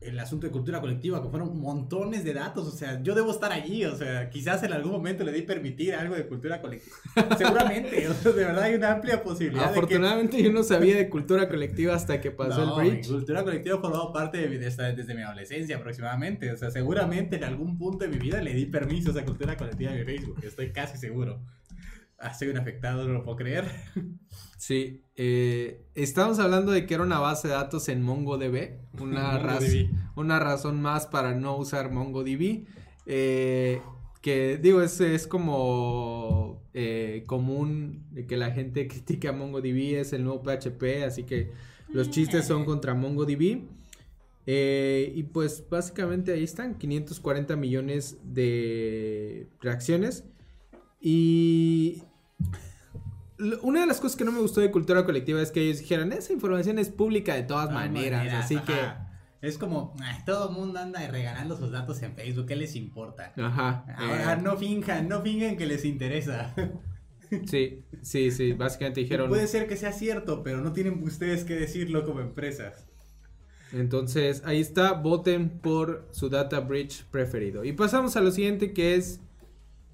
el 0.00 0.18
asunto 0.18 0.46
de 0.46 0.52
cultura 0.52 0.80
colectiva, 0.80 1.22
que 1.22 1.28
fueron 1.28 1.60
montones 1.60 2.24
de 2.24 2.32
datos, 2.32 2.66
o 2.66 2.70
sea, 2.70 3.02
yo 3.02 3.14
debo 3.14 3.30
estar 3.30 3.52
allí, 3.52 3.84
o 3.84 3.96
sea, 3.96 4.30
quizás 4.30 4.62
en 4.62 4.72
algún 4.72 4.92
momento 4.92 5.24
le 5.24 5.32
di 5.32 5.42
permitir 5.42 5.94
algo 5.94 6.14
de 6.14 6.26
cultura 6.26 6.60
colectiva. 6.60 6.96
Seguramente, 7.38 8.08
o 8.08 8.14
sea, 8.14 8.32
de 8.32 8.44
verdad 8.44 8.62
hay 8.62 8.74
una 8.74 8.92
amplia 8.92 9.22
posibilidad. 9.22 9.66
Afortunadamente 9.66 10.42
yo 10.42 10.50
no 10.52 10.62
sabía 10.62 10.96
de 10.96 11.08
cultura 11.10 11.48
colectiva 11.48 11.94
hasta 11.94 12.20
que 12.20 12.30
pasó 12.30 12.62
el 12.62 12.90
bridge. 12.90 13.08
Cultura 13.08 13.44
colectiva 13.44 13.76
ha 13.76 13.80
formado 13.80 14.12
parte 14.12 14.38
de, 14.38 14.58
desde 14.58 15.14
mi 15.14 15.22
adolescencia 15.22 15.76
aproximadamente, 15.76 16.50
o 16.50 16.56
sea, 16.56 16.70
seguramente 16.70 17.36
en 17.36 17.44
algún 17.44 17.76
punto 17.76 18.04
de 18.04 18.08
mi 18.08 18.18
vida 18.18 18.40
le 18.40 18.54
di 18.54 18.66
permisos 18.66 19.16
a 19.16 19.24
cultura 19.24 19.56
colectiva 19.56 19.92
de 19.92 20.04
Facebook, 20.04 20.38
estoy 20.42 20.72
casi 20.72 20.96
seguro. 20.96 21.40
Ah, 22.22 22.34
soy 22.34 22.48
un 22.48 22.58
afectado, 22.58 23.08
no 23.08 23.14
lo 23.14 23.24
puedo 23.24 23.38
creer. 23.38 23.64
Sí, 24.58 25.02
eh, 25.16 25.86
estamos 25.94 26.38
hablando 26.38 26.70
de 26.70 26.84
que 26.84 26.92
era 26.92 27.02
una 27.02 27.18
base 27.18 27.48
de 27.48 27.54
datos 27.54 27.88
en 27.88 28.02
MongoDB, 28.02 28.78
una, 29.00 29.58
una 30.16 30.38
razón 30.38 30.82
más 30.82 31.06
para 31.06 31.34
no 31.34 31.56
usar 31.56 31.90
MongoDB. 31.90 32.66
Eh, 33.06 33.80
que 34.20 34.58
digo, 34.58 34.82
es, 34.82 35.00
es 35.00 35.26
como 35.26 36.62
eh, 36.74 37.24
común 37.26 38.04
que 38.28 38.36
la 38.36 38.50
gente 38.50 38.86
critique 38.88 39.28
a 39.28 39.32
MongoDB, 39.32 39.98
es 39.98 40.12
el 40.12 40.24
nuevo 40.24 40.42
PHP, 40.42 41.04
así 41.06 41.22
que 41.24 41.52
los 41.88 42.10
chistes 42.10 42.46
son 42.46 42.66
contra 42.66 42.92
MongoDB. 42.94 43.62
y 44.46 45.22
pues 45.32 45.64
básicamente 45.70 46.34
ahí 46.34 46.44
están, 46.44 46.76
540 46.76 47.56
millones 47.56 48.18
de 48.22 49.48
reacciones. 49.62 50.24
Y 51.00 52.02
una 53.62 53.80
de 53.80 53.86
las 53.86 54.00
cosas 54.00 54.16
que 54.16 54.24
no 54.24 54.32
me 54.32 54.40
gustó 54.40 54.60
de 54.60 54.70
cultura 54.70 55.04
colectiva 55.04 55.40
es 55.40 55.50
que 55.50 55.62
ellos 55.62 55.78
dijeron, 55.78 56.12
esa 56.12 56.32
información 56.32 56.78
es 56.78 56.90
pública 56.90 57.34
de 57.34 57.42
todas 57.42 57.70
maneras, 57.70 58.32
así 58.34 58.56
que... 58.58 58.74
Es 59.42 59.56
como, 59.56 59.94
todo 60.26 60.50
el 60.50 60.54
mundo 60.54 60.80
anda 60.80 61.06
regalando 61.08 61.56
sus 61.56 61.70
datos 61.70 62.02
en 62.02 62.14
Facebook, 62.14 62.44
¿qué 62.46 62.56
les 62.56 62.76
importa? 62.76 63.32
Ajá. 63.38 63.86
Ahora 63.96 64.34
eh. 64.34 64.42
no 64.42 64.58
finjan, 64.58 65.08
no 65.08 65.22
finjan 65.22 65.56
que 65.56 65.66
les 65.66 65.84
interesa. 65.84 66.54
Sí, 67.46 67.84
sí, 68.02 68.32
sí, 68.32 68.54
básicamente 68.54 69.02
dijeron... 69.02 69.28
puede 69.28 69.46
ser 69.46 69.68
que 69.68 69.76
sea 69.76 69.92
cierto, 69.92 70.42
pero 70.42 70.60
no 70.62 70.72
tienen 70.72 71.00
ustedes 71.00 71.44
que 71.44 71.54
decirlo 71.54 72.04
como 72.04 72.18
empresas. 72.18 72.88
Entonces, 73.72 74.42
ahí 74.44 74.60
está, 74.60 74.94
voten 74.94 75.48
por 75.48 76.08
su 76.10 76.28
data 76.28 76.58
bridge 76.58 77.04
preferido. 77.04 77.64
Y 77.64 77.72
pasamos 77.72 78.16
a 78.16 78.20
lo 78.20 78.32
siguiente 78.32 78.72
que 78.72 78.96
es 78.96 79.20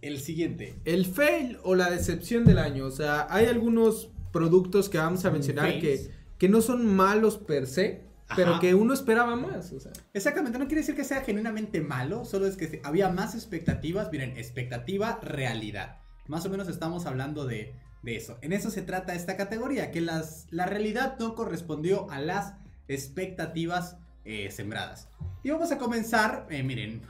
El 0.03 0.20
siguiente. 0.20 0.74
El 0.84 1.07
fail 1.07 1.59
o 1.62 1.74
la 1.74 1.90
decepción 1.90 2.44
del 2.44 2.59
año. 2.59 2.86
O 2.86 2.90
sea, 2.90 3.26
hay 3.30 3.47
algunos 3.47 4.11
productos 4.32 4.88
que 4.88 4.99
vamos 4.99 5.24
a 5.24 5.30
mencionar 5.30 5.80
que, 5.80 6.11
que 6.38 6.49
no 6.49 6.61
son 6.61 6.86
malos 6.86 7.38
per 7.38 7.66
se, 7.66 8.03
pero 8.34 8.59
que 8.61 8.74
uno 8.74 8.92
esperaba 8.92 9.36
más. 9.36 9.72
O 9.72 9.80
sea. 9.80 9.92
Exactamente, 10.12 10.59
no 10.59 10.66
quiere 10.66 10.80
decir 10.80 10.94
que 10.94 11.05
sea 11.05 11.22
genuinamente 11.22 11.80
malo, 11.80 12.24
solo 12.24 12.47
es 12.47 12.57
que 12.57 12.80
había 12.84 13.09
más 13.09 13.34
expectativas. 13.34 14.11
Miren, 14.11 14.36
expectativa, 14.36 15.18
realidad. 15.22 16.01
Más 16.26 16.44
o 16.44 16.51
menos 16.51 16.68
estamos 16.68 17.07
hablando 17.07 17.47
de, 17.47 17.74
eso. 18.05 18.38
En 18.40 18.53
eso 18.53 18.70
se 18.70 18.82
trata 18.82 19.14
esta 19.14 19.36
categoría, 19.36 19.90
que 19.90 20.01
las, 20.01 20.47
la 20.51 20.66
realidad 20.66 21.16
no 21.18 21.34
correspondió 21.34 22.09
a 22.11 22.20
las 22.20 22.55
expectativas 22.86 23.97
eh, 24.24 24.51
sembradas. 24.51 25.09
Y 25.42 25.51
vamos 25.51 25.72
a 25.72 25.78
comenzar, 25.78 26.47
eh, 26.51 26.62
miren, 26.62 27.03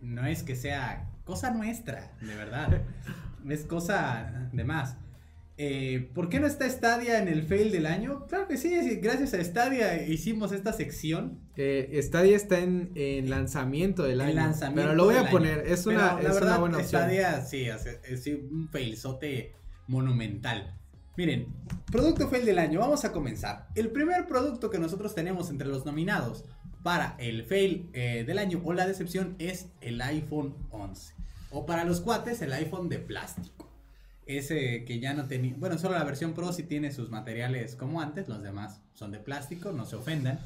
no 0.00 0.24
es 0.24 0.42
que 0.42 0.54
sea 0.54 1.10
cosa 1.24 1.50
nuestra, 1.50 2.12
de 2.20 2.34
verdad. 2.34 2.82
es 3.48 3.64
cosa 3.64 4.48
de 4.52 4.64
más. 4.64 4.96
Eh, 5.56 6.10
¿Por 6.14 6.28
qué 6.28 6.40
no 6.40 6.48
está 6.48 6.68
Stadia 6.68 7.18
en 7.18 7.28
el 7.28 7.44
fail 7.44 7.70
del 7.70 7.86
año? 7.86 8.26
Claro 8.26 8.48
que 8.48 8.56
sí, 8.56 8.76
gracias 8.96 9.34
a 9.34 9.44
Stadia 9.44 10.04
hicimos 10.06 10.50
esta 10.50 10.72
sección. 10.72 11.38
Eh, 11.56 12.00
Stadia 12.02 12.36
está 12.36 12.58
en, 12.58 12.90
lanzamiento 13.30 14.02
del 14.02 14.20
año. 14.20 14.52
pero 14.74 14.94
lo 14.94 15.04
voy 15.04 15.16
a 15.16 15.30
poner, 15.30 15.64
es, 15.66 15.86
una, 15.86 16.18
es 16.20 16.40
una, 16.40 16.58
buena 16.58 16.78
opción. 16.78 17.02
Stadia 17.02 17.40
sí, 17.42 17.66
es 17.66 18.26
un 18.26 18.68
failzote 18.72 19.54
monumental. 19.86 20.74
Miren, 21.16 21.46
producto 21.92 22.28
fail 22.28 22.44
del 22.44 22.58
año, 22.58 22.80
vamos 22.80 23.04
a 23.04 23.12
comenzar. 23.12 23.68
El 23.76 23.90
primer 23.90 24.26
producto 24.26 24.68
que 24.68 24.80
nosotros 24.80 25.14
tenemos 25.14 25.50
entre 25.50 25.68
los 25.68 25.86
nominados 25.86 26.44
para 26.82 27.14
el 27.18 27.44
fail 27.44 27.88
eh, 27.92 28.24
del 28.26 28.38
año 28.38 28.60
o 28.64 28.72
la 28.72 28.86
decepción 28.86 29.36
es 29.38 29.68
el 29.80 30.02
iPhone 30.02 30.56
11. 30.70 31.13
O 31.54 31.66
para 31.66 31.84
los 31.84 32.00
cuates, 32.00 32.42
el 32.42 32.52
iPhone 32.52 32.88
de 32.88 32.98
plástico. 32.98 33.70
Ese 34.26 34.84
que 34.84 34.98
ya 34.98 35.14
no 35.14 35.26
tenía. 35.26 35.54
Bueno, 35.56 35.78
solo 35.78 35.96
la 35.96 36.04
versión 36.04 36.34
Pro 36.34 36.52
sí 36.52 36.64
tiene 36.64 36.90
sus 36.90 37.10
materiales 37.10 37.76
como 37.76 38.00
antes, 38.00 38.28
los 38.28 38.42
demás 38.42 38.80
son 38.94 39.12
de 39.12 39.20
plástico, 39.20 39.70
no 39.70 39.84
se 39.84 39.96
ofendan. 39.96 40.40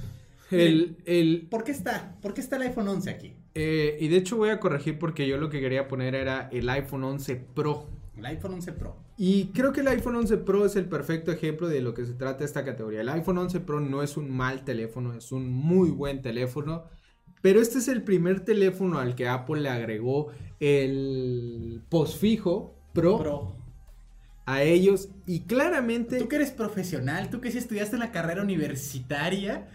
El, 0.50 0.96
el... 1.06 1.46
¿Por 1.50 1.64
qué 1.64 1.72
está? 1.72 2.14
¿Por 2.20 2.34
qué 2.34 2.42
está 2.42 2.56
el 2.56 2.62
iPhone 2.62 2.88
11 2.88 3.10
aquí? 3.10 3.32
Eh, 3.54 3.96
y 4.00 4.08
de 4.08 4.16
hecho 4.16 4.36
voy 4.36 4.50
a 4.50 4.60
corregir 4.60 4.98
porque 4.98 5.26
yo 5.26 5.38
lo 5.38 5.48
que 5.48 5.60
quería 5.60 5.88
poner 5.88 6.14
era 6.14 6.48
el 6.52 6.68
iPhone 6.68 7.04
11 7.04 7.36
Pro. 7.54 7.86
El 8.16 8.26
iPhone 8.26 8.54
11 8.54 8.72
Pro. 8.72 8.96
Y 9.16 9.46
creo 9.46 9.72
que 9.72 9.80
el 9.80 9.88
iPhone 9.88 10.16
11 10.16 10.36
Pro 10.38 10.66
es 10.66 10.76
el 10.76 10.86
perfecto 10.86 11.32
ejemplo 11.32 11.68
de 11.68 11.80
lo 11.80 11.94
que 11.94 12.04
se 12.04 12.12
trata 12.12 12.44
esta 12.44 12.64
categoría. 12.64 13.00
El 13.00 13.08
iPhone 13.08 13.38
11 13.38 13.60
Pro 13.60 13.80
no 13.80 14.02
es 14.02 14.16
un 14.16 14.30
mal 14.30 14.64
teléfono, 14.64 15.14
es 15.14 15.32
un 15.32 15.50
muy 15.50 15.90
buen 15.90 16.20
teléfono. 16.20 16.84
Pero 17.42 17.60
este 17.60 17.78
es 17.78 17.88
el 17.88 18.02
primer 18.02 18.40
teléfono 18.40 18.98
al 18.98 19.14
que 19.14 19.28
Apple 19.28 19.60
le 19.60 19.68
agregó 19.68 20.28
el 20.60 21.82
posfijo 21.88 22.74
Pro, 22.92 23.18
Pro. 23.18 23.56
a 24.46 24.62
ellos. 24.62 25.08
Y 25.26 25.40
claramente. 25.40 26.18
Tú 26.18 26.28
que 26.28 26.36
eres 26.36 26.50
profesional, 26.50 27.30
tú 27.30 27.40
que 27.40 27.50
si 27.50 27.58
estudiaste 27.58 27.96
en 27.96 28.00
la 28.00 28.10
carrera 28.10 28.42
universitaria, 28.42 29.68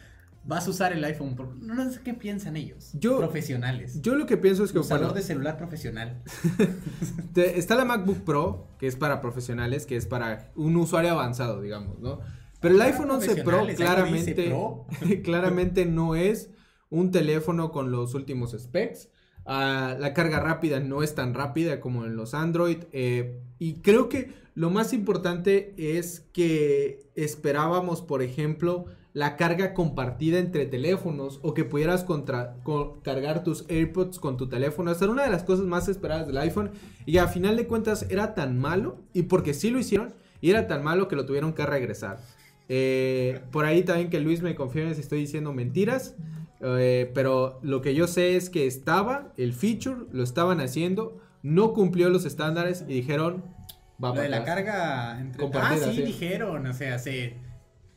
vas 0.45 0.67
a 0.67 0.71
usar 0.71 0.93
el 0.93 1.03
iPhone. 1.03 1.35
No, 1.61 1.91
sé 1.91 2.01
qué 2.03 2.13
piensan 2.13 2.57
ellos. 2.57 2.91
Yo, 2.93 3.17
profesionales. 3.17 4.01
Yo 4.01 4.15
lo 4.15 4.25
que 4.25 4.37
pienso 4.37 4.63
es 4.63 4.71
que. 4.71 4.79
Usador 4.79 5.13
de 5.13 5.21
celular 5.21 5.57
profesional. 5.57 6.21
está 7.35 7.75
la 7.75 7.85
MacBook 7.85 8.23
Pro, 8.23 8.67
que 8.77 8.87
es 8.87 8.95
para 8.95 9.21
profesionales, 9.21 9.85
que 9.85 9.95
es 9.95 10.05
para 10.05 10.51
un 10.55 10.75
usuario 10.75 11.11
avanzado, 11.11 11.61
digamos, 11.61 11.99
¿no? 11.99 12.19
Pero 12.59 12.75
el 12.75 12.81
iPhone 12.81 13.11
11 13.11 13.43
Pro 13.43 13.67
claramente, 13.75 14.53
claramente 15.23 15.85
no 15.85 16.15
es 16.15 16.49
un 16.93 17.09
teléfono 17.09 17.71
con 17.71 17.91
los 17.91 18.13
últimos 18.13 18.51
specs. 18.57 19.09
Ah, 19.45 19.97
la 19.99 20.13
carga 20.13 20.39
rápida 20.39 20.79
no 20.79 21.01
es 21.01 21.15
tan 21.15 21.33
rápida 21.33 21.81
como 21.81 22.05
en 22.05 22.15
los 22.15 22.35
Android. 22.35 22.77
Eh, 22.93 23.41
y 23.57 23.81
creo 23.81 24.09
que 24.09 24.31
lo 24.53 24.69
más 24.69 24.93
importante 24.93 25.73
es 25.75 26.21
que 26.33 27.09
esperábamos, 27.15 28.03
por 28.03 28.21
ejemplo, 28.21 28.85
la 29.13 29.37
carga 29.37 29.73
compartida 29.73 30.37
entre 30.37 30.67
teléfonos 30.67 31.39
o 31.41 31.55
que 31.55 31.65
pudieras 31.65 32.05
cargar 33.03 33.43
tus 33.43 33.65
AirPods 33.69 34.19
con 34.19 34.37
tu 34.37 34.47
teléfono. 34.47 34.91
Esa 34.91 35.05
era 35.05 35.13
una 35.13 35.23
de 35.23 35.31
las 35.31 35.43
cosas 35.43 35.65
más 35.65 35.87
esperadas 35.89 36.27
del 36.27 36.37
iPhone 36.37 36.71
y 37.07 37.17
a 37.17 37.27
final 37.27 37.57
de 37.57 37.65
cuentas 37.65 38.05
era 38.09 38.35
tan 38.35 38.59
malo 38.59 38.97
y 39.13 39.23
porque 39.23 39.55
sí 39.55 39.71
lo 39.71 39.79
hicieron 39.79 40.13
y 40.41 40.51
era 40.51 40.67
tan 40.67 40.83
malo 40.83 41.07
que 41.07 41.15
lo 41.15 41.25
tuvieron 41.25 41.53
que 41.53 41.65
regresar. 41.65 42.19
Eh, 42.69 43.41
por 43.51 43.65
ahí 43.65 43.83
también 43.83 44.11
que 44.11 44.19
Luis 44.19 44.41
me 44.41 44.55
confirme 44.55 44.93
si 44.93 45.01
estoy 45.01 45.19
diciendo 45.19 45.53
mentiras. 45.53 46.15
Eh, 46.63 47.11
pero 47.13 47.59
lo 47.61 47.81
que 47.81 47.93
yo 47.93 48.07
sé 48.07 48.37
es 48.37 48.49
que 48.49 48.65
estaba 48.65 49.33
el 49.37 49.53
feature, 49.53 50.05
lo 50.11 50.23
estaban 50.23 50.61
haciendo, 50.61 51.19
no 51.41 51.73
cumplió 51.73 52.09
los 52.09 52.25
estándares 52.25 52.85
y 52.87 52.93
dijeron, 52.93 53.43
va 54.01 54.09
a 54.09 54.13
de 54.13 54.29
la 54.29 54.45
carga 54.45 55.19
entre... 55.19 55.49
Ah, 55.53 55.75
sí, 55.77 56.01
dijeron, 56.03 56.65
o 56.65 56.73
sea, 56.73 56.99
se 56.99 57.35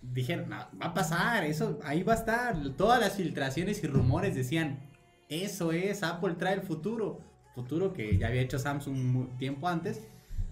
dijeron, 0.02 0.50
va 0.50 0.68
a 0.80 0.94
pasar, 0.94 1.44
eso 1.44 1.78
ahí 1.84 2.02
va 2.02 2.14
a 2.14 2.16
estar. 2.16 2.56
Todas 2.76 2.98
las 3.00 3.14
filtraciones 3.14 3.82
y 3.84 3.86
rumores 3.86 4.34
decían, 4.34 4.80
eso 5.28 5.70
es, 5.70 6.02
Apple 6.02 6.34
trae 6.34 6.54
el 6.54 6.62
futuro. 6.62 7.20
Futuro 7.54 7.92
que 7.92 8.18
ya 8.18 8.26
había 8.26 8.42
hecho 8.42 8.58
Samsung 8.58 9.38
tiempo 9.38 9.68
antes. 9.68 10.02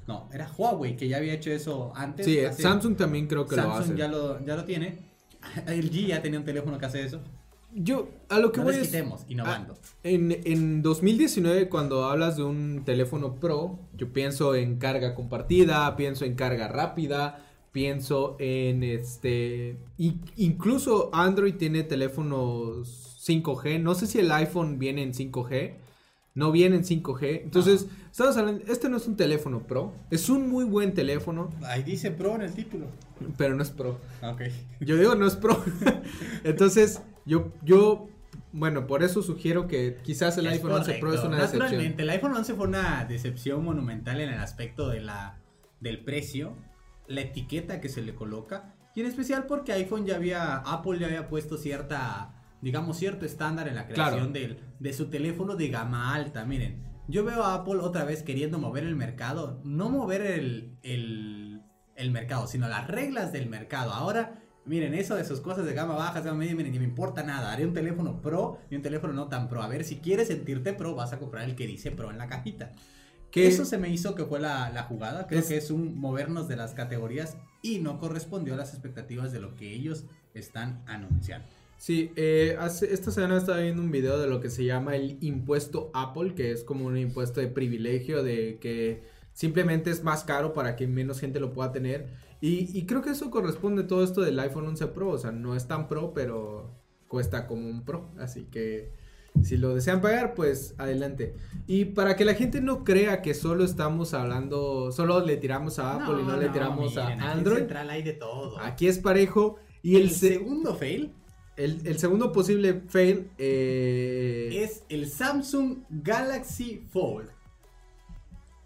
No, 0.06 0.28
era 0.32 0.48
Huawei 0.56 0.96
que 0.96 1.08
ya 1.08 1.16
había 1.16 1.34
hecho 1.34 1.50
eso 1.50 1.92
antes. 1.96 2.26
Sí, 2.26 2.38
Samsung 2.62 2.96
también 2.96 3.26
creo 3.26 3.46
que 3.46 3.56
lo 3.56 3.72
hace. 3.72 3.96
Ya 3.96 4.06
lo, 4.06 4.44
ya 4.44 4.54
lo 4.54 4.64
tiene. 4.64 4.98
El 5.66 5.90
G 5.90 6.06
ya 6.06 6.22
tenía 6.22 6.38
un 6.38 6.44
teléfono 6.44 6.78
que 6.78 6.86
hace 6.86 7.02
eso. 7.02 7.20
Yo, 7.76 8.08
a 8.28 8.38
lo 8.38 8.52
que 8.52 8.60
voy 8.60 8.76
es, 8.76 8.94
innovando. 9.28 9.74
Ah, 9.76 9.98
en, 10.04 10.30
en 10.44 10.82
2019, 10.82 11.68
cuando 11.68 12.04
hablas 12.04 12.36
de 12.36 12.44
un 12.44 12.82
teléfono 12.84 13.34
Pro, 13.34 13.80
yo 13.96 14.12
pienso 14.12 14.54
en 14.54 14.78
carga 14.78 15.14
compartida, 15.16 15.96
pienso 15.96 16.24
en 16.24 16.36
carga 16.36 16.68
rápida, 16.68 17.44
pienso 17.72 18.36
en 18.38 18.84
este. 18.84 19.76
incluso 19.98 21.10
Android 21.12 21.54
tiene 21.54 21.82
teléfonos 21.82 23.18
5G. 23.26 23.80
No 23.80 23.96
sé 23.96 24.06
si 24.06 24.20
el 24.20 24.30
iPhone 24.30 24.78
viene 24.78 25.02
en 25.02 25.12
5G. 25.12 25.74
No 26.34 26.52
viene 26.52 26.76
en 26.76 26.84
5G. 26.84 27.42
Entonces, 27.42 27.86
estamos 28.10 28.36
hablando. 28.36 28.64
Este 28.68 28.88
no 28.88 28.96
es 28.96 29.06
un 29.06 29.16
teléfono 29.16 29.66
Pro. 29.66 29.92
Es 30.10 30.28
un 30.28 30.48
muy 30.48 30.64
buen 30.64 30.94
teléfono. 30.94 31.50
Ahí 31.64 31.82
dice 31.82 32.12
Pro 32.12 32.36
en 32.36 32.42
el 32.42 32.54
título. 32.54 32.86
Pero 33.36 33.54
no 33.54 33.62
es 33.62 33.70
Pro. 33.70 33.98
Ok. 34.22 34.42
Yo 34.80 34.96
digo 34.96 35.14
no 35.16 35.26
es 35.26 35.34
Pro. 35.34 35.62
Entonces, 36.44 37.00
yo, 37.26 37.52
yo 37.62 38.08
bueno, 38.52 38.86
por 38.86 39.02
eso 39.02 39.22
sugiero 39.22 39.66
que 39.66 39.98
quizás 40.02 40.38
el 40.38 40.46
iPhone 40.46 40.72
11 40.72 40.94
Pro 40.94 41.14
es 41.14 41.24
una 41.24 41.38
decepción. 41.38 41.94
el 41.98 42.10
iPhone 42.10 42.34
11 42.34 42.54
fue 42.54 42.66
una 42.66 43.04
decepción 43.04 43.64
monumental 43.64 44.20
en 44.20 44.30
el 44.30 44.38
aspecto 44.40 44.88
de 44.88 45.00
la, 45.00 45.38
del 45.80 46.04
precio 46.04 46.56
la 47.06 47.20
etiqueta 47.20 47.80
que 47.80 47.88
se 47.88 48.02
le 48.02 48.14
coloca 48.14 48.74
y 48.94 49.00
en 49.00 49.06
especial 49.06 49.46
porque 49.46 49.72
iPhone 49.72 50.06
ya 50.06 50.16
había, 50.16 50.56
Apple 50.56 50.98
ya 50.98 51.06
había 51.06 51.28
puesto 51.28 51.56
cierta, 51.56 52.32
digamos, 52.60 52.96
cierto 52.96 53.26
estándar 53.26 53.66
en 53.66 53.74
la 53.74 53.88
creación 53.88 54.32
de 54.32 54.92
su 54.92 55.10
teléfono 55.10 55.56
de 55.56 55.68
gama 55.68 56.14
alta. 56.14 56.44
Miren, 56.44 56.80
yo 57.08 57.24
veo 57.24 57.42
a 57.42 57.54
Apple 57.54 57.80
otra 57.80 58.04
vez 58.04 58.22
queriendo 58.22 58.58
mover 58.58 58.84
el 58.84 58.94
mercado, 58.94 59.60
no 59.64 59.88
mover 59.90 60.22
el, 60.22 60.78
el, 60.82 61.62
el 61.96 62.10
mercado, 62.12 62.46
sino 62.46 62.68
las 62.68 62.86
reglas 62.86 63.32
del 63.32 63.48
mercado. 63.48 63.92
Ahora, 63.92 64.43
miren, 64.66 64.94
eso 64.94 65.14
de 65.14 65.24
sus 65.24 65.40
cosas 65.40 65.66
de 65.66 65.74
gama 65.74 65.94
baja, 65.94 66.20
de 66.20 66.26
gama 66.26 66.38
media, 66.38 66.54
miren, 66.54 66.72
ni 66.72 66.78
me 66.78 66.84
importa 66.84 67.22
nada. 67.22 67.52
Haré 67.52 67.66
un 67.66 67.74
teléfono 67.74 68.20
pro 68.20 68.58
y 68.70 68.76
un 68.76 68.82
teléfono 68.82 69.12
no 69.12 69.28
tan 69.28 69.48
pro. 69.48 69.62
A 69.62 69.68
ver, 69.68 69.84
si 69.84 69.96
quieres 69.96 70.28
sentirte 70.28 70.72
pro, 70.72 70.94
vas 70.94 71.12
a 71.12 71.18
comprar 71.18 71.44
el 71.44 71.54
que 71.54 71.66
dice 71.66 71.90
pro 71.90 72.10
en 72.10 72.18
la 72.18 72.28
cajita. 72.28 72.72
Que 73.30 73.48
eso 73.48 73.64
se 73.64 73.78
me 73.78 73.88
hizo 73.88 74.14
que 74.14 74.24
fue 74.24 74.38
la, 74.38 74.86
jugada. 74.88 75.26
Creo 75.26 75.44
que 75.44 75.56
es 75.56 75.72
un 75.72 75.98
movernos 75.98 76.46
de 76.46 76.54
las 76.54 76.72
categorías 76.72 77.36
y 77.62 77.80
no 77.80 77.98
correspondió 77.98 78.54
a 78.54 78.56
las 78.56 78.72
expectativas 78.72 79.32
de 79.32 79.40
lo 79.40 79.56
que 79.56 79.72
ellos 79.72 80.04
están 80.34 80.84
anunciando. 80.86 81.48
Sí, 81.76 82.12
eh, 82.14 82.56
esta 82.88 83.10
semana 83.10 83.36
estaba 83.36 83.58
viendo 83.58 83.82
un 83.82 83.90
video 83.90 84.20
de 84.20 84.28
lo 84.28 84.40
que 84.40 84.50
se 84.50 84.64
llama 84.64 84.94
el 84.94 85.18
impuesto 85.20 85.90
Apple, 85.94 86.34
que 86.34 86.52
es 86.52 86.62
como 86.62 86.86
un 86.86 86.96
impuesto 86.96 87.40
de 87.40 87.48
privilegio, 87.48 88.22
de 88.22 88.58
que 88.60 89.02
simplemente 89.32 89.90
es 89.90 90.04
más 90.04 90.22
caro 90.22 90.52
para 90.52 90.76
que 90.76 90.86
menos 90.86 91.18
gente 91.18 91.40
lo 91.40 91.52
pueda 91.52 91.72
tener. 91.72 92.06
Y, 92.46 92.78
y 92.78 92.84
creo 92.84 93.00
que 93.00 93.08
eso 93.08 93.30
corresponde 93.30 93.84
a 93.84 93.86
todo 93.86 94.04
esto 94.04 94.20
del 94.20 94.38
iPhone 94.38 94.66
11 94.66 94.88
Pro, 94.88 95.08
o 95.08 95.18
sea, 95.18 95.32
no 95.32 95.56
es 95.56 95.66
tan 95.66 95.88
pro, 95.88 96.12
pero 96.12 96.70
cuesta 97.08 97.46
como 97.46 97.66
un 97.66 97.86
Pro, 97.86 98.10
así 98.18 98.44
que 98.50 98.92
si 99.42 99.56
lo 99.56 99.74
desean 99.74 100.02
pagar, 100.02 100.34
pues 100.34 100.74
adelante. 100.76 101.36
Y 101.66 101.86
para 101.86 102.16
que 102.16 102.26
la 102.26 102.34
gente 102.34 102.60
no 102.60 102.84
crea 102.84 103.22
que 103.22 103.32
solo 103.32 103.64
estamos 103.64 104.12
hablando, 104.12 104.92
solo 104.92 105.24
le 105.24 105.38
tiramos 105.38 105.78
a 105.78 105.94
Apple 105.94 106.20
y 106.20 106.26
no, 106.26 106.36
le 106.36 106.50
tiramos 106.50 106.98
a 106.98 107.06
Android. 107.32 107.60
Central 107.60 107.88
hay 107.88 108.02
de 108.02 108.12
todo. 108.12 108.60
Aquí 108.60 108.88
es 108.88 108.98
parejo. 108.98 109.56
Y 109.80 109.96
el, 109.96 110.10
segundo 110.10 110.74
fail. 110.74 111.14
El, 111.56 111.98
segundo 111.98 112.30
posible 112.30 112.82
fail 112.88 113.30
eh, 113.38 114.50
es 114.52 114.84
el 114.90 115.08
Samsung 115.08 115.78
Galaxy 115.88 116.84
Fold. 116.90 117.30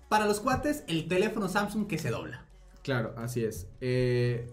Para 0.08 0.26
los 0.26 0.40
cuates, 0.40 0.82
el 0.88 1.06
teléfono 1.06 1.48
Samsung 1.48 1.86
que 1.86 1.98
se 1.98 2.10
dobla. 2.10 2.47
Claro, 2.82 3.14
así 3.16 3.44
es. 3.44 3.68
Eh, 3.80 4.46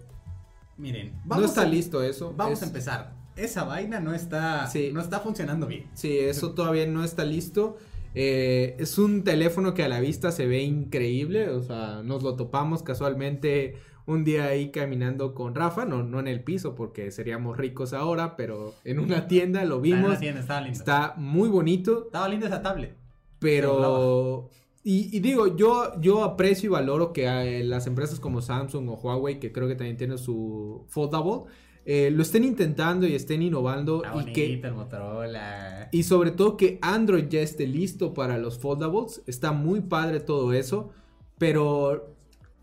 Miren, 0.77 1.13
no 1.25 1.43
está 1.43 1.65
listo 1.65 2.03
eso. 2.03 2.33
Vamos 2.35 2.61
a 2.61 2.65
empezar 2.65 3.25
esa 3.35 3.63
vaina 3.63 3.99
no 3.99 4.13
está, 4.13 4.69
no 4.93 5.01
está 5.01 5.19
funcionando 5.19 5.67
bien. 5.67 5.85
Sí, 5.93 6.17
eso 6.17 6.53
todavía 6.53 6.85
no 6.87 7.03
está 7.03 7.25
listo. 7.25 7.77
Eh, 8.13 8.75
es 8.79 8.97
un 8.97 9.23
teléfono 9.23 9.73
que 9.73 9.83
a 9.83 9.89
la 9.89 9.99
vista 9.99 10.31
se 10.31 10.47
ve 10.47 10.63
increíble, 10.63 11.49
o 11.49 11.61
sea, 11.61 12.01
nos 12.03 12.23
lo 12.23 12.35
topamos 12.35 12.81
casualmente 12.81 13.75
un 14.05 14.23
día 14.23 14.45
ahí 14.45 14.71
caminando 14.71 15.33
con 15.33 15.53
Rafa, 15.53 15.83
no, 15.83 16.03
no 16.03 16.19
en 16.19 16.27
el 16.27 16.41
piso 16.41 16.75
porque 16.75 17.11
seríamos 17.11 17.57
ricos 17.57 17.91
ahora, 17.91 18.37
pero 18.37 18.73
en 18.85 18.99
una 18.99 19.27
tienda 19.27 19.65
lo 19.65 19.81
vimos. 19.81 20.11
Está, 20.11 20.19
tienda, 20.19 20.41
estaba 20.41 20.61
lindo. 20.61 20.79
Está 20.79 21.13
muy 21.17 21.49
bonito. 21.49 22.05
Estaba 22.05 22.29
linda 22.29 22.47
esa 22.47 22.61
tablet. 22.61 22.95
Pero... 23.39 24.49
Y, 24.87 25.09
y, 25.17 25.19
digo, 25.19 25.57
yo, 25.57 25.99
yo 25.99 26.23
aprecio 26.23 26.67
y 26.67 26.69
valoro 26.69 27.11
que 27.11 27.25
eh, 27.25 27.63
las 27.63 27.87
empresas 27.87 28.19
como 28.19 28.39
Samsung 28.39 28.87
o 28.87 28.93
Huawei, 28.93 29.39
que 29.39 29.51
creo 29.51 29.67
que 29.67 29.73
también 29.73 29.97
tienen 29.97 30.19
su 30.19 30.85
Foldable, 30.89 31.51
eh, 31.85 32.11
lo 32.11 32.21
estén 32.21 32.43
intentando 32.43 33.07
y 33.07 33.15
estén 33.15 33.41
innovando. 33.41 34.03
Y 34.27 34.31
que, 34.31 34.53
el 34.53 34.73
Motorola. 34.73 35.89
Y 35.91 36.03
sobre 36.03 36.29
todo 36.29 36.55
que 36.55 36.77
Android 36.83 37.27
ya 37.29 37.41
esté 37.41 37.65
listo 37.65 38.13
para 38.13 38.37
los 38.37 38.59
Foldables. 38.59 39.23
Está 39.25 39.51
muy 39.51 39.81
padre 39.81 40.19
todo 40.19 40.53
eso. 40.53 40.91
Pero 41.39 42.15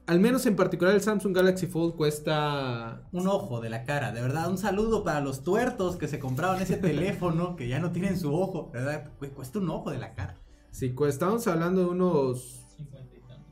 al 0.06 0.20
menos 0.20 0.46
en 0.46 0.54
particular 0.56 0.94
el 0.94 1.00
Samsung 1.00 1.34
Galaxy 1.34 1.66
Fold 1.66 1.94
cuesta... 1.94 3.02
Un 3.12 3.28
ojo 3.28 3.60
de 3.60 3.68
la 3.68 3.84
cara, 3.84 4.12
de 4.12 4.20
verdad. 4.20 4.48
Un 4.48 4.58
saludo 4.58 5.04
para 5.04 5.20
los 5.20 5.42
tuertos 5.42 5.96
que 5.96 6.06
se 6.06 6.18
compraron 6.18 6.60
ese 6.62 6.76
teléfono, 6.76 7.54
que 7.56 7.66
ya 7.66 7.80
no 7.80 7.92
tienen 7.92 8.18
su 8.18 8.32
ojo. 8.32 8.70
Verdad, 8.72 9.10
cuesta 9.34 9.58
un 9.58 9.70
ojo 9.70 9.90
de 9.90 9.98
la 9.98 10.14
cara. 10.14 10.41
Sí, 10.72 10.88
pues 10.88 11.14
estamos 11.14 11.46
hablando 11.46 11.82
de 11.82 11.90
unos... 11.90 12.58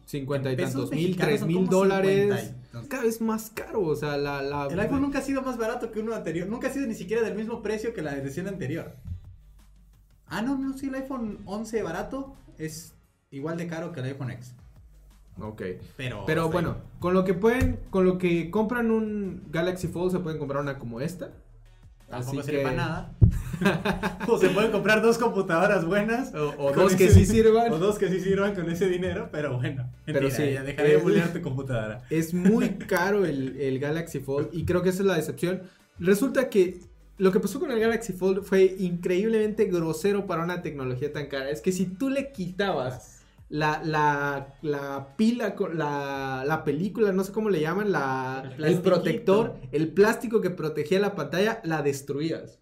50 0.07 0.53
y 0.53 0.57
tantos 0.57 0.91
mil, 0.91 1.17
3 1.17 1.47
mil 1.47 1.69
dólares. 1.69 2.53
Cada 2.89 3.05
vez 3.05 3.21
más 3.21 3.51
caro, 3.51 3.83
o 3.83 3.95
sea, 3.95 4.17
la, 4.17 4.43
la... 4.43 4.67
El 4.67 4.81
iPhone 4.81 5.03
nunca 5.03 5.21
ha 5.21 5.23
sido 5.23 5.41
más 5.43 5.57
barato 5.57 5.93
que 5.93 6.01
uno 6.01 6.15
anterior. 6.15 6.49
Nunca 6.49 6.67
ha 6.67 6.73
sido 6.73 6.89
ni 6.89 6.95
siquiera 6.95 7.23
del 7.23 7.37
mismo 7.37 7.63
precio 7.63 7.95
que 7.95 8.03
la 8.03 8.17
edición 8.17 8.49
anterior. 8.49 8.97
Ah, 10.27 10.43
no, 10.43 10.59
no, 10.59 10.77
sí, 10.77 10.89
el 10.89 10.97
iPhone 10.97 11.39
11 11.45 11.83
barato 11.85 12.35
es 12.59 12.95
igual 13.31 13.57
de 13.57 13.69
caro 13.69 13.93
que 13.93 14.01
el 14.01 14.07
iPhone 14.07 14.33
X. 14.33 14.55
Ok. 15.41 15.63
Pero, 15.97 16.25
Pero 16.27 16.51
bueno, 16.51 16.77
con 16.99 17.15
lo 17.15 17.25
que 17.25 17.35
pueden, 17.35 17.79
con 17.91 18.05
lo 18.05 18.19
que 18.19 18.51
compran 18.51 18.91
un 18.91 19.45
Galaxy 19.51 19.87
Fold 19.87 20.13
se 20.13 20.19
pueden 20.19 20.39
comprar 20.39 20.63
una 20.63 20.79
como 20.79 21.01
esta. 21.01 21.33
Tampoco 22.11 22.41
Así 22.41 22.51
para 22.51 22.73
nada. 22.75 23.13
o 24.29 24.37
se 24.37 24.49
pueden 24.49 24.73
comprar 24.73 25.01
dos 25.01 25.17
computadoras 25.17 25.85
buenas. 25.85 26.35
O, 26.35 26.73
dos 26.73 26.97
que 26.97 27.09
sí 27.09 27.25
sirvan. 27.25 27.73
O 27.73 27.79
dos 27.79 27.99
que 27.99 28.09
sí 28.09 28.21
sirvan 28.21 28.55
con 28.55 28.69
ese 28.69 28.89
dinero, 28.89 29.29
pero 29.31 29.57
bueno. 29.59 29.89
Pero 30.05 30.29
sí, 30.29 30.53
ya 30.53 30.65
dejaré 30.65 30.99
de 30.99 31.23
tu 31.33 31.41
computadora. 31.41 32.03
Es 32.11 32.35
muy 32.35 32.71
caro 32.71 33.25
el, 33.25 33.61
el 33.61 33.79
Galaxy 33.79 34.19
Fold 34.19 34.49
y 34.53 34.65
creo 34.65 34.83
que 34.83 34.89
esa 34.89 35.03
es 35.03 35.07
la 35.07 35.15
decepción. 35.15 35.63
Resulta 36.01 36.49
que 36.49 36.81
lo 37.19 37.31
que 37.31 37.39
pasó 37.39 37.61
con 37.61 37.71
el 37.71 37.79
Galaxy 37.79 38.13
Fold 38.13 38.43
fue 38.43 38.75
increíblemente 38.79 39.67
grosero 39.67 40.27
para 40.27 40.43
una 40.43 40.63
tecnología 40.63 41.13
tan 41.13 41.27
cara. 41.27 41.51
Es 41.51 41.61
que 41.61 41.71
si 41.71 41.87
tú 41.87 42.11
le 42.11 42.33
quitabas 42.33 43.20
la, 43.51 43.83
la, 43.85 44.55
la 44.63 45.17
pila, 45.17 45.55
la, 45.75 46.45
la 46.47 46.65
película, 46.65 47.13
no 47.13 47.25
sé 47.25 47.33
cómo 47.33 47.51
le 47.51 47.61
llaman, 47.61 47.91
la, 47.93 48.55
el, 48.59 48.81
protector, 48.81 49.57
el 49.73 49.93
plástico 49.93 50.41
que 50.41 50.51
protegía 50.51 51.01
la 51.01 51.15
pantalla, 51.15 51.61
la 51.65 51.83
destruías. 51.83 52.61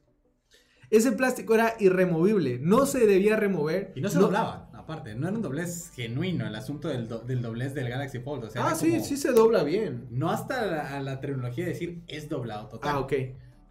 Ese 0.91 1.13
plástico 1.13 1.55
era 1.55 1.75
irremovible, 1.79 2.59
no 2.59 2.87
se 2.87 3.07
debía 3.07 3.37
remover. 3.37 3.93
Y 3.95 4.01
no 4.01 4.09
se 4.09 4.19
doblaba, 4.19 4.71
aparte, 4.73 5.15
no 5.15 5.29
era 5.29 5.37
un 5.37 5.43
doblez 5.43 5.91
genuino 5.95 6.47
el 6.47 6.55
asunto 6.55 6.89
del, 6.89 7.07
del 7.27 7.43
doblez 7.43 7.75
del 7.75 7.91
Galaxy 7.91 8.21
Fold. 8.21 8.45
O 8.45 8.51
sea, 8.51 8.69
ah, 8.69 8.75
sí, 8.75 9.01
sí 9.01 9.19
se 9.19 9.33
dobla 9.33 9.65
bien. 9.65 10.07
No 10.11 10.31
hasta 10.31 10.65
la, 10.65 11.03
la 11.03 11.21
tecnología 11.21 11.67
de 11.67 11.73
decir 11.73 12.03
es 12.09 12.31
doblado 12.31 12.69
total. 12.69 12.95
Ah, 12.95 13.01
ok. 13.01 13.13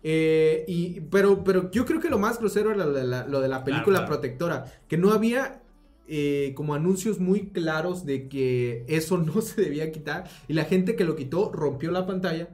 Eh, 0.04 0.64
y, 0.68 1.02
pero, 1.02 1.44
pero 1.44 1.72
yo 1.72 1.86
creo 1.86 2.00
que 2.00 2.10
lo 2.10 2.20
más 2.20 2.40
grosero 2.40 2.72
era 2.72 2.86
lo 2.86 2.94
de 2.94 3.04
la, 3.04 3.26
lo 3.26 3.42
de 3.42 3.48
la 3.48 3.64
película 3.64 4.06
protectora, 4.06 4.66
que 4.88 4.98
no 4.98 5.12
había 5.12 5.64
eh, 6.08 6.54
como 6.56 6.74
anuncios 6.74 7.20
muy 7.20 7.50
claros 7.50 8.06
de 8.06 8.30
que 8.30 8.86
eso 8.88 9.18
no 9.18 9.42
se 9.42 9.62
debía 9.62 9.92
quitar. 9.92 10.30
Y 10.48 10.54
la 10.54 10.66
gente 10.66 10.96
que 10.96 11.04
lo 11.04 11.16
quitó 11.16 11.52
rompió 11.52 11.92
la 11.92 12.06
pantalla. 12.06 12.50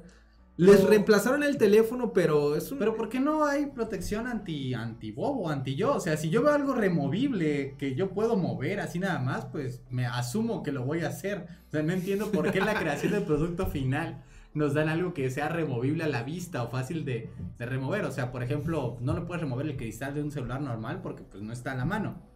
Les 0.55 0.83
reemplazaron 0.83 1.41
el 1.41 1.57
teléfono, 1.57 2.13
pero 2.13 2.55
es 2.55 2.71
un... 2.71 2.77
Pero 2.77 2.95
¿por 2.95 3.09
qué 3.09 3.19
no 3.19 3.43
hay 3.43 3.65
protección 3.65 4.27
anti, 4.27 4.75
anti 4.75 5.11
bobo, 5.11 5.49
anti 5.49 5.75
yo? 5.75 5.95
O 5.95 5.99
sea, 5.99 6.15
si 6.15 6.29
yo 6.29 6.43
veo 6.43 6.53
algo 6.53 6.75
removible 6.75 7.75
que 7.79 7.95
yo 7.95 8.11
puedo 8.11 8.37
mover 8.37 8.79
así 8.79 8.99
nada 8.99 9.17
más, 9.17 9.45
pues 9.45 9.81
me 9.89 10.05
asumo 10.05 10.61
que 10.61 10.71
lo 10.71 10.85
voy 10.85 11.01
a 11.01 11.07
hacer. 11.07 11.47
O 11.67 11.71
sea, 11.71 11.81
no 11.81 11.91
entiendo 11.91 12.31
por 12.31 12.51
qué 12.51 12.59
la 12.61 12.75
creación 12.75 13.13
del 13.13 13.23
producto 13.23 13.65
final 13.65 14.23
nos 14.53 14.75
dan 14.75 14.89
algo 14.89 15.15
que 15.15 15.31
sea 15.31 15.49
removible 15.49 16.03
a 16.03 16.07
la 16.07 16.21
vista 16.21 16.61
o 16.61 16.69
fácil 16.69 17.03
de, 17.03 17.31
de 17.57 17.65
remover. 17.65 18.05
O 18.05 18.11
sea, 18.11 18.31
por 18.31 18.43
ejemplo, 18.43 18.97
no 19.01 19.15
le 19.15 19.21
puedes 19.21 19.41
remover 19.41 19.65
el 19.65 19.75
cristal 19.75 20.13
de 20.13 20.21
un 20.21 20.31
celular 20.31 20.61
normal 20.61 21.01
porque 21.01 21.23
pues 21.23 21.41
no 21.41 21.51
está 21.51 21.71
a 21.71 21.75
la 21.75 21.85
mano. 21.85 22.32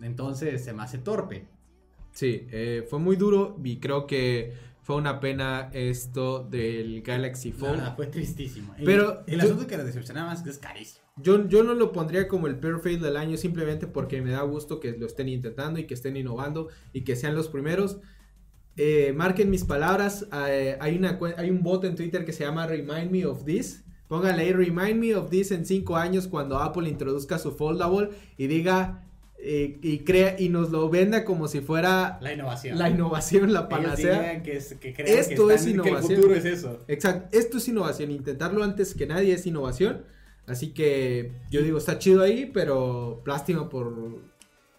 Entonces 0.00 0.64
se 0.64 0.72
me 0.72 0.82
hace 0.82 0.98
torpe. 0.98 1.46
Sí, 2.12 2.46
eh, 2.50 2.86
fue 2.88 2.98
muy 2.98 3.16
duro 3.16 3.58
y 3.62 3.78
creo 3.78 4.06
que 4.06 4.54
fue 4.86 4.96
una 4.96 5.18
pena 5.18 5.68
esto 5.72 6.44
del 6.44 7.02
Galaxy 7.02 7.52
Fold. 7.52 7.96
fue 7.96 8.06
tristísimo. 8.06 8.74
Pero 8.84 9.24
el, 9.26 9.40
asunto 9.40 9.66
que 9.66 9.76
lo 9.76 9.84
decepcionaba 9.84 10.28
más 10.28 10.38
es 10.38 10.44
que 10.44 10.50
es 10.50 10.58
carísimo. 10.58 11.04
Yo, 11.16 11.48
yo 11.48 11.64
no 11.64 11.74
lo 11.74 11.92
pondría 11.92 12.28
como 12.28 12.46
el 12.46 12.58
perfect 12.58 13.02
del 13.02 13.16
año 13.16 13.36
simplemente 13.36 13.86
porque 13.86 14.22
me 14.22 14.30
da 14.30 14.42
gusto 14.42 14.80
que 14.80 14.92
lo 14.92 15.06
estén 15.06 15.28
intentando 15.28 15.80
y 15.80 15.86
que 15.86 15.94
estén 15.94 16.16
innovando 16.16 16.68
y 16.92 17.02
que 17.02 17.16
sean 17.16 17.34
los 17.34 17.48
primeros. 17.48 17.98
Eh, 18.76 19.12
marquen 19.16 19.50
mis 19.50 19.64
palabras. 19.64 20.26
Eh, 20.48 20.76
hay, 20.80 20.96
una, 20.96 21.18
hay 21.36 21.50
un 21.50 21.62
bot 21.62 21.84
en 21.84 21.96
Twitter 21.96 22.24
que 22.24 22.32
se 22.32 22.44
llama 22.44 22.66
Remind 22.66 23.10
Me 23.10 23.26
of 23.26 23.44
This. 23.44 23.84
Póngale 24.08 24.42
ahí 24.42 24.52
Remind 24.52 25.00
Me 25.00 25.14
of 25.14 25.30
This 25.30 25.50
en 25.50 25.66
5 25.66 25.96
años 25.96 26.28
cuando 26.28 26.58
Apple 26.58 26.88
introduzca 26.88 27.38
su 27.38 27.52
foldable 27.52 28.10
y 28.36 28.46
diga 28.46 29.05
eh, 29.38 29.78
y 29.82 29.98
crea 29.98 30.36
y 30.38 30.48
nos 30.48 30.70
lo 30.70 30.88
venda 30.88 31.24
como 31.24 31.46
si 31.48 31.60
fuera 31.60 32.18
la 32.20 32.32
innovación. 32.32 32.78
La 32.78 32.88
innovación, 32.88 33.52
la 33.52 33.68
panacea. 33.68 34.42
Que 34.42 34.56
es, 34.56 34.76
esto 34.82 35.50
es 35.50 35.66
innovación. 35.66 35.96
el 35.96 36.16
futuro 36.16 36.34
es 36.34 36.44
eso. 36.44 36.84
Exacto, 36.88 37.36
esto 37.36 37.58
es 37.58 37.68
innovación. 37.68 38.10
Intentarlo 38.10 38.64
antes 38.64 38.94
que 38.94 39.06
nadie 39.06 39.34
es 39.34 39.46
innovación. 39.46 40.04
Así 40.46 40.68
que 40.68 41.32
yo 41.50 41.62
digo, 41.62 41.78
está 41.78 41.98
chido 41.98 42.22
ahí, 42.22 42.50
pero 42.52 43.20
plástico 43.24 43.68
por 43.68 44.22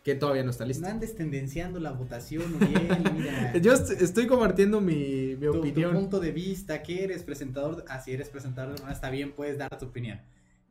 que 0.08 0.16
todavía 0.16 0.42
no 0.42 0.52
está 0.52 0.66
listo. 0.66 0.86
No 0.86 0.90
andes 0.90 1.16
tendenciando 1.16 1.82
la 1.82 1.92
votación, 1.92 2.56
Uriel, 2.56 3.12
mira. 3.14 3.58
yo 3.58 3.74
estoy 3.74 4.26
compartiendo 4.26 4.80
mi, 4.80 5.36
mi 5.36 5.48
opinión. 5.48 5.92
Tu 5.92 6.00
punto 6.00 6.20
de 6.22 6.32
vista, 6.32 6.82
que 6.82 7.04
eres 7.04 7.24
presentador, 7.24 7.84
así 7.90 8.12
ah, 8.12 8.14
eres 8.14 8.30
presentador, 8.30 8.76
está 8.90 9.10
bien, 9.10 9.34
puedes 9.34 9.58
dar 9.58 9.78
tu 9.78 9.88
opinión. 9.88 10.22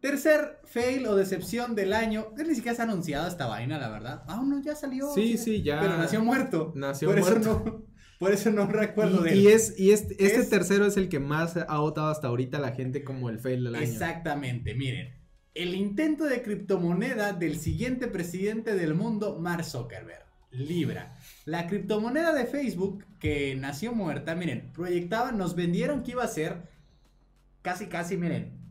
Tercer 0.00 0.60
fail 0.64 1.06
o 1.06 1.16
decepción 1.16 1.74
del 1.74 1.92
año. 1.92 2.28
Ni 2.36 2.54
siquiera 2.54 2.76
se 2.76 2.82
ha 2.82 2.84
anunciado 2.84 3.26
esta 3.28 3.46
vaina, 3.46 3.78
la 3.78 3.88
verdad. 3.88 4.24
Ah, 4.28 4.42
no, 4.44 4.62
ya 4.62 4.74
salió. 4.74 5.12
Sí, 5.14 5.38
sí, 5.38 5.62
ya. 5.62 5.80
Pero 5.80 5.96
nació 5.96 6.22
muerto. 6.22 6.72
Nació 6.74 7.08
por 7.08 7.20
muerto. 7.20 7.40
Eso 7.40 7.64
no, 7.64 7.84
por 8.18 8.32
eso 8.32 8.50
no 8.50 8.66
recuerdo 8.66 9.20
y, 9.20 9.24
de 9.24 9.32
él. 9.32 9.38
Y, 9.40 9.48
es, 9.48 9.78
y 9.78 9.90
este, 9.92 10.24
este 10.24 10.44
tercero 10.44 10.86
es 10.86 10.96
el 10.96 11.08
que 11.08 11.18
más 11.18 11.56
ha 11.56 11.78
votado 11.78 12.08
hasta 12.08 12.28
ahorita 12.28 12.58
la 12.58 12.72
gente 12.72 13.04
como 13.04 13.30
el 13.30 13.38
fail 13.38 13.64
del 13.64 13.74
año. 13.74 13.84
Exactamente, 13.84 14.74
miren. 14.74 15.14
El 15.54 15.74
intento 15.74 16.24
de 16.24 16.42
criptomoneda 16.42 17.32
del 17.32 17.58
siguiente 17.58 18.08
presidente 18.08 18.74
del 18.74 18.94
mundo, 18.94 19.38
Mark 19.40 19.64
Zuckerberg. 19.64 20.26
Libra. 20.50 21.16
La 21.44 21.66
criptomoneda 21.66 22.32
de 22.32 22.46
Facebook 22.46 23.04
que 23.18 23.54
nació 23.56 23.92
muerta, 23.92 24.34
miren, 24.34 24.72
proyectaban, 24.72 25.38
nos 25.38 25.54
vendieron 25.54 26.02
que 26.02 26.12
iba 26.12 26.24
a 26.24 26.28
ser 26.28 26.68
casi, 27.62 27.86
casi, 27.86 28.16
miren, 28.16 28.65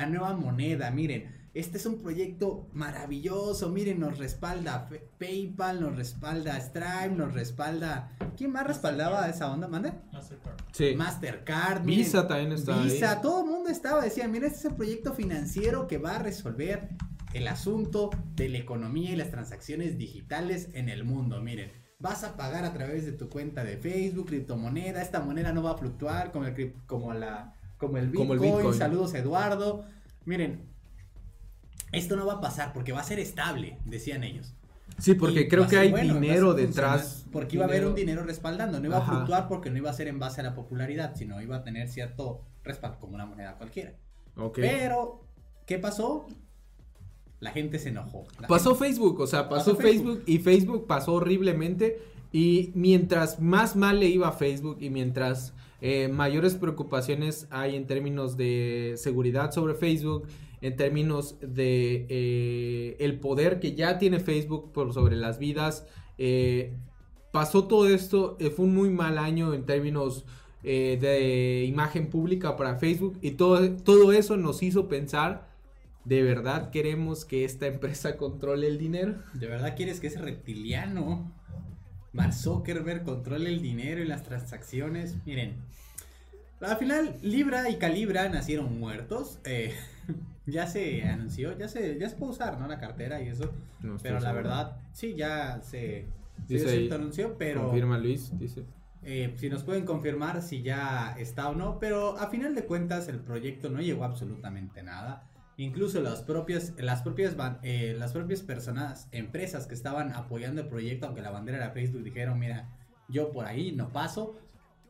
la 0.00 0.06
nueva 0.06 0.34
moneda, 0.34 0.90
miren, 0.90 1.30
este 1.52 1.76
es 1.76 1.84
un 1.84 2.00
proyecto 2.00 2.70
maravilloso, 2.72 3.68
miren, 3.68 4.00
nos 4.00 4.16
respalda 4.16 4.88
PayPal, 5.18 5.78
nos 5.82 5.94
respalda 5.94 6.58
Stripe, 6.58 7.14
nos 7.14 7.34
respalda... 7.34 8.16
¿Quién 8.34 8.50
más 8.52 8.66
respaldaba 8.66 9.28
esa 9.28 9.52
onda, 9.52 9.68
mande? 9.68 9.92
Mastercard. 10.10 10.56
Sí. 10.72 10.94
Mastercard. 10.96 11.84
Visa 11.84 12.26
también 12.26 12.52
estaba 12.52 12.82
Visa, 12.82 13.20
todo 13.20 13.44
el 13.44 13.50
mundo 13.50 13.68
estaba, 13.68 14.02
decía, 14.02 14.26
miren, 14.26 14.46
este 14.46 14.60
es 14.60 14.64
el 14.64 14.74
proyecto 14.74 15.12
financiero 15.12 15.86
que 15.86 15.98
va 15.98 16.16
a 16.16 16.18
resolver 16.20 16.88
el 17.34 17.46
asunto 17.46 18.08
de 18.36 18.48
la 18.48 18.56
economía 18.56 19.10
y 19.10 19.16
las 19.16 19.30
transacciones 19.30 19.98
digitales 19.98 20.70
en 20.72 20.88
el 20.88 21.04
mundo, 21.04 21.42
miren. 21.42 21.72
Vas 21.98 22.24
a 22.24 22.38
pagar 22.38 22.64
a 22.64 22.72
través 22.72 23.04
de 23.04 23.12
tu 23.12 23.28
cuenta 23.28 23.64
de 23.64 23.76
Facebook, 23.76 24.28
criptomoneda, 24.28 25.02
esta 25.02 25.20
moneda 25.20 25.52
no 25.52 25.62
va 25.62 25.72
a 25.72 25.76
fluctuar 25.76 26.32
como, 26.32 26.46
el, 26.46 26.72
como 26.86 27.12
la 27.12 27.59
como 27.80 27.96
el 27.96 28.08
Bitcoin. 28.08 28.74
Saludos, 28.74 29.14
Eduardo. 29.14 29.84
Miren, 30.26 30.60
esto 31.90 32.14
no 32.14 32.26
va 32.26 32.34
a 32.34 32.40
pasar 32.40 32.72
porque 32.72 32.92
va 32.92 33.00
a 33.00 33.04
ser 33.04 33.18
estable, 33.18 33.78
decían 33.84 34.22
ellos. 34.22 34.54
Sí, 34.98 35.14
porque 35.14 35.48
creo 35.48 35.66
que 35.66 35.78
hay 35.78 35.92
dinero 35.92 36.52
detrás. 36.52 37.26
Porque 37.32 37.56
iba 37.56 37.64
a 37.64 37.68
haber 37.68 37.86
un 37.86 37.94
dinero 37.94 38.22
respaldando. 38.22 38.80
No 38.80 38.86
iba 38.86 38.98
a 38.98 39.02
fluctuar 39.02 39.48
porque 39.48 39.70
no 39.70 39.78
iba 39.78 39.88
a 39.88 39.94
ser 39.94 40.08
en 40.08 40.18
base 40.18 40.42
a 40.42 40.44
la 40.44 40.54
popularidad, 40.54 41.14
sino 41.16 41.40
iba 41.40 41.56
a 41.56 41.64
tener 41.64 41.88
cierto 41.88 42.42
respaldo 42.62 42.98
como 43.00 43.14
una 43.14 43.24
moneda 43.24 43.56
cualquiera. 43.56 43.94
Pero, 44.54 45.24
¿qué 45.66 45.78
pasó? 45.78 46.26
La 47.38 47.52
gente 47.52 47.78
se 47.78 47.88
enojó. 47.88 48.26
pasó 48.46 48.74
Facebook, 48.74 49.20
o 49.20 49.26
sea, 49.26 49.48
pasó, 49.48 49.74
Facebook 49.74 50.22
y 50.26 50.38
Facebook 50.38 50.86
pasó 50.86 51.14
horriblemente. 51.14 51.98
Y 52.30 52.70
mientras 52.74 53.40
más 53.40 53.74
mal 53.74 54.00
le 54.00 54.06
iba 54.06 54.28
a 54.28 54.32
Facebook 54.32 54.76
y 54.80 54.90
mientras 54.90 55.54
eh, 55.80 56.08
mayores 56.08 56.54
preocupaciones 56.54 57.46
hay 57.50 57.76
en 57.76 57.86
términos 57.86 58.36
de 58.36 58.94
seguridad 58.96 59.52
sobre 59.52 59.74
Facebook 59.74 60.26
en 60.60 60.76
términos 60.76 61.36
de 61.40 62.06
eh, 62.08 62.96
el 63.00 63.18
poder 63.18 63.60
que 63.60 63.74
ya 63.74 63.98
tiene 63.98 64.20
Facebook 64.20 64.72
por 64.72 64.92
sobre 64.92 65.16
las 65.16 65.38
vidas. 65.38 65.86
Eh, 66.18 66.74
pasó 67.32 67.64
todo 67.64 67.88
esto, 67.88 68.36
eh, 68.40 68.50
fue 68.50 68.66
un 68.66 68.74
muy 68.74 68.90
mal 68.90 69.18
año 69.18 69.54
en 69.54 69.64
términos 69.64 70.24
de 70.62 71.64
imagen 71.66 72.10
pública 72.10 72.54
para 72.54 72.76
Facebook 72.76 73.16
y 73.22 73.30
todo, 73.30 73.76
todo 73.76 74.12
eso 74.12 74.36
nos 74.36 74.62
hizo 74.62 74.88
pensar, 74.88 75.48
¿de 76.04 76.22
verdad 76.22 76.68
queremos 76.68 77.24
que 77.24 77.46
esta 77.46 77.66
empresa 77.66 78.16
controle 78.18 78.66
el 78.66 78.76
dinero? 78.76 79.14
¿De 79.32 79.46
verdad 79.46 79.74
quieres 79.74 80.00
que 80.00 80.08
ese 80.08 80.20
reptiliano, 80.20 81.32
Mark 82.12 82.32
Zuckerberg, 82.32 83.04
controle 83.04 83.50
el 83.50 83.62
dinero 83.62 84.02
y 84.02 84.06
las 84.06 84.22
transacciones? 84.22 85.16
Miren, 85.24 85.56
al 86.60 86.76
final 86.76 87.16
Libra 87.22 87.70
y 87.70 87.76
Calibra 87.76 88.28
nacieron 88.28 88.78
muertos. 88.78 89.38
Eh, 89.44 89.74
ya 90.46 90.66
se 90.66 91.02
anunció, 91.04 91.56
ya 91.56 91.68
se, 91.68 91.98
ya 91.98 92.08
se 92.08 92.16
puede 92.16 92.32
usar, 92.32 92.58
¿no? 92.58 92.66
La 92.66 92.78
cartera 92.78 93.22
y 93.22 93.28
eso. 93.28 93.52
pero 94.02 94.20
la 94.20 94.32
verdad, 94.32 94.76
sí, 94.92 95.14
ya 95.14 95.60
se, 95.62 96.06
dice 96.48 96.88
anunció, 96.92 97.36
pero... 97.38 97.62
Confirma 97.62 97.98
Luis, 97.98 98.36
dice. 98.38 98.64
Eh, 99.02 99.34
si 99.38 99.48
nos 99.48 99.62
pueden 99.62 99.86
confirmar 99.86 100.42
si 100.42 100.62
ya 100.62 101.16
está 101.18 101.48
o 101.48 101.54
no, 101.54 101.78
pero 101.78 102.18
a 102.18 102.28
final 102.28 102.54
de 102.54 102.66
cuentas 102.66 103.08
el 103.08 103.18
proyecto 103.18 103.70
no 103.70 103.80
llegó 103.80 104.04
absolutamente 104.04 104.82
nada. 104.82 105.29
Incluso 105.60 106.00
las 106.00 106.22
propias, 106.22 106.72
las 106.78 107.02
propias, 107.02 107.36
eh, 107.62 107.94
las 107.98 108.12
propias 108.12 108.40
personas, 108.40 109.08
empresas 109.12 109.66
que 109.66 109.74
estaban 109.74 110.10
apoyando 110.14 110.62
el 110.62 110.68
proyecto, 110.68 111.04
aunque 111.04 111.20
la 111.20 111.30
bandera 111.30 111.58
era 111.58 111.70
Facebook, 111.72 112.02
dijeron, 112.02 112.38
mira, 112.38 112.70
yo 113.08 113.30
por 113.30 113.44
ahí 113.44 113.70
no 113.70 113.90
paso, 113.90 114.38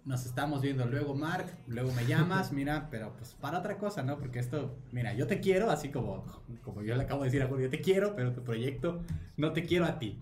nos 0.05 0.27
estamos 0.27 0.63
viendo 0.63 0.87
luego, 0.87 1.17
Mark, 1.17 1.47
luego 1.67 1.91
me 1.91 2.07
llamas, 2.07 2.53
mira, 2.53 2.87
pero 2.89 3.13
pues 3.17 3.35
para 3.41 3.59
otra 3.59 3.79
cosa, 3.79 4.05
¿no? 4.05 4.17
Porque 4.21 4.39
esto, 4.39 4.77
mira, 4.93 5.13
yo 5.13 5.27
te 5.27 5.41
quiero, 5.41 5.73
así 5.73 5.89
como, 5.89 6.25
como 6.63 6.83
yo 6.83 6.95
le 6.95 7.03
acabo 7.03 7.23
de 7.25 7.31
decir 7.31 7.43
a 7.43 7.49
Julio, 7.49 7.65
yo 7.65 7.71
te 7.71 7.81
quiero, 7.81 8.15
pero 8.15 8.33
tu 8.33 8.45
proyecto 8.45 9.03
no 9.37 9.53
te 9.53 9.65
quiero 9.65 9.87
a 9.87 9.99
ti. 9.99 10.21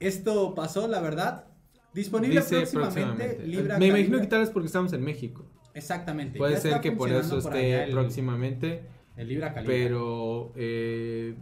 Esto 0.00 0.54
pasó, 0.54 0.86
la 0.86 1.00
verdad, 1.00 1.46
disponible 1.94 2.42
próximamente, 2.42 3.42
Me 3.78 3.86
imagino 3.86 4.20
que 4.20 4.26
tal 4.26 4.40
vez 4.40 4.50
porque 4.50 4.66
estamos 4.66 4.92
en 4.92 5.02
México. 5.02 5.46
Exactamente. 5.72 6.36
Puede 6.36 6.58
ser 6.58 6.82
que 6.82 6.92
por 6.92 7.10
eso 7.10 7.38
esté 7.38 7.86
próximamente. 7.90 8.97
Libra 9.24 9.52
Calibra. 9.52 9.74
Pero 9.74 10.52
eh, 10.56 11.34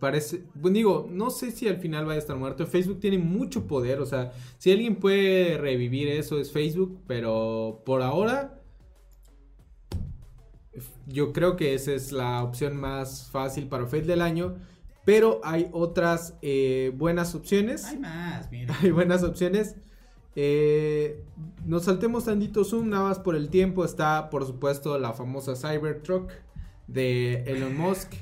parece, 0.00 0.44
bueno, 0.54 0.76
digo, 0.76 1.08
no 1.10 1.30
sé 1.30 1.50
si 1.50 1.68
al 1.68 1.76
final 1.78 2.08
va 2.08 2.14
a 2.14 2.18
estar 2.18 2.36
muerto. 2.36 2.66
Facebook 2.66 3.00
tiene 3.00 3.18
mucho 3.18 3.66
poder, 3.66 4.00
o 4.00 4.06
sea, 4.06 4.32
si 4.58 4.70
alguien 4.72 4.96
puede 4.96 5.58
revivir 5.58 6.08
eso 6.08 6.38
es 6.38 6.52
Facebook, 6.52 7.00
pero 7.06 7.82
por 7.84 8.02
ahora 8.02 8.62
yo 11.06 11.32
creo 11.32 11.56
que 11.56 11.74
esa 11.74 11.92
es 11.92 12.12
la 12.12 12.42
opción 12.42 12.76
más 12.76 13.30
fácil 13.30 13.68
para 13.68 13.86
Fed 13.86 14.06
del 14.06 14.22
año. 14.22 14.56
Pero 15.04 15.40
hay 15.42 15.68
otras 15.72 16.38
eh, 16.42 16.92
buenas 16.94 17.34
opciones. 17.34 17.84
Hay 17.86 17.98
más, 17.98 18.50
mira. 18.50 18.74
Hay 18.82 18.92
buenas 18.92 19.24
opciones. 19.24 19.76
Eh, 20.36 21.24
nos 21.66 21.84
saltemos 21.84 22.24
tantito 22.24 22.64
zoom, 22.64 22.88
nada 22.88 23.08
más 23.08 23.18
por 23.18 23.34
el 23.34 23.48
tiempo. 23.50 23.84
Está, 23.84 24.30
por 24.30 24.46
supuesto, 24.46 24.96
la 24.98 25.12
famosa 25.12 25.56
Cybertruck 25.56 26.30
de 26.92 27.44
Elon 27.46 27.76
Musk. 27.76 28.14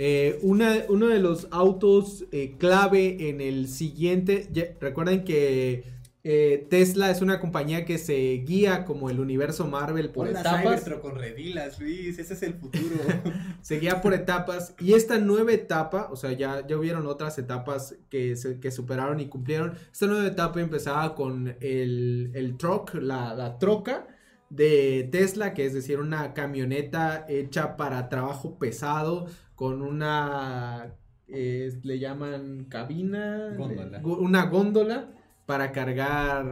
Eh, 0.00 0.38
uno 0.42 1.08
de 1.08 1.18
los 1.18 1.48
autos 1.50 2.24
eh, 2.30 2.54
clave 2.56 3.30
en 3.30 3.40
el 3.40 3.66
siguiente, 3.66 4.48
recuerden 4.80 5.24
que 5.24 5.82
eh, 6.22 6.66
Tesla 6.70 7.10
es 7.10 7.20
una 7.20 7.40
compañía 7.40 7.84
que 7.84 7.96
se 7.98 8.44
guía 8.46 8.84
como 8.84 9.08
el 9.08 9.18
universo 9.18 9.66
Marvel 9.66 10.10
por 10.10 10.28
etapas. 10.28 10.84
con 11.00 11.16
redilas, 11.16 11.80
Luis, 11.80 12.18
ese 12.18 12.34
es 12.34 12.42
el 12.42 12.54
futuro. 12.54 12.96
se 13.62 13.80
guía 13.80 14.00
por 14.00 14.14
etapas 14.14 14.74
y 14.78 14.92
esta 14.92 15.18
nueva 15.18 15.52
etapa, 15.52 16.08
o 16.12 16.16
sea, 16.16 16.32
ya, 16.32 16.66
ya 16.66 16.76
hubieron 16.76 17.06
otras 17.06 17.38
etapas 17.38 17.96
que, 18.08 18.36
que 18.60 18.70
superaron 18.70 19.20
y 19.20 19.26
cumplieron. 19.26 19.74
Esta 19.90 20.06
nueva 20.06 20.26
etapa 20.26 20.60
empezaba 20.60 21.14
con 21.14 21.56
el, 21.60 22.30
el 22.34 22.56
truck, 22.56 22.94
la, 22.94 23.34
la 23.34 23.58
troca 23.58 24.06
de 24.50 25.08
Tesla, 25.10 25.54
que 25.54 25.66
es 25.66 25.74
decir, 25.74 26.00
una 26.00 26.34
camioneta 26.34 27.26
hecha 27.28 27.76
para 27.76 28.08
trabajo 28.08 28.58
pesado, 28.58 29.26
con 29.54 29.82
una, 29.82 30.94
le 31.26 31.98
llaman 31.98 32.66
cabina, 32.68 33.56
una 34.02 34.46
góndola 34.46 35.10
para 35.46 35.72
cargar 35.72 36.46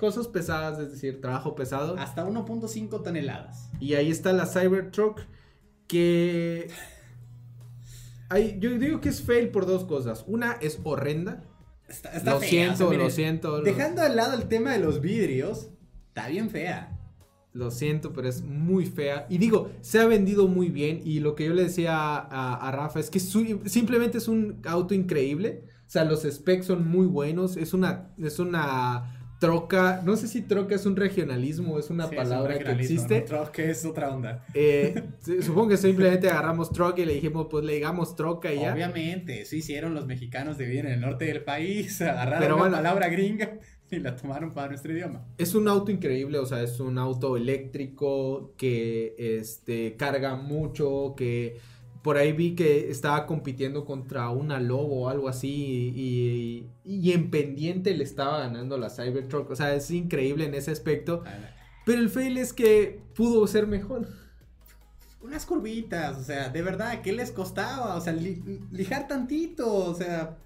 cosas 0.00 0.26
pesadas, 0.26 0.78
es 0.80 0.90
decir, 0.90 1.20
trabajo 1.20 1.54
pesado. 1.54 1.96
Hasta 1.98 2.26
1.5 2.26 3.02
toneladas. 3.02 3.70
Y 3.78 3.94
ahí 3.94 4.10
está 4.10 4.32
la 4.32 4.46
Cybertruck 4.46 5.20
que... 5.86 6.68
yo 8.58 8.70
digo 8.78 9.00
que 9.00 9.10
es 9.10 9.22
fail 9.22 9.50
por 9.50 9.66
dos 9.66 9.84
cosas. 9.84 10.24
Una 10.26 10.52
es 10.54 10.80
horrenda. 10.82 11.44
Está, 11.88 12.34
lo 12.34 12.40
siento, 12.40 12.92
lo 12.92 13.10
siento. 13.10 13.62
Dejando 13.62 14.02
al 14.02 14.16
lado 14.16 14.34
el 14.34 14.48
tema 14.48 14.72
de 14.72 14.78
los 14.78 15.00
vidrios, 15.00 15.68
está 16.10 16.28
bien 16.28 16.50
fea. 16.50 16.96
Lo 17.52 17.70
siento, 17.70 18.12
pero 18.12 18.28
es 18.28 18.42
muy 18.42 18.86
fea. 18.86 19.26
Y 19.28 19.38
digo, 19.38 19.70
se 19.80 19.98
ha 19.98 20.06
vendido 20.06 20.46
muy 20.46 20.68
bien. 20.68 21.00
Y 21.04 21.20
lo 21.20 21.34
que 21.34 21.46
yo 21.46 21.54
le 21.54 21.64
decía 21.64 22.16
a, 22.16 22.70
Rafa 22.70 23.00
es 23.00 23.10
que 23.10 23.18
simplemente 23.18 24.18
es 24.18 24.28
un 24.28 24.60
auto 24.64 24.94
increíble. 24.94 25.64
O 25.86 25.90
sea, 25.90 26.04
los 26.04 26.22
specs 26.22 26.66
son 26.66 26.88
muy 26.88 27.06
buenos. 27.06 27.56
Es 27.56 27.74
una, 27.74 28.12
es 28.18 28.38
una 28.38 29.36
troca. 29.40 30.00
No 30.04 30.16
sé 30.16 30.28
si 30.28 30.42
troca 30.42 30.76
es 30.76 30.86
un 30.86 30.94
regionalismo, 30.94 31.78
es 31.78 31.90
una 31.90 32.08
palabra 32.08 32.58
que 32.58 32.70
existe. 32.70 33.22
Troca 33.22 33.62
es 33.62 33.84
otra 33.84 34.14
onda. 34.14 34.46
Eh, 34.54 35.02
supongo 35.42 35.70
que 35.70 35.76
simplemente 35.76 36.28
agarramos 36.28 36.70
troca 36.70 37.02
y 37.02 37.04
le 37.04 37.14
dijimos, 37.14 37.48
pues 37.50 37.64
le 37.64 37.74
digamos 37.74 38.14
troca 38.14 38.52
y 38.52 38.60
ya. 38.60 38.72
Obviamente, 38.72 39.42
eso 39.42 39.56
hicieron 39.56 39.94
los 39.94 40.06
mexicanos 40.06 40.56
de 40.56 40.66
bien 40.66 40.86
en 40.86 40.92
el 40.92 41.00
norte 41.00 41.24
del 41.24 41.42
país. 41.42 42.00
Agarraron 42.02 42.60
una 42.60 42.70
palabra 42.70 43.08
gringa 43.08 43.58
y 43.96 43.98
la 43.98 44.16
tomaron 44.16 44.52
para 44.52 44.68
nuestro 44.68 44.92
idioma. 44.92 45.24
Es 45.38 45.54
un 45.54 45.68
auto 45.68 45.90
increíble, 45.90 46.38
o 46.38 46.46
sea, 46.46 46.62
es 46.62 46.80
un 46.80 46.98
auto 46.98 47.36
eléctrico 47.36 48.54
que 48.56 49.14
este, 49.18 49.96
carga 49.96 50.36
mucho, 50.36 51.14
que 51.16 51.58
por 52.02 52.16
ahí 52.16 52.32
vi 52.32 52.54
que 52.54 52.90
estaba 52.90 53.26
compitiendo 53.26 53.84
contra 53.84 54.30
una 54.30 54.58
Lobo 54.58 55.02
o 55.02 55.08
algo 55.08 55.28
así 55.28 55.92
y, 55.94 56.66
y, 56.84 57.12
en 57.12 57.30
pendiente 57.30 57.94
le 57.94 58.04
estaba 58.04 58.38
ganando 58.38 58.78
la 58.78 58.88
Cybertruck, 58.88 59.50
o 59.50 59.56
sea, 59.56 59.74
es 59.74 59.90
increíble 59.90 60.46
en 60.46 60.54
ese 60.54 60.70
aspecto. 60.70 61.22
Pero 61.84 62.00
el 62.00 62.08
fail 62.08 62.38
es 62.38 62.52
que 62.52 63.02
pudo 63.14 63.46
ser 63.46 63.66
mejor. 63.66 64.08
Unas 65.20 65.44
curvitas, 65.44 66.16
o 66.16 66.22
sea, 66.22 66.48
de 66.48 66.62
verdad, 66.62 67.02
¿qué 67.02 67.12
les 67.12 67.30
costaba? 67.30 67.96
O 67.96 68.00
sea, 68.00 68.14
lijar 68.14 69.06
tantito, 69.06 69.70
o 69.70 69.94
sea, 69.94 70.38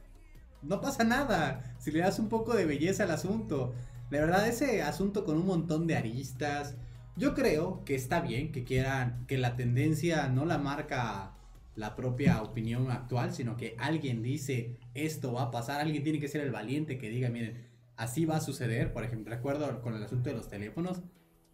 no 0.64 0.80
pasa 0.80 1.04
nada 1.04 1.76
si 1.78 1.90
le 1.90 2.00
das 2.00 2.18
un 2.18 2.28
poco 2.28 2.54
de 2.54 2.66
belleza 2.66 3.04
al 3.04 3.10
asunto. 3.10 3.74
De 4.10 4.20
verdad, 4.20 4.46
ese 4.48 4.82
asunto 4.82 5.24
con 5.24 5.36
un 5.36 5.46
montón 5.46 5.86
de 5.86 5.96
aristas. 5.96 6.76
Yo 7.16 7.34
creo 7.34 7.84
que 7.84 7.94
está 7.94 8.20
bien 8.20 8.50
que 8.50 8.64
quieran 8.64 9.24
que 9.26 9.38
la 9.38 9.56
tendencia 9.56 10.28
no 10.28 10.44
la 10.44 10.58
marca 10.58 11.32
la 11.76 11.96
propia 11.96 12.42
opinión 12.42 12.90
actual, 12.90 13.32
sino 13.32 13.56
que 13.56 13.76
alguien 13.78 14.22
dice 14.22 14.76
esto 14.94 15.32
va 15.32 15.42
a 15.42 15.50
pasar, 15.50 15.80
alguien 15.80 16.02
tiene 16.02 16.20
que 16.20 16.28
ser 16.28 16.40
el 16.40 16.50
valiente 16.50 16.98
que 16.98 17.08
diga, 17.08 17.28
miren, 17.28 17.66
así 17.96 18.24
va 18.24 18.36
a 18.36 18.40
suceder. 18.40 18.92
Por 18.92 19.04
ejemplo, 19.04 19.34
recuerdo 19.34 19.80
con 19.82 19.94
el 19.94 20.02
asunto 20.02 20.30
de 20.30 20.36
los 20.36 20.48
teléfonos, 20.48 21.02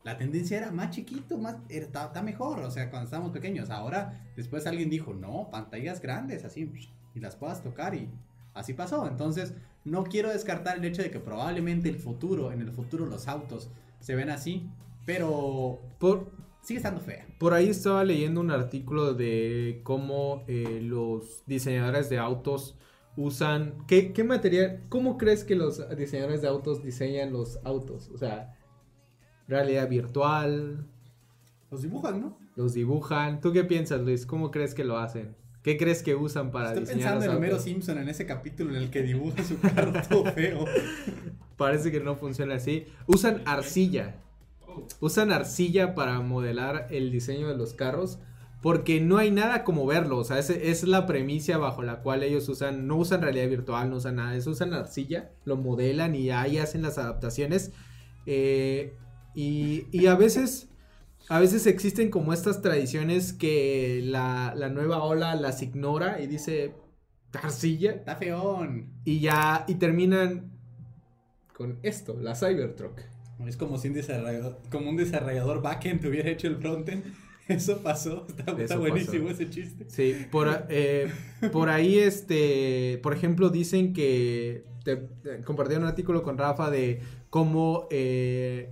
la 0.03 0.17
tendencia 0.17 0.57
era 0.57 0.71
más 0.71 0.91
chiquito, 0.91 1.37
más 1.37 1.57
está, 1.69 2.11
mejor, 2.23 2.61
o 2.61 2.71
sea, 2.71 2.91
cuando 2.91 3.05
estábamos 3.05 3.33
pequeños. 3.33 3.71
Ahora, 3.71 4.27
después 4.37 4.67
alguien 4.67 4.89
dijo, 4.89 5.13
no, 5.13 5.51
pantallas 5.51 6.01
grandes, 6.01 6.45
así, 6.45 6.71
y 7.15 7.21
las 7.21 7.37
puedas 7.37 7.63
tocar 7.63 7.95
y 7.95 8.09
Así 8.55 8.75
pasó. 8.75 9.07
Entonces, 9.07 9.55
no 9.85 10.05
quiero 10.05 10.31
descartar 10.31 10.79
el 10.79 10.85
hecho 10.85 11.03
de 11.03 11.11
que 11.11 11.21
probablemente 11.21 11.89
el 11.89 11.99
futuro, 11.99 12.53
en 12.53 12.61
el 12.61 12.73
futuro 12.73 13.07
los 13.07 13.29
autos 13.29 13.71
se 14.01 14.15
ven 14.15 14.31
así, 14.31 14.69
pero 15.07 15.81
por, 15.99 16.31
sigue 16.63 16.79
estando 16.79 17.01
fea. 17.01 17.27
Por 17.39 17.55
ahí 17.55 17.69
estaba 17.69 18.05
leyendo 18.05 18.41
un 18.41 18.51
artículo 18.51 19.15
de 19.15 19.81
cómo 19.85 20.45
eh, 20.47 20.81
los 20.83 21.45
diseñadores 21.47 22.11
de 22.11 22.19
autos 22.19 22.77
usan, 23.17 23.75
¿qué, 23.87 24.13
¿qué 24.13 24.25
material, 24.25 24.85
cómo 24.89 25.19
crees 25.19 25.45
que 25.45 25.57
los 25.57 25.83
diseñadores 25.97 26.43
de 26.43 26.49
autos 26.49 26.83
diseñan 26.83 27.33
los 27.33 27.59
autos? 27.65 28.11
O 28.15 28.19
sea, 28.19 28.55
realidad 29.49 29.89
virtual. 29.89 30.87
Los 31.71 31.83
dibujan, 31.83 32.21
¿no? 32.21 32.39
Los 32.57 32.75
dibujan. 32.75 33.41
¿Tú 33.41 33.53
qué 33.53 33.65
piensas, 33.65 34.01
Luis? 34.01 34.27
¿Cómo 34.27 34.51
crees 34.51 34.75
que 34.75 34.85
lo 34.85 34.99
hacen? 34.99 35.37
¿Qué 35.63 35.77
crees 35.77 36.03
que 36.03 36.15
usan 36.15 36.51
para 36.51 36.73
Estoy 36.73 36.87
pensando 36.87 37.25
en 37.25 37.31
Homero 37.33 37.59
Simpson 37.59 37.99
en 37.99 38.09
ese 38.09 38.25
capítulo 38.25 38.71
en 38.71 38.77
el 38.77 38.91
que 38.91 39.03
dibuja 39.03 39.45
su 39.45 39.61
carro 39.61 39.93
todo 40.09 40.25
feo. 40.33 40.65
Parece 41.57 41.91
que 41.93 42.01
no 42.01 42.17
funciona 42.17 42.55
así. 42.55 42.87
Usan 43.07 43.43
arcilla. 43.45 44.17
Usan 45.01 45.33
arcilla 45.33 45.95
para 45.95 46.19
modelar 46.21 46.87
el 46.91 47.11
diseño 47.11 47.49
de 47.49 47.59
los 47.59 47.75
carros. 47.75 48.19
Porque 48.63 49.01
no 49.01 49.19
hay 49.19 49.31
nada 49.31 49.65
como 49.65 49.85
verlo. 49.85 50.17
O 50.17 50.25
sea, 50.25 50.39
esa 50.39 50.55
es 50.55 50.83
la 50.85 51.07
premisa 51.07 51.59
bajo 51.59 51.83
la 51.83 52.01
cual 52.01 52.23
ellos 52.23 52.49
usan. 52.49 52.87
No 52.87 52.97
usan 52.97 53.21
realidad 53.21 53.49
virtual, 53.49 53.91
no 53.91 53.97
usan 53.97 54.17
nada. 54.17 54.35
Eso 54.37 54.51
usan 54.51 54.73
arcilla, 54.73 55.31
lo 55.45 55.57
modelan 55.57 56.15
y 56.15 56.31
ahí 56.31 56.57
hacen 56.57 56.81
las 56.81 56.97
adaptaciones. 56.97 57.73
Eh, 58.25 58.95
y, 59.35 59.85
y 59.93 60.07
a 60.07 60.15
veces 60.15 60.70
a 61.31 61.39
veces 61.41 61.67
existen 61.67 62.11
como 62.11 62.33
estas 62.33 62.61
tradiciones 62.61 63.33
que 63.33 64.01
la, 64.05 64.53
la 64.57 64.69
nueva 64.69 65.03
ola 65.03 65.35
las 65.37 65.63
ignora 65.63 66.21
y 66.21 66.27
dice 66.27 66.75
arcilla 67.33 67.93
Está 67.93 68.17
feón. 68.17 68.91
y 69.05 69.21
ya 69.21 69.65
y 69.69 69.77
terminan 69.77 70.51
con 71.57 71.79
esto, 71.83 72.19
la 72.21 72.35
Cybertruck. 72.35 73.01
Es 73.47 73.57
como 73.57 73.79
si 73.79 73.89
un 73.89 73.95
desarrollador, 73.95 74.59
como 74.71 74.91
un 74.91 74.97
desarrollador 74.97 75.63
backend 75.63 76.01
te 76.01 76.09
hubiera 76.09 76.29
hecho 76.31 76.49
el 76.49 76.57
frontend. 76.57 77.05
Eso 77.49 77.79
pasó. 77.83 78.27
Está, 78.29 78.77
buenísimo 78.77 79.29
pasó. 79.29 79.43
ese 79.43 79.51
chiste. 79.51 79.85
Sí, 79.89 80.27
por, 80.31 80.67
eh, 80.69 81.11
por 81.53 81.69
ahí, 81.69 81.99
este, 81.99 82.99
por 83.03 83.13
ejemplo, 83.15 83.51
dicen 83.51 83.93
que 83.93 84.65
te, 84.85 84.97
te- 84.97 85.43
compartieron 85.43 85.85
un 85.85 85.89
artículo 85.91 86.23
con 86.23 86.39
Rafa 86.39 86.71
de 86.71 87.01
cómo 87.29 87.89
eh, 87.91 88.71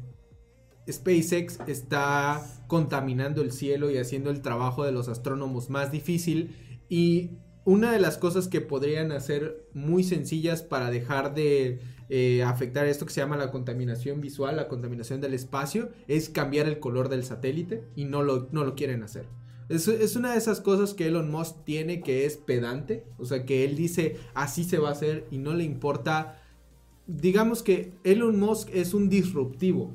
SpaceX 0.91 1.59
está 1.67 2.45
contaminando 2.67 3.43
el 3.43 3.53
cielo 3.53 3.91
y 3.91 3.99
haciendo 3.99 4.31
el 4.31 4.43
trabajo 4.43 4.85
de 4.85 4.93
los 4.93 5.09
astrónomos 5.09 5.71
más 5.71 5.93
difícil 5.93 6.55
y 6.89 7.31
una 7.65 7.93
de 7.93 8.01
las 8.01 8.17
cosas 8.17 8.49
que 8.49 8.61
podrían 8.61 9.13
hacer 9.13 9.69
muy 9.75 10.03
sencillas 10.03 10.63
para 10.63 10.91
dejar 10.91 11.35
de 11.35 11.81
eh, 12.09 12.43
afectar 12.43 12.87
esto 12.87 13.05
que 13.05 13.13
se 13.13 13.21
llama 13.21 13.37
la 13.37 13.51
contaminación 13.51 14.23
visual, 14.23 14.57
la 14.57 14.69
contaminación 14.69 15.21
del 15.21 15.35
espacio, 15.35 15.91
es 16.07 16.31
cambiar 16.31 16.67
el 16.67 16.81
color 16.81 17.11
del 17.11 17.25
satélite 17.25 17.85
y 17.95 18.07
no 18.07 18.23
lo, 18.23 18.49
no 18.53 18.65
lo 18.65 18.75
quieren 18.75 19.03
hacer. 19.03 19.27
Es, 19.69 19.87
es 19.87 20.17
una 20.17 20.33
de 20.33 20.39
esas 20.39 20.63
cosas 20.63 20.95
que 20.95 21.09
Elon 21.09 21.31
Musk 21.31 21.65
tiene 21.65 22.01
que 22.01 22.25
es 22.25 22.39
pedante, 22.39 23.05
o 23.19 23.27
sea 23.27 23.45
que 23.45 23.67
él 23.67 23.77
dice 23.77 24.17
así 24.33 24.65
se 24.65 24.79
va 24.79 24.89
a 24.89 24.93
hacer 24.93 25.27
y 25.31 25.37
no 25.37 25.53
le 25.53 25.65
importa, 25.65 26.41
digamos 27.07 27.63
que 27.63 27.93
Elon 28.03 28.41
Musk 28.41 28.71
es 28.73 28.95
un 28.95 29.11
disruptivo, 29.11 29.93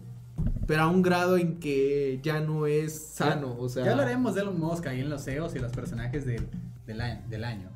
pero 0.68 0.84
a 0.84 0.88
un 0.88 1.02
grado 1.02 1.38
en 1.38 1.60
que 1.60 2.20
ya 2.24 2.40
no 2.40 2.68
es 2.68 2.98
sano, 3.14 3.56
o 3.58 3.70
sea... 3.70 3.86
Ya 3.86 3.92
hablaremos 3.92 4.36
de 4.36 4.42
Elon 4.42 4.60
Musk 4.60 4.88
ahí 4.88 5.02
en 5.02 5.10
los 5.10 5.24
CEOs 5.24 5.56
y 5.56 5.60
los 5.60 5.72
personajes 5.72 6.26
del, 6.26 6.48
del, 6.86 7.02
año, 7.02 7.22
del 7.30 7.44
año. 7.44 7.70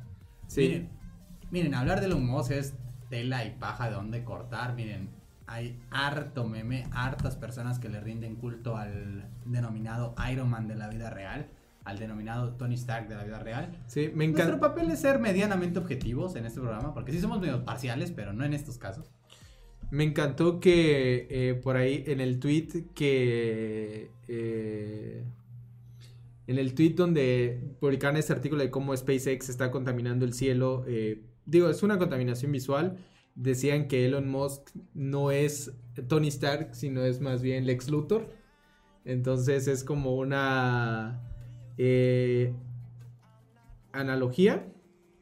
Sí. 0.46 0.60
Miren, 0.62 0.88
miren, 1.50 1.74
hablar 1.74 2.00
de 2.00 2.06
Elon 2.06 2.24
Musk 2.26 2.52
es 2.52 2.74
tela 3.10 3.44
y 3.44 3.50
paja 3.50 3.88
de 3.88 3.94
dónde 3.94 4.24
cortar. 4.24 4.74
Miren, 4.74 5.10
hay 5.46 5.78
harto 5.90 6.46
meme, 6.46 6.86
hartas 6.92 7.36
personas 7.36 7.78
que 7.78 7.88
le 7.88 8.00
rinden 8.00 8.36
culto 8.36 8.76
al 8.76 9.28
denominado 9.44 10.14
Iron 10.30 10.50
Man 10.50 10.68
de 10.68 10.74
la 10.74 10.88
vida 10.88 11.10
real, 11.10 11.48
al 11.84 11.98
denominado 11.98 12.50
Tony 12.52 12.74
Stark 12.74 13.08
de 13.08 13.16
la 13.16 13.24
vida 13.24 13.38
real. 13.38 13.70
Sí, 13.86 14.10
me 14.14 14.26
Nuestro 14.26 14.54
encanta. 14.54 14.68
papel 14.68 14.90
es 14.90 15.00
ser 15.00 15.18
medianamente 15.18 15.78
objetivos 15.78 16.36
en 16.36 16.44
este 16.44 16.60
programa, 16.60 16.92
porque 16.92 17.12
sí 17.12 17.20
somos 17.20 17.40
medio 17.40 17.64
parciales, 17.64 18.12
pero 18.12 18.32
no 18.32 18.44
en 18.44 18.52
estos 18.52 18.76
casos. 18.76 19.10
Me 19.90 20.04
encantó 20.04 20.60
que 20.60 21.26
eh, 21.30 21.54
por 21.54 21.76
ahí 21.76 22.04
en 22.06 22.20
el 22.20 22.38
tweet 22.38 22.86
que... 22.94 24.10
eh, 24.28 25.24
en 26.46 26.58
el 26.58 26.74
tweet 26.74 26.94
donde 26.94 27.60
publicaron 27.78 28.16
este 28.16 28.32
artículo 28.32 28.62
de 28.62 28.70
cómo 28.70 28.96
SpaceX 28.96 29.50
está 29.50 29.70
contaminando 29.70 30.24
el 30.24 30.32
cielo, 30.32 30.82
eh, 30.88 31.22
digo, 31.44 31.68
es 31.68 31.82
una 31.82 31.98
contaminación 31.98 32.52
visual. 32.52 32.96
Decían 33.34 33.86
que 33.86 34.06
Elon 34.06 34.28
Musk 34.28 34.70
no 34.94 35.30
es 35.30 35.72
Tony 36.08 36.28
Stark, 36.28 36.74
sino 36.74 37.04
es 37.04 37.20
más 37.20 37.42
bien 37.42 37.66
Lex 37.66 37.90
Luthor. 37.90 38.30
Entonces 39.04 39.68
es 39.68 39.84
como 39.84 40.16
una 40.16 41.20
eh, 41.76 42.52
analogía. 43.92 44.66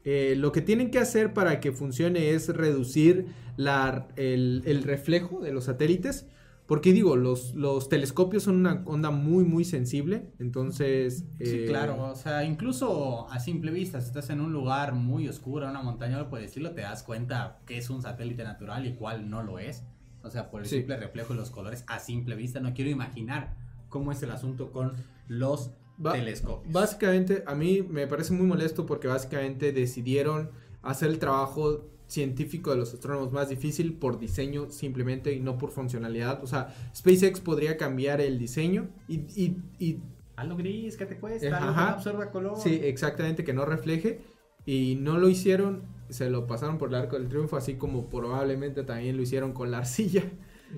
Eh, 0.09 0.35
lo 0.37 0.53
que 0.53 0.63
tienen 0.63 0.91
que 0.91 0.99
hacer 0.99 1.35
para 1.35 1.61
que 1.61 1.73
funcione 1.73 2.31
es 2.31 2.49
reducir 2.49 3.27
la- 3.57 4.09
el, 4.17 4.63
el 4.65 4.83
reflejo 4.85 5.41
de 5.41 5.53
los 5.53 5.65
satélites. 5.65 6.27
Porque 6.67 6.93
digo, 6.93 7.15
los, 7.15 7.55
los 7.55 7.89
telescopios 7.89 8.43
son 8.45 8.57
una 8.57 8.83
onda 8.87 9.11
muy, 9.11 9.45
muy 9.45 9.65
sensible. 9.65 10.33
Entonces. 10.41 11.25
Sí, 11.39 11.45
eh, 11.61 11.65
claro, 11.69 12.11
o 12.11 12.17
sea, 12.17 12.43
incluso 12.45 13.29
a 13.31 13.39
simple 13.39 13.71
vista, 13.71 14.01
si 14.01 14.09
estás 14.09 14.31
en 14.31 14.41
un 14.41 14.53
lugar 14.53 14.93
muy 14.95 15.29
oscuro, 15.29 15.69
una 15.69 15.83
montaña, 15.83 16.17
algo 16.17 16.31
por 16.31 16.41
estilo, 16.41 16.73
te 16.73 16.81
das 16.81 17.03
cuenta 17.05 17.59
que 17.67 17.79
es 17.79 17.89
un 17.91 18.03
satélite 18.03 18.43
natural 18.43 18.85
y 18.87 18.95
cuál 18.95 19.31
no 19.31 19.43
lo 19.45 19.59
es. 19.61 19.85
O 20.25 20.31
sea, 20.31 20.51
por 20.51 20.63
el 20.63 20.67
Sí. 20.67 20.79
simple 20.79 20.97
reflejo 20.97 21.35
de 21.35 21.39
los 21.41 21.51
colores 21.51 21.85
a 21.87 22.01
simple 22.01 22.35
vista. 22.35 22.59
No 22.59 22.75
quiero 22.75 22.91
imaginar 22.91 23.55
cómo 23.89 24.11
es 24.11 24.21
el 24.25 24.33
asunto 24.33 24.73
con 24.73 24.95
los 25.29 25.71
Telescopios. 26.03 26.73
Básicamente, 26.73 27.43
a 27.47 27.55
mí 27.55 27.83
me 27.89 28.07
parece 28.07 28.33
muy 28.33 28.47
molesto 28.47 28.85
porque 28.87 29.09
básicamente 29.09 29.73
decidieron 29.73 30.51
hacer 30.83 31.09
el 31.11 31.19
trabajo 31.19 31.87
científico 32.07 32.71
de 32.71 32.77
los 32.77 32.95
astrónomos 32.95 33.33
más 33.33 33.49
difícil 33.49 33.95
por 33.95 34.19
diseño 34.21 34.71
simplemente 34.71 35.33
y 35.33 35.41
no 35.41 35.59
por 35.59 35.71
funcionalidad. 35.73 36.43
O 36.45 36.47
sea, 36.47 36.75
SpaceX 36.95 37.41
podría 37.41 37.77
cambiar 37.77 38.21
el 38.21 38.39
diseño 38.39 38.89
y, 39.09 39.17
y- 39.35 39.57
y 39.79 40.01
Algo 40.37 40.57
gris, 40.57 40.97
¿qué 40.97 41.07
te 41.07 41.17
cuesta? 41.19 41.49
Ajá. 41.49 41.59
Algo 41.67 41.75
que 41.75 41.81
no 41.81 41.89
absorba 41.97 42.31
color. 42.31 42.57
sí, 42.59 42.79
exactamente, 42.83 43.43
que 43.43 43.53
no 43.53 43.65
refleje. 43.65 44.21
Y 44.65 44.97
no 45.01 45.17
lo 45.19 45.29
hicieron, 45.29 45.83
se 46.09 46.29
lo 46.31 46.47
pasaron 46.47 46.77
por 46.79 46.91
el 46.91 46.97
arco 46.97 47.17
del 47.19 47.29
triunfo, 47.29 47.57
así 47.57 47.75
como 47.75 48.09
probablemente 48.09 48.83
también 48.85 49.17
lo 49.17 49.23
hicieron 49.23 49.53
con 49.53 49.71
la 49.71 49.79
arcilla. 49.79 50.23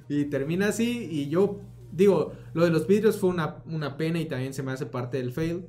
Y 0.09 0.27
termina 0.27 0.69
así, 0.69 1.09
y 1.11 1.29
yo 1.31 1.61
digo, 1.93 2.33
lo 2.55 2.65
de 2.65 2.71
los 2.71 2.87
vidrios 2.87 3.19
fue 3.19 3.31
una, 3.31 3.63
una 3.67 3.97
pena 3.97 4.21
y 4.21 4.27
también 4.27 4.55
se 4.55 4.63
me 4.63 4.73
hace 4.73 4.87
parte 4.87 5.19
del 5.19 5.33
fail. 5.33 5.67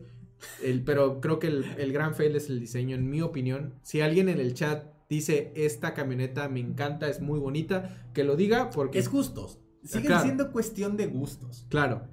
El, 0.64 0.84
pero 0.84 1.20
creo 1.20 1.38
que 1.40 1.48
el, 1.48 1.66
el 1.78 1.92
gran 1.92 2.16
fail 2.16 2.36
es 2.36 2.50
el 2.50 2.60
diseño, 2.60 2.96
en 2.96 3.10
mi 3.10 3.22
opinión. 3.22 3.74
Si 3.82 4.00
alguien 4.02 4.30
en 4.30 4.40
el 4.40 4.54
chat 4.54 4.86
dice, 5.10 5.52
esta 5.56 5.94
camioneta 5.94 6.48
me 6.50 6.60
encanta, 6.62 7.10
es 7.10 7.20
muy 7.20 7.40
bonita, 7.40 8.10
que 8.14 8.24
lo 8.24 8.36
diga 8.36 8.70
porque... 8.70 9.00
Es 9.00 9.10
gustos. 9.10 9.60
Sigue 9.84 10.06
Claro. 10.08 10.24
siendo 10.24 10.52
cuestión 10.52 10.98
de 10.98 11.08
gustos. 11.08 11.66
Claro, 11.70 12.08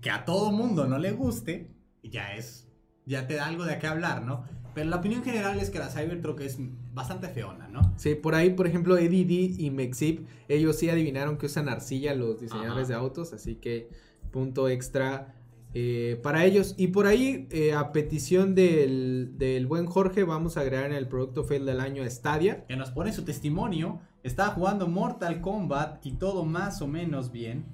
que 0.00 0.10
a 0.10 0.24
todo 0.24 0.50
mundo 0.52 0.86
no 0.86 0.98
le 0.98 1.12
guste, 1.12 1.70
ya 2.02 2.34
es, 2.34 2.68
ya 3.06 3.26
te 3.26 3.34
da 3.34 3.46
algo 3.46 3.64
de 3.64 3.78
qué 3.78 3.86
hablar, 3.86 4.24
¿no? 4.24 4.44
Pero 4.74 4.88
la 4.88 4.96
opinión 4.96 5.22
general 5.22 5.58
es 5.60 5.70
que 5.70 5.78
la 5.78 5.88
Cybertruck 5.88 6.40
es 6.40 6.58
bastante 6.94 7.28
feona, 7.28 7.68
¿no? 7.68 7.92
Sí, 7.96 8.14
por 8.14 8.34
ahí, 8.34 8.50
por 8.50 8.66
ejemplo, 8.66 8.96
Eddie 8.96 9.24
D 9.24 9.62
y 9.62 9.70
Mexip, 9.70 10.26
ellos 10.48 10.76
sí 10.76 10.88
adivinaron 10.88 11.36
que 11.36 11.46
usan 11.46 11.68
arcilla 11.68 12.14
los 12.14 12.40
diseñadores 12.40 12.84
Ajá. 12.84 12.94
de 12.94 12.94
autos, 12.94 13.32
así 13.32 13.56
que 13.56 13.88
punto 14.30 14.68
extra 14.68 15.34
eh, 15.74 16.20
para 16.22 16.44
ellos. 16.44 16.74
Y 16.76 16.88
por 16.88 17.06
ahí, 17.06 17.48
eh, 17.50 17.72
a 17.72 17.92
petición 17.92 18.54
del, 18.54 19.34
del 19.38 19.66
buen 19.66 19.86
Jorge, 19.86 20.24
vamos 20.24 20.56
a 20.56 20.60
agregar 20.60 20.86
en 20.86 20.96
el 20.96 21.08
producto 21.08 21.44
fail 21.44 21.64
del 21.64 21.80
año 21.80 22.08
Stadia. 22.08 22.66
Que 22.66 22.76
nos 22.76 22.90
pone 22.90 23.12
su 23.12 23.24
testimonio, 23.24 24.00
estaba 24.22 24.50
jugando 24.50 24.88
Mortal 24.88 25.40
Kombat 25.40 26.04
y 26.04 26.12
todo 26.12 26.44
más 26.44 26.82
o 26.82 26.88
menos 26.88 27.32
bien, 27.32 27.64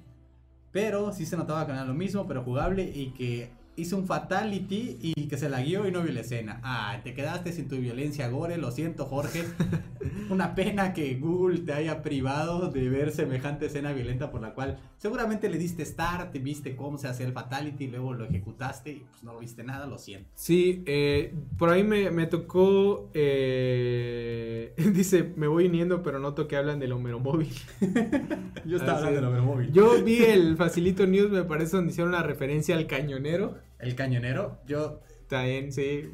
pero 0.71 1.11
sí 1.11 1.25
se 1.25 1.35
notaba 1.37 1.65
que 1.65 1.71
era 1.71 1.85
lo 1.85 1.93
mismo, 1.93 2.27
pero 2.27 2.43
jugable 2.43 2.83
y 2.83 3.11
que 3.11 3.51
hizo 3.79 3.97
un 3.97 4.05
fatality 4.05 4.97
y 5.01 5.27
que 5.27 5.37
se 5.37 5.49
la 5.49 5.61
guió 5.61 5.87
y 5.87 5.91
no 5.91 6.01
vio 6.01 6.11
la 6.11 6.21
escena. 6.21 6.59
Ah, 6.63 6.99
te 7.03 7.13
quedaste 7.13 7.51
sin 7.53 7.67
tu 7.67 7.77
violencia 7.77 8.27
gore, 8.29 8.57
lo 8.57 8.71
siento 8.71 9.05
Jorge. 9.05 9.43
Una 10.29 10.55
pena 10.55 10.93
que 10.93 11.15
Google 11.15 11.59
te 11.59 11.73
haya 11.73 12.01
privado 12.01 12.69
de 12.69 12.89
ver 12.89 13.11
semejante 13.11 13.67
escena 13.67 13.93
violenta 13.93 14.31
por 14.31 14.41
la 14.41 14.53
cual 14.53 14.79
seguramente 14.97 15.49
le 15.49 15.57
diste 15.57 15.85
start, 15.85 16.33
viste 16.41 16.75
cómo 16.75 16.97
se 16.97 17.07
hace 17.07 17.23
el 17.23 17.31
fatality, 17.31 17.87
luego 17.87 18.13
lo 18.13 18.25
ejecutaste 18.25 18.91
y 18.91 19.05
pues 19.09 19.23
no 19.23 19.33
lo 19.33 19.39
viste 19.39 19.63
nada, 19.63 19.87
lo 19.87 19.97
siento. 19.97 20.29
Sí, 20.35 20.83
eh, 20.85 21.33
por 21.57 21.69
ahí 21.69 21.83
me, 21.83 22.11
me 22.11 22.27
tocó, 22.27 23.09
eh, 23.13 24.73
dice, 24.93 25.33
me 25.35 25.47
voy 25.47 25.65
uniendo, 25.65 26.03
pero 26.03 26.19
noto 26.19 26.47
que 26.47 26.57
hablan 26.57 26.79
del 26.79 26.91
Homero 26.91 27.19
móvil. 27.19 27.49
Yo 28.65 28.77
estaba 28.77 28.99
hablando 28.99 29.31
del 29.31 29.41
móvil. 29.41 29.71
Yo 29.71 30.03
vi 30.03 30.23
el 30.23 30.57
Facilito 30.57 31.07
News, 31.07 31.31
me 31.31 31.43
parece, 31.43 31.77
donde 31.77 31.91
hicieron 31.91 32.13
una 32.13 32.23
referencia 32.23 32.75
al 32.75 32.87
cañonero. 32.87 33.57
El 33.79 33.95
cañonero, 33.95 34.59
yo 34.67 34.99
También, 35.27 35.71
sí. 35.71 36.11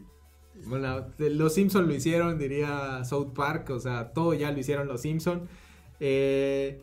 Bueno, 0.68 1.08
los 1.18 1.54
Simpson 1.54 1.88
lo 1.88 1.94
hicieron, 1.94 2.40
diría 2.40 3.04
South 3.04 3.34
Park, 3.34 3.70
o 3.72 3.80
sea, 3.80 4.14
todo 4.14 4.34
ya 4.34 4.52
lo 4.52 4.60
hicieron 4.60 4.88
los 4.88 5.02
Simpson. 5.02 5.48
Eh, 6.00 6.82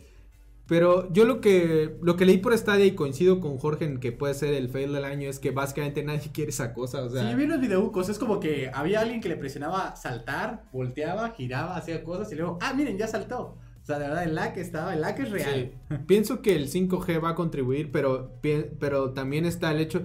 pero 0.67 1.13
yo 1.13 1.25
lo 1.25 1.41
que 1.41 1.97
lo 2.01 2.17
que 2.17 2.25
leí 2.25 2.39
por 2.39 2.57
Stadia 2.57 2.85
y 2.85 2.95
coincido 2.95 3.41
con 3.41 3.59
Jorge 3.59 3.85
en 3.85 3.99
que 3.99 4.13
puede 4.13 4.35
ser 4.35 4.55
el 4.55 4.69
fail 4.69 4.93
del 4.93 5.05
año 5.05 5.29
es 5.29 5.39
que 5.39 5.51
básicamente 5.51 6.03
nadie 6.03 6.31
quiere 6.33 6.51
esa 6.51 6.73
cosa, 6.73 7.03
o 7.03 7.11
sea, 7.11 7.23
Sí, 7.23 7.31
yo 7.31 7.37
vi 7.37 7.47
los 7.47 7.61
videojuegos, 7.61 8.09
es 8.09 8.19
como 8.19 8.41
que 8.41 8.71
había 8.73 9.01
alguien 9.01 9.21
que 9.21 9.29
le 9.29 9.37
presionaba 9.37 9.97
saltar, 9.97 10.65
volteaba, 10.73 11.31
giraba, 11.31 11.77
hacía 11.77 12.05
cosas 12.05 12.31
y 12.33 12.37
luego, 12.37 12.59
ah, 12.61 12.73
miren, 12.75 12.97
ya 12.97 13.07
saltó. 13.07 13.59
O 13.83 13.85
sea, 13.85 13.99
de 13.99 14.07
verdad, 14.07 14.23
el 14.23 14.37
lag 14.37 14.57
estaba, 14.57 14.95
el 14.95 15.01
lag 15.01 15.21
es 15.21 15.31
real. 15.31 15.73
Sí. 15.91 15.97
Pienso 16.07 16.41
que 16.41 16.55
el 16.55 16.69
5G 16.71 17.23
va 17.23 17.31
a 17.31 17.35
contribuir, 17.35 17.91
pero, 17.91 18.31
pero 18.79 19.11
también 19.11 19.45
está 19.45 19.73
el 19.73 19.81
hecho. 19.81 20.03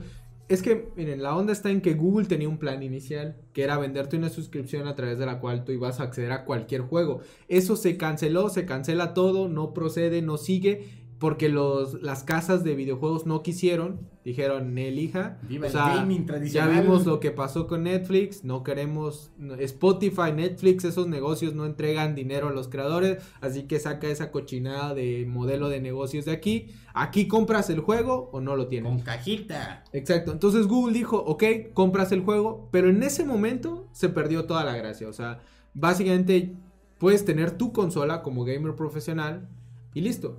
Es 0.47 0.61
que, 0.61 0.87
miren, 0.95 1.21
la 1.21 1.35
onda 1.35 1.51
está 1.51 1.71
en 1.71 1.81
que 1.81 1.93
Google 1.93 2.25
tenía 2.25 2.47
un 2.47 2.57
plan 2.57 2.81
inicial, 2.81 3.35
que 3.51 3.63
era 3.63 3.77
venderte 3.77 4.15
una 4.15 4.29
suscripción 4.29 4.87
a 4.87 4.95
través 4.95 5.19
de 5.19 5.25
la 5.25 5.41
cual 5.41 5.65
tú 5.65 5.73
ibas 5.73 5.99
a 5.99 6.03
acceder 6.03 6.31
a 6.31 6.45
cualquier 6.45 6.81
juego. 6.81 7.19
Eso 7.49 7.75
se 7.75 7.97
canceló, 7.97 8.47
se 8.47 8.65
cancela 8.65 9.13
todo, 9.13 9.49
no 9.49 9.73
procede, 9.73 10.21
no 10.21 10.37
sigue. 10.37 10.96
Porque 11.19 11.49
los, 11.49 12.01
las 12.03 12.23
casas 12.23 12.63
de 12.63 12.75
videojuegos 12.75 13.25
no 13.25 13.41
quisieron, 13.41 14.01
dijeron, 14.23 14.77
elija. 14.77 15.39
Viva 15.49 15.63
o 15.63 15.65
el 15.65 15.71
sea, 15.71 15.95
gaming 15.95 16.19
ya 16.21 16.25
tradicional. 16.27 16.81
vimos 16.83 17.05
lo 17.07 17.19
que 17.19 17.31
pasó 17.31 17.65
con 17.65 17.83
Netflix, 17.83 18.43
no 18.43 18.61
queremos, 18.63 19.31
no- 19.39 19.55
Spotify, 19.55 20.31
Netflix, 20.35 20.83
esos 20.85 21.07
negocios 21.07 21.55
no 21.55 21.65
entregan 21.65 22.13
dinero 22.13 22.49
a 22.49 22.51
los 22.51 22.67
creadores, 22.67 23.23
así 23.41 23.63
que 23.63 23.79
saca 23.79 24.07
esa 24.07 24.29
cochinada 24.31 24.93
de 24.93 25.25
modelo 25.27 25.69
de 25.69 25.81
negocios 25.81 26.25
de 26.25 26.33
aquí. 26.33 26.67
Aquí 26.93 27.27
compras 27.27 27.69
el 27.71 27.79
juego 27.79 28.29
o 28.31 28.39
no 28.39 28.55
lo 28.55 28.67
tienes. 28.67 28.91
Con 28.91 29.01
cajita. 29.01 29.83
Exacto, 29.93 30.31
entonces 30.31 30.67
Google 30.67 30.93
dijo, 30.93 31.17
ok, 31.17 31.43
compras 31.73 32.11
el 32.11 32.21
juego, 32.21 32.67
pero 32.71 32.89
en 32.89 33.01
ese 33.01 33.25
momento 33.25 33.87
se 33.91 34.09
perdió 34.09 34.45
toda 34.45 34.63
la 34.63 34.75
gracia. 34.77 35.07
O 35.07 35.13
sea, 35.13 35.39
básicamente 35.73 36.53
puedes 36.99 37.25
tener 37.25 37.51
tu 37.57 37.71
consola 37.71 38.21
como 38.21 38.43
gamer 38.43 38.75
profesional 38.75 39.47
y 39.95 40.01
listo. 40.01 40.37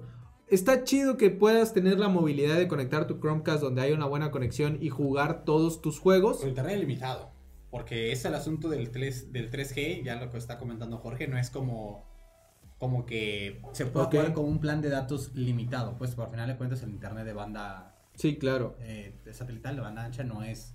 Está 0.51 0.85
chido 0.85 1.17
que 1.17 1.31
puedas 1.31 1.75
tener 1.75 1.99
la 1.99 2.09
movilidad 2.09 2.57
de 2.57 2.69
conectar 2.69 3.07
tu 3.07 3.19
Chromecast 3.21 3.61
donde 3.63 3.83
hay 3.83 3.93
una 3.93 4.07
buena 4.07 4.31
conexión 4.31 4.79
y 4.81 4.89
jugar 4.89 5.45
todos 5.45 5.83
tus 5.83 5.99
juegos. 5.99 6.39
Con 6.39 6.49
internet 6.49 6.77
ilimitado. 6.79 7.31
Porque 7.71 8.13
es 8.13 8.25
el 8.25 8.35
asunto 8.35 8.69
del, 8.71 8.91
3, 8.91 9.31
del 9.33 9.51
3G, 9.51 10.03
ya 10.03 10.17
lo 10.17 10.31
que 10.31 10.39
está 10.39 10.59
comentando 10.59 10.97
Jorge, 10.99 11.29
no 11.29 11.37
es 11.39 11.51
como, 11.51 12.09
como 12.79 13.05
que 13.05 13.61
se 13.73 13.85
puede 13.85 14.07
Ok. 14.07 14.13
jugar 14.13 14.33
con 14.33 14.47
un 14.47 14.59
plan 14.59 14.81
de 14.81 14.89
datos 14.89 15.33
limitado. 15.35 15.99
Pues 15.99 16.15
por 16.15 16.31
final 16.31 16.49
de 16.49 16.57
cuentas 16.57 16.83
el 16.83 16.91
internet 16.91 17.27
de 17.27 17.35
banda 17.35 17.95
Sí, 18.15 18.39
claro. 18.39 18.75
eh, 18.81 19.15
satelital, 19.33 19.77
de 19.77 19.83
banda 19.83 20.03
ancha, 20.05 20.25
no 20.25 20.43
es 20.43 20.75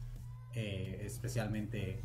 eh, 0.54 1.02
especialmente 1.04 2.04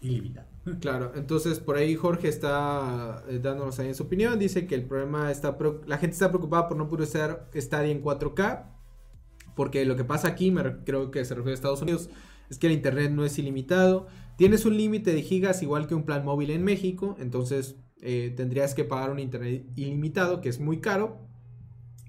ilimitado. 0.00 0.48
Claro, 0.80 1.12
entonces 1.14 1.60
por 1.60 1.76
ahí 1.76 1.94
Jorge 1.94 2.28
está 2.28 3.24
eh, 3.28 3.38
dándonos 3.42 3.78
ahí 3.78 3.94
su 3.94 4.02
opinión. 4.02 4.38
Dice 4.38 4.66
que 4.66 4.74
el 4.74 4.84
problema 4.84 5.30
está. 5.30 5.56
La 5.86 5.96
gente 5.96 6.12
está 6.12 6.28
preocupada 6.28 6.68
por 6.68 6.76
no 6.76 6.88
poder 6.88 7.04
usar 7.08 7.48
Stadia 7.54 7.90
en 7.90 8.02
4K. 8.02 8.66
Porque 9.56 9.84
lo 9.86 9.96
que 9.96 10.04
pasa 10.04 10.28
aquí, 10.28 10.50
me 10.50 10.62
re- 10.62 10.84
creo 10.84 11.10
que 11.10 11.24
se 11.24 11.34
refiere 11.34 11.52
a 11.52 11.54
Estados 11.54 11.82
Unidos, 11.82 12.10
es 12.50 12.58
que 12.58 12.66
el 12.66 12.74
internet 12.74 13.10
no 13.12 13.24
es 13.24 13.38
ilimitado. 13.38 14.06
Tienes 14.36 14.66
un 14.66 14.76
límite 14.76 15.12
de 15.14 15.22
gigas 15.22 15.62
igual 15.62 15.86
que 15.86 15.94
un 15.94 16.04
plan 16.04 16.24
móvil 16.24 16.50
en 16.50 16.62
México. 16.64 17.16
Entonces 17.18 17.76
eh, 18.02 18.32
tendrías 18.36 18.74
que 18.74 18.84
pagar 18.84 19.10
un 19.10 19.18
internet 19.20 19.64
ilimitado, 19.74 20.40
que 20.42 20.48
es 20.50 20.60
muy 20.60 20.80
caro. 20.80 21.18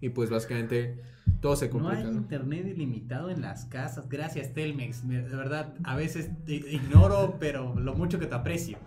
Y 0.02 0.10
pues 0.10 0.30
básicamente 0.30 1.02
todo 1.42 1.56
se 1.56 1.68
No 1.68 1.72
complica. 1.74 1.98
hay 2.00 2.04
¿no? 2.06 2.12
internet 2.14 2.68
ilimitado 2.68 3.30
en 3.30 3.42
las 3.42 3.66
casas. 3.66 4.08
Gracias, 4.10 4.54
Telmex. 4.54 5.04
Me- 5.06 5.22
De 5.22 5.36
verdad, 5.36 5.74
a 5.84 5.96
veces 5.96 6.30
te- 6.46 6.56
ignoro, 6.56 7.36
pero 7.40 7.76
lo 7.80 7.94
mucho 7.94 8.20
que 8.20 8.26
te 8.28 8.36
aprecio. 8.36 8.78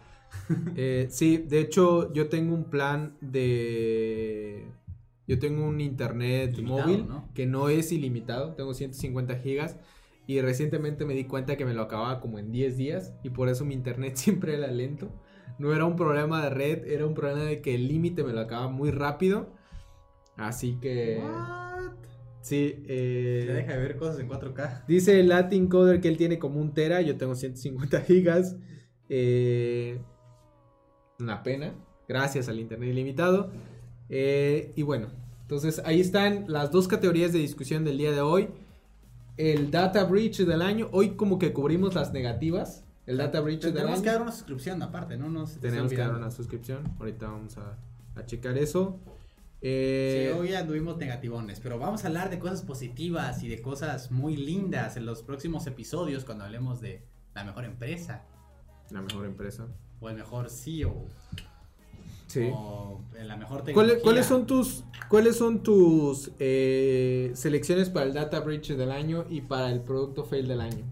Eh, 0.77 1.09
sí, 1.11 1.37
de 1.39 1.61
hecho 1.61 2.13
yo 2.13 2.29
tengo 2.29 2.55
un 2.55 2.65
plan 2.65 3.17
de... 3.21 4.67
Yo 5.29 5.39
tengo 5.39 5.65
un 5.67 5.81
internet 5.81 6.53
Ilimitado, 6.55 6.89
móvil 6.89 7.09
¿no? 7.09 7.29
que 7.35 7.47
no 7.47 7.69
es 7.69 7.93
ilimitado, 7.93 8.55
tengo 8.55 8.75
150 8.75 9.37
gigas 9.37 9.77
y 10.27 10.41
recientemente 10.41 11.05
me 11.05 11.15
di 11.15 11.25
cuenta 11.25 11.57
que 11.57 11.65
me 11.65 11.75
lo 11.75 11.83
acababa 11.83 12.21
como 12.21 12.39
en 12.39 12.51
10 12.51 12.77
días 12.77 13.13
y 13.23 13.31
por 13.31 13.49
eso 13.49 13.65
mi 13.65 13.75
internet 13.75 14.17
siempre 14.17 14.55
era 14.57 14.67
lento. 14.69 15.11
No 15.59 15.73
era 15.75 15.85
un 15.85 15.97
problema 15.97 16.43
de 16.43 16.51
red, 16.51 16.87
era 16.87 17.07
un 17.07 17.15
problema 17.15 17.43
de 17.45 17.61
que 17.61 17.75
el 17.75 17.87
límite 17.87 18.25
me 18.25 18.33
lo 18.33 18.41
acababa 18.41 18.69
muy 18.71 18.91
rápido. 18.91 19.53
Así 20.37 20.79
que... 20.81 21.21
What? 21.23 21.93
Sí, 22.43 22.83
eh, 22.89 23.45
Te 23.47 23.53
deja 23.55 23.73
de 23.73 23.79
ver 23.79 23.97
cosas 23.97 24.19
en 24.19 24.29
4K. 24.29 24.85
Dice 24.89 25.21
el 25.21 25.29
Latin 25.29 25.69
Coder 25.69 26.01
que 26.01 26.09
él 26.09 26.17
tiene 26.17 26.39
como 26.39 26.61
un 26.61 26.75
tera, 26.75 27.01
yo 27.01 27.17
tengo 27.17 27.35
150 27.35 28.01
gigas. 28.03 28.57
Eh, 29.09 30.01
una 31.21 31.43
pena, 31.43 31.73
gracias 32.09 32.49
al 32.49 32.59
internet 32.59 32.91
ilimitado. 32.91 33.51
Eh, 34.09 34.73
y 34.75 34.83
bueno, 34.83 35.09
entonces 35.43 35.81
ahí 35.85 36.01
están 36.01 36.47
las 36.49 36.73
dos 36.73 36.89
categorías 36.89 37.33
de 37.33 37.39
discusión 37.39 37.85
del 37.85 37.97
día 37.99 38.11
de 38.11 38.21
hoy. 38.21 38.49
El 39.37 39.71
Data 39.71 40.05
Breach 40.05 40.39
del 40.41 40.63
año, 40.63 40.89
hoy 40.93 41.11
como 41.11 41.39
que 41.39 41.53
cubrimos 41.53 41.95
las 41.95 42.13
negativas. 42.13 42.85
El 43.07 43.19
Data 43.19 43.41
Breach 43.41 43.63
del 43.63 43.73
Tenemos 43.73 43.95
año. 43.99 44.03
que 44.03 44.11
dar 44.11 44.23
una 44.23 44.33
suscripción 44.33 44.83
aparte, 44.83 45.17
¿no? 45.17 45.45
Tenemos 45.61 45.91
que 45.91 45.99
dar 45.99 46.15
una 46.15 46.31
suscripción, 46.31 46.83
ahorita 46.99 47.27
vamos 47.29 47.57
a, 47.57 47.79
a 48.17 48.27
checar 48.27 48.59
eso. 48.59 48.99
Sí, 49.63 49.69
Eh, 49.69 50.35
hoy 50.37 50.55
anduvimos 50.55 50.97
negativones, 50.97 51.61
pero 51.61 51.79
vamos 51.79 52.03
a 52.03 52.09
hablar 52.09 52.31
de 52.31 52.41
cosas 52.41 52.63
positivas 52.63 53.45
y 53.45 53.49
de 53.49 53.63
cosas 53.63 54.11
muy 54.11 54.37
lindas 54.37 54.97
en 54.97 55.07
los 55.07 55.23
próximos 55.23 55.69
episodios 55.69 56.25
cuando 56.25 56.45
hablemos 56.45 56.81
de 56.81 57.07
la 57.35 57.45
mejor 57.45 57.65
empresa 57.65 58.25
la 58.91 59.01
mejor 59.03 59.25
empresa. 59.25 59.69
o 60.01 60.09
el 60.11 60.17
mejor 60.17 60.51
CEO 60.51 61.07
Sí. 62.27 62.51
o 62.53 63.01
la 63.15 63.37
mejor 63.37 63.63
tecnología. 63.63 63.75
¿Cuáles, 63.75 64.03
cuáles 64.03 64.27
son 64.27 64.47
tus, 64.49 64.85
cuáles 65.09 65.37
son 65.37 65.63
tus 65.63 66.33
eh, 66.41 67.31
selecciones 67.35 67.89
para 67.89 68.07
el 68.07 68.15
Data 68.15 68.41
Breach 68.41 68.69
del 68.73 68.91
año 68.91 69.27
y 69.31 69.43
para 69.43 69.71
el 69.71 69.81
producto 69.83 70.25
fail 70.25 70.49
del 70.49 70.61
año? 70.61 70.85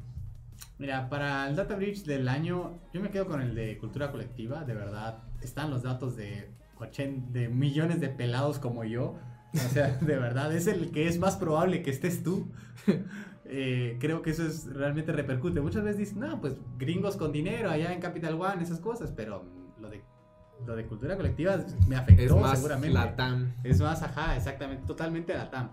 Mira, 0.79 1.09
para 1.09 1.49
el 1.49 1.57
Data 1.57 1.75
Breach 1.75 2.05
del 2.05 2.29
año, 2.29 2.79
yo 2.95 3.01
me 3.01 3.11
quedo 3.11 3.27
con 3.27 3.41
el 3.43 3.55
de 3.55 3.77
cultura 3.79 4.13
colectiva, 4.13 4.63
de 4.65 4.75
verdad. 4.75 5.25
Están 5.43 5.71
los 5.71 5.83
datos 5.83 6.15
de, 6.17 6.49
80 6.81 7.31
de 7.33 7.49
millones 7.49 8.01
de 8.01 8.09
pelados 8.09 8.59
como 8.59 8.85
yo. 8.85 9.17
O 9.55 9.59
sea, 9.73 9.89
de 10.01 10.17
verdad, 10.17 10.55
es 10.55 10.67
el 10.67 10.91
que 10.91 11.07
es 11.09 11.19
más 11.19 11.37
probable 11.37 11.83
que 11.83 11.91
estés 11.91 12.23
tú. 12.23 12.51
Eh, 13.53 13.97
creo 13.99 14.23
que 14.23 14.31
eso 14.31 14.47
es 14.47 14.67
realmente 14.73 15.11
repercute. 15.11 15.61
Muchas 15.61 15.83
veces 15.83 15.99
dicen, 15.99 16.21
no, 16.21 16.41
pues 16.41 16.55
gringos 16.79 17.17
con 17.17 17.33
dinero 17.33 17.69
allá 17.69 17.93
en 17.93 18.01
Capital 18.01 18.41
One, 18.41 18.63
esas 18.63 18.79
cosas, 18.79 19.11
pero 19.17 19.45
lo 19.81 19.91
de, 19.91 20.05
lo 20.65 20.77
de 20.77 20.87
cultura 20.87 21.17
colectiva 21.17 21.59
me 21.89 21.97
afectó 21.97 22.23
Es 22.23 22.41
más 22.41 22.59
seguramente. 22.59 22.95
la 22.95 23.17
TAM. 23.17 23.53
Es 23.65 23.81
más, 23.81 24.05
ajá, 24.05 24.37
exactamente, 24.37 24.87
totalmente 24.87 25.35
la 25.35 25.51
TAM. 25.51 25.71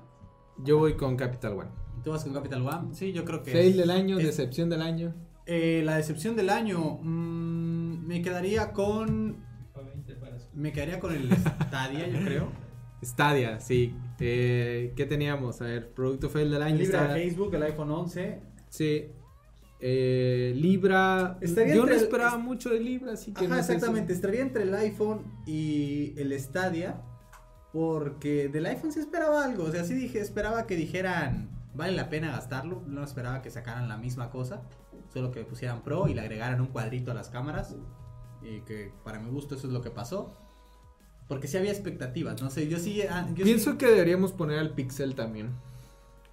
Yo 0.64 0.80
voy 0.80 0.96
con 0.96 1.16
Capital 1.18 1.54
One. 1.54 1.70
¿Tú 2.04 2.10
vas 2.10 2.24
con 2.24 2.34
Capital 2.34 2.66
One? 2.66 2.96
Sí, 2.96 3.14
yo 3.14 3.24
creo 3.26 3.44
que... 3.44 3.52
Fail 3.52 3.74
es- 3.74 3.78
del 3.78 3.92
año, 3.92 4.18
es- 4.18 4.26
decepción 4.26 4.72
del 4.72 4.82
año. 4.82 5.14
Eh, 5.46 5.84
la 5.86 5.98
decepción 5.98 6.36
del 6.36 6.50
año, 6.50 6.98
mm, 7.00 8.08
me 8.08 8.24
quedaría 8.24 8.74
con. 8.74 9.46
Me 10.58 10.72
quedaría 10.74 11.00
con 11.00 11.14
el 11.14 11.30
Stadia, 11.68 12.08
yo 12.08 12.20
creo. 12.26 12.52
Stadia, 13.04 13.60
sí. 13.60 13.96
Eh, 14.20 14.92
¿Qué 14.96 15.06
teníamos? 15.06 15.62
A 15.62 15.66
ver, 15.66 15.94
producto 15.94 16.30
fail 16.30 16.50
del 16.52 16.64
año. 16.64 16.76
Libra 16.78 17.04
está- 17.04 17.14
Facebook, 17.14 17.54
el 17.54 17.64
iPhone 17.64 17.92
11. 17.92 18.42
Sí. 18.70 19.06
Eh, 19.80 20.54
Libra. 20.56 21.38
Estaría 21.42 21.76
Yo 21.76 21.86
no 21.86 21.92
el- 21.92 21.98
esperaba 22.00 22.38
es- 22.38 22.44
mucho 22.44 22.70
de 22.72 22.80
Libra, 22.80 23.14
así 23.14 23.32
que 23.34 23.46
Ajá, 23.46 23.56
no 23.56 23.62
sé 23.62 23.68
si- 23.68 23.74
exactamente. 23.74 24.14
Estaría 24.14 24.42
entre 24.42 24.64
el 24.64 24.74
iPhone 24.74 25.22
y 25.46 26.14
el 26.20 26.38
Stadia. 26.40 27.02
Porque 27.72 28.48
del 28.50 28.66
iPhone 28.66 28.92
sí 28.92 29.00
esperaba 29.00 29.46
algo. 29.46 29.66
O 29.66 29.72
sea, 29.72 29.84
sí 29.84 29.94
dije, 29.94 30.20
esperaba 30.20 30.66
que 30.66 30.76
dijeran, 30.76 31.52
vale 31.76 31.92
la 31.96 32.10
pena 32.10 32.32
gastarlo. 32.32 32.82
No 32.88 33.04
esperaba 33.04 33.42
que 33.44 33.52
sacaran 33.52 33.88
la 33.88 33.98
misma 33.98 34.32
cosa. 34.32 34.64
Solo 35.14 35.32
que 35.32 35.44
pusieran 35.44 35.84
Pro 35.84 36.08
y 36.08 36.16
le 36.16 36.22
agregaran 36.22 36.60
un 36.62 36.68
cuadrito 36.68 37.12
a 37.12 37.14
las 37.14 37.30
cámaras. 37.30 37.76
Y 38.42 38.62
que 38.62 38.92
para 39.04 39.20
mi 39.20 39.30
gusto 39.30 39.54
eso 39.56 39.68
es 39.68 39.74
lo 39.74 39.82
que 39.84 39.92
pasó. 39.92 40.34
Porque 41.28 41.48
sí 41.48 41.58
había 41.58 41.72
expectativas. 41.72 42.42
No 42.42 42.50
sé, 42.50 42.68
yo 42.68 42.80
sí. 42.80 43.02
ah, 43.10 43.28
yo 43.36 43.44
Pienso 43.44 43.72
sí- 43.72 43.78
que 43.78 43.88
deberíamos 43.88 44.32
poner 44.34 44.60
al 44.60 44.74
Pixel 44.74 45.14
también. 45.16 45.48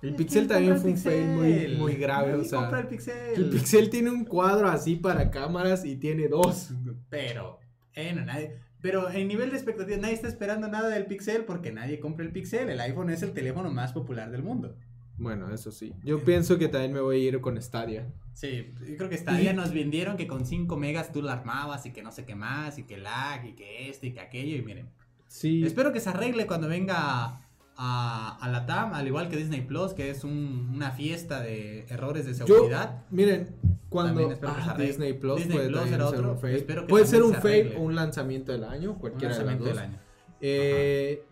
El 0.03 0.11
¿Quién 0.11 0.17
Pixel 0.17 0.49
también 0.49 0.79
fue 0.79 0.91
un 0.91 0.99
fail 0.99 1.27
muy, 1.29 1.77
muy 1.79 1.95
grave. 1.95 2.35
O 2.35 2.45
sea, 2.45 2.69
el 2.79 2.87
Pixel. 2.89 3.15
el 3.37 3.49
Pixel 3.51 3.89
tiene 3.91 4.11
un 4.11 4.25
cuadro 4.25 4.69
así 4.69 4.97
para 4.97 5.31
cámaras 5.31 5.85
y 5.85 5.97
tiene 5.97 6.29
dos. 6.29 6.71
Pero, 7.09 7.59
eh, 7.95 8.13
no, 8.13 8.25
nadie. 8.25 8.59
Pero 8.83 9.11
en 9.11 9.27
nivel 9.29 9.49
de 9.51 9.57
expectativa, 9.57 9.97
nadie 9.97 10.13
está 10.15 10.29
esperando 10.29 10.69
nada 10.69 10.91
del 10.91 11.07
Pixel 11.07 11.45
porque 11.47 11.73
nadie 11.73 12.01
compra 12.01 12.25
el 12.27 12.33
Pixel. 12.33 12.69
El 12.69 12.81
iPhone 12.81 13.09
es 13.09 13.23
el 13.23 13.33
teléfono 13.33 13.71
más 13.71 13.95
popular 13.95 14.31
del 14.31 14.43
mundo. 14.43 14.77
Bueno, 15.17 15.53
eso 15.55 15.71
sí. 15.71 15.93
Yo 16.03 16.25
pienso 16.25 16.59
que 16.59 16.69
también 16.69 16.93
me 16.93 17.01
voy 17.01 17.17
a 17.25 17.29
ir 17.29 17.41
con 17.41 17.61
Stadia. 17.63 18.07
Sí, 18.35 18.73
yo 18.89 18.97
creo 18.97 19.09
que 19.09 19.17
Stadia 19.17 19.53
nos 19.53 19.73
vendieron 19.73 20.17
que 20.17 20.27
con 20.27 20.45
5 20.45 20.77
megas 20.77 21.13
tú 21.13 21.23
la 21.23 21.35
armabas 21.35 21.87
y 21.87 21.93
que 21.93 22.03
no 22.03 22.11
sé 22.11 22.25
qué 22.25 22.35
más, 22.35 22.79
y 22.79 22.83
que 22.83 22.97
lag, 22.97 23.45
y 23.47 23.53
que 23.53 23.89
esto 23.89 24.07
y 24.07 24.13
que 24.13 24.21
aquello. 24.21 24.57
Y 24.57 24.63
miren, 24.63 24.89
Sí. 25.29 25.65
espero 25.65 25.93
que 25.93 26.01
se 26.01 26.11
arregle 26.11 26.47
cuando 26.47 26.67
venga 26.69 27.41
a, 27.77 28.39
a 28.41 28.49
la 28.49 28.67
TAM, 28.67 28.93
al 28.95 29.07
igual 29.07 29.29
que 29.29 29.37
Disney 29.37 29.61
Plus, 29.63 29.95
que 29.95 30.11
es 30.11 30.25
un- 30.25 30.71
una 30.75 30.91
fiesta 30.91 31.41
de 31.41 31.87
errores 31.89 32.25
de 32.27 32.35
Yo, 32.35 32.47
seguridad. 32.47 33.05
miren, 33.11 33.55
cuando 33.89 34.29
ah. 34.43 34.75
Disney 34.79 35.13
Plus 35.13 35.37
Disney 35.39 35.57
puede 35.59 35.69
Plus 35.71 35.89
ser 36.11 36.27
un 36.27 36.39
fail. 36.39 36.65
Puede 36.89 37.07
ser 37.07 37.23
un 37.23 37.35
se 37.35 37.41
fail 37.41 37.75
o 37.77 37.83
un 37.83 37.95
lanzamiento 37.95 38.51
del 38.53 38.65
año, 38.65 38.93
Un 38.93 38.99
cualquiera 38.99 39.35
de 39.35 39.45
las 39.45 39.47
lanzamiento 39.47 39.65
dos. 39.65 39.75
del 39.75 39.91
año. 39.93 39.99
Eh, 40.41 41.25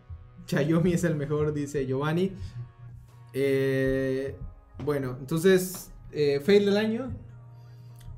Xiaomi 0.46 0.92
es 0.92 1.04
el 1.04 1.14
mejor, 1.16 1.52
dice 1.52 1.84
Giovanni. 1.86 2.32
Eh, 3.34 4.36
bueno, 4.84 5.16
entonces, 5.18 5.90
eh, 6.12 6.40
fail 6.44 6.66
del 6.66 6.76
año. 6.76 7.12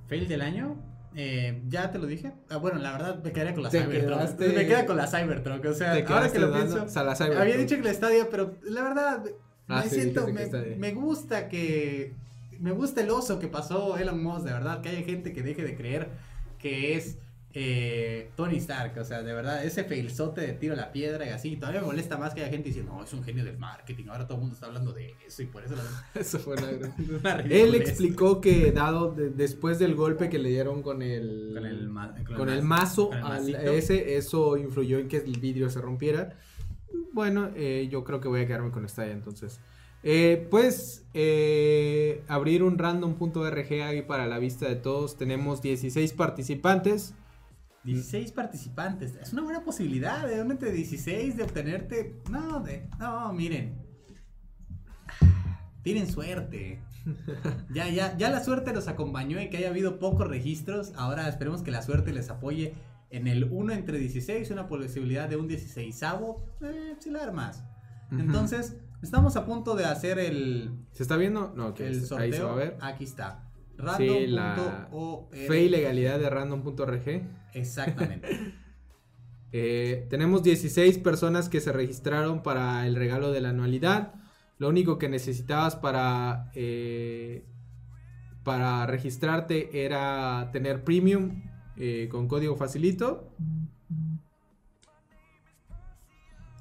Fail 0.09 0.29
del 0.29 0.41
año. 0.43 0.77
eh, 1.17 1.63
ya 1.69 1.93
te 1.93 1.99
lo 2.01 2.07
dije. 2.07 2.33
Ah, 2.51 2.57
bueno, 2.57 2.81
la 2.81 2.91
verdad 2.91 3.23
me 3.23 3.31
quedaría 3.31 3.55
con 3.55 3.63
la 3.63 3.71
Te 3.71 3.81
Cybertruck. 3.85 4.19
quedaste- 4.19 4.49
Me 4.53 4.67
queda 4.67 4.85
con 4.85 4.97
la 4.97 5.07
Cybertruck. 5.07 5.65
O 5.67 5.73
sea, 5.73 5.95
ahora 6.15 6.33
que 6.33 6.39
lo 6.41 6.53
pienso. 6.53 6.75
la. 6.79 6.89
Había 7.43 7.57
dicho 7.57 7.77
que 7.77 7.83
la 7.83 7.95
Stadia, 7.95 8.29
pero 8.31 8.57
la 8.65 8.83
verdad 8.83 9.25
Ah, 9.69 9.83
me 9.85 9.89
sí, 9.89 9.95
siento, 10.01 10.27
me, 10.27 10.43
me 10.77 10.93
gusta 10.93 11.49
que 11.49 12.13
me 12.59 12.73
gusta 12.73 13.01
el 13.03 13.11
oso 13.11 13.39
que 13.39 13.47
pasó 13.47 13.97
Elon 13.97 14.23
Musk, 14.25 14.45
de 14.47 14.53
verdad, 14.53 14.81
que 14.81 14.89
haya 14.89 15.03
gente 15.03 15.33
que 15.33 15.43
deje 15.43 15.63
de 15.63 15.77
creer 15.77 16.09
que 16.59 16.97
es 16.97 17.19
eh, 17.57 18.31
Tony 18.37 18.57
Stark, 18.57 18.99
o 18.99 19.05
sea, 19.05 19.23
de 19.23 19.33
verdad, 19.33 19.65
ese 19.65 19.85
failzote 19.85 20.41
de 20.41 20.53
tiro 20.55 20.75
a 20.75 20.77
la 20.77 20.91
piedra 20.93 21.25
y 21.25 21.29
así, 21.29 21.57
todavía 21.57 21.81
me 21.81 21.87
molesta 21.87 22.19
más 22.19 22.35
que 22.35 22.41
haya 22.43 22.51
gente 22.51 22.69
diciendo, 22.71 22.93
no, 22.93 23.05
es 23.05 23.13
un 23.13 23.23
genio 23.23 23.45
del 23.45 23.59
marketing, 23.59 24.07
ahora 24.09 24.27
todo 24.27 24.35
el 24.39 24.41
mundo 24.41 24.55
está 24.55 24.67
hablando 24.67 24.93
de 24.93 25.15
eso 25.27 25.43
y 25.43 25.47
por 25.47 25.65
eso 25.65 25.75
lo... 25.77 25.83
Eso 26.21 26.39
fue 26.41 26.57
una, 26.57 26.69
una 27.21 27.41
Él 27.43 27.75
explicó 27.77 28.41
que 28.41 28.73
dado 28.73 29.13
de- 29.13 29.31
después 29.31 29.79
del 29.79 29.95
golpe 29.95 30.29
que 30.29 30.39
le 30.39 30.49
dieron 30.49 30.83
con 30.83 31.01
el 31.03 31.53
Con 31.55 31.65
el 31.67 31.89
ma- 31.89 32.15
con 32.27 32.37
con 32.37 32.49
el 32.49 32.59
el 32.59 32.63
ma- 32.65 32.79
mazo 32.79 33.09
con 33.11 33.19
el 33.19 33.25
al 33.25 33.55
ese 33.69 34.17
eso 34.17 34.57
influyó 34.57 34.99
en 34.99 35.07
que 35.09 35.19
el 35.19 35.39
vidrio 35.39 35.71
se 35.71 35.81
rompiera. 35.81 36.37
Bueno, 37.13 37.51
eh, 37.55 37.89
yo 37.91 38.03
creo 38.05 38.21
que 38.21 38.29
voy 38.29 38.41
a 38.41 38.47
quedarme 38.47 38.71
con 38.73 38.85
esta 38.85 39.07
ya 39.07 39.13
entonces. 39.13 39.61
Eh, 40.03 40.47
pues 40.51 41.05
eh, 41.15 42.23
abrir 42.29 42.63
un 42.63 42.77
random.rg 42.79 43.83
ahí 43.83 44.03
para 44.03 44.27
la 44.27 44.39
vista 44.39 44.69
de 44.69 44.77
todos. 44.77 45.17
Tenemos 45.17 45.63
16 45.63 46.13
participantes. 46.13 47.15
16 47.85 48.33
participantes, 48.33 49.15
es 49.17 49.33
una 49.33 49.43
buena 49.43 49.63
posibilidad, 49.63 50.27
de 50.27 50.39
entre 50.39 50.73
16 50.73 51.37
de 51.37 51.43
obtenerte, 51.43 52.17
no, 52.31 52.61
de, 52.61 52.89
no, 52.99 53.33
miren, 53.33 53.85
tienen 55.83 56.11
suerte. 56.11 56.83
Ya, 57.71 57.89
ya, 57.91 58.17
ya 58.17 58.31
la 58.31 58.43
suerte 58.43 58.73
los 58.73 58.89
acompañó 58.89 59.39
en 59.39 59.51
que 59.51 59.59
haya 59.59 59.69
habido 59.69 59.99
pocos 59.99 60.27
registros. 60.27 60.93
Ahora 60.97 61.29
esperemos 61.29 61.63
que 61.63 61.71
la 61.71 61.83
suerte 61.83 62.15
les 62.15 62.31
apoye 62.31 62.75
en 63.11 63.29
el 63.29 63.45
1 63.45 63.75
entre 63.75 63.99
16, 63.99 64.51
una 64.51 64.67
posibilidad 64.67 65.29
de 65.29 65.37
un 65.37 65.47
16avo, 65.47 66.43
eh, 66.63 66.97
si 66.99 67.11
la 67.11 67.23
armas. 67.23 67.63
Entonces, 68.11 68.77
estamos 69.03 69.37
a 69.37 69.45
punto 69.45 69.75
de 69.75 69.85
hacer 69.85 70.19
el, 70.19 70.71
¿Se 70.93 71.03
está 71.03 71.17
viendo? 71.17 71.53
No, 71.55 71.69
ok, 71.69 71.81
el 71.81 71.87
ahí 71.89 72.01
se 72.01 72.07
sorteo. 72.07 72.47
va 72.47 72.53
a 72.53 72.57
ver. 72.57 72.77
Aquí 72.81 73.05
está. 73.05 73.51
Sí, 73.99 74.27
la 74.29 74.55
Random.org. 74.55 75.29
fe 75.35 75.63
y 75.65 75.69
legalidad 75.69 76.19
de 76.19 76.31
random.rg. 76.31 77.44
Exactamente. 77.55 78.29
Eh, 79.57 80.09
tenemos 80.11 80.43
16 80.43 80.99
personas 80.99 81.49
que 81.49 81.61
se 81.61 81.71
registraron 81.71 82.43
para 82.43 82.89
el 82.89 82.97
regalo 82.97 83.31
de 83.31 83.41
la 83.41 83.51
anualidad. 83.51 84.13
Lo 84.59 84.69
único 84.69 84.99
que 84.99 85.09
necesitabas 85.09 85.77
para, 85.77 86.51
eh, 86.57 87.47
para 88.43 88.85
registrarte 88.87 89.85
era 89.85 90.51
tener 90.53 90.83
premium 90.83 91.45
eh, 91.77 92.09
con 92.11 92.27
código 92.27 92.57
facilito. 92.57 93.31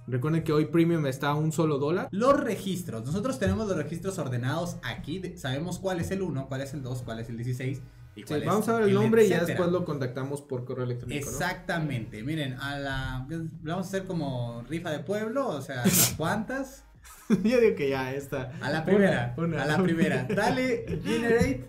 Recuerden 0.06 0.44
que 0.44 0.54
hoy 0.54 0.66
premium 0.66 1.08
está 1.08 1.30
a 1.30 1.36
un 1.36 1.52
solo 1.52 1.80
dólar. 1.80 2.10
Los 2.12 2.40
registros. 2.40 3.04
Nosotros 3.06 3.40
tenemos 3.40 3.68
los 3.68 3.76
registros 3.76 4.20
ordenados 4.20 4.78
aquí. 4.84 5.20
sabemos 5.38 5.80
cuál 5.80 6.00
es 6.00 6.12
el 6.12 6.22
1, 6.22 6.48
cuál 6.48 6.62
es 6.62 6.76
el 6.76 6.84
2, 6.84 7.02
cuál 7.02 7.20
es 7.20 7.30
el 7.30 7.38
16. 7.38 7.82
Sí, 8.16 8.24
vamos 8.46 8.70
a 8.70 8.74
ver 8.76 8.90
el 8.90 8.94
nombre 8.94 9.26
y 9.26 9.30
ya 9.30 9.44
después 9.44 9.70
lo 9.70 9.86
contactamos 9.86 10.42
por 10.42 10.66
correo 10.66 10.86
electrónico. 10.86 11.26
¿no? 11.26 11.32
Exactamente. 11.32 12.22
Miren, 12.24 12.54
a 12.60 12.78
la. 12.78 13.28
Vamos 13.62 13.88
a 13.88 13.90
hacer 13.90 14.06
como 14.06 14.64
rifa 14.70 14.92
de 14.92 15.00
pueblo. 15.00 15.48
O 15.48 15.62
sea, 15.62 15.78
¿las 15.78 16.14
cuántas? 16.18 16.86
Yo 17.30 17.60
digo 17.60 17.76
que 17.76 17.90
ya 17.90 18.14
está. 18.14 18.52
A 18.62 18.70
la 18.70 18.86
primera. 18.86 19.34
Una, 19.38 19.48
una. 19.48 19.64
A 19.64 19.66
la 19.66 19.82
primera. 19.82 20.24
Dale, 20.30 20.86
generate. 21.04 21.66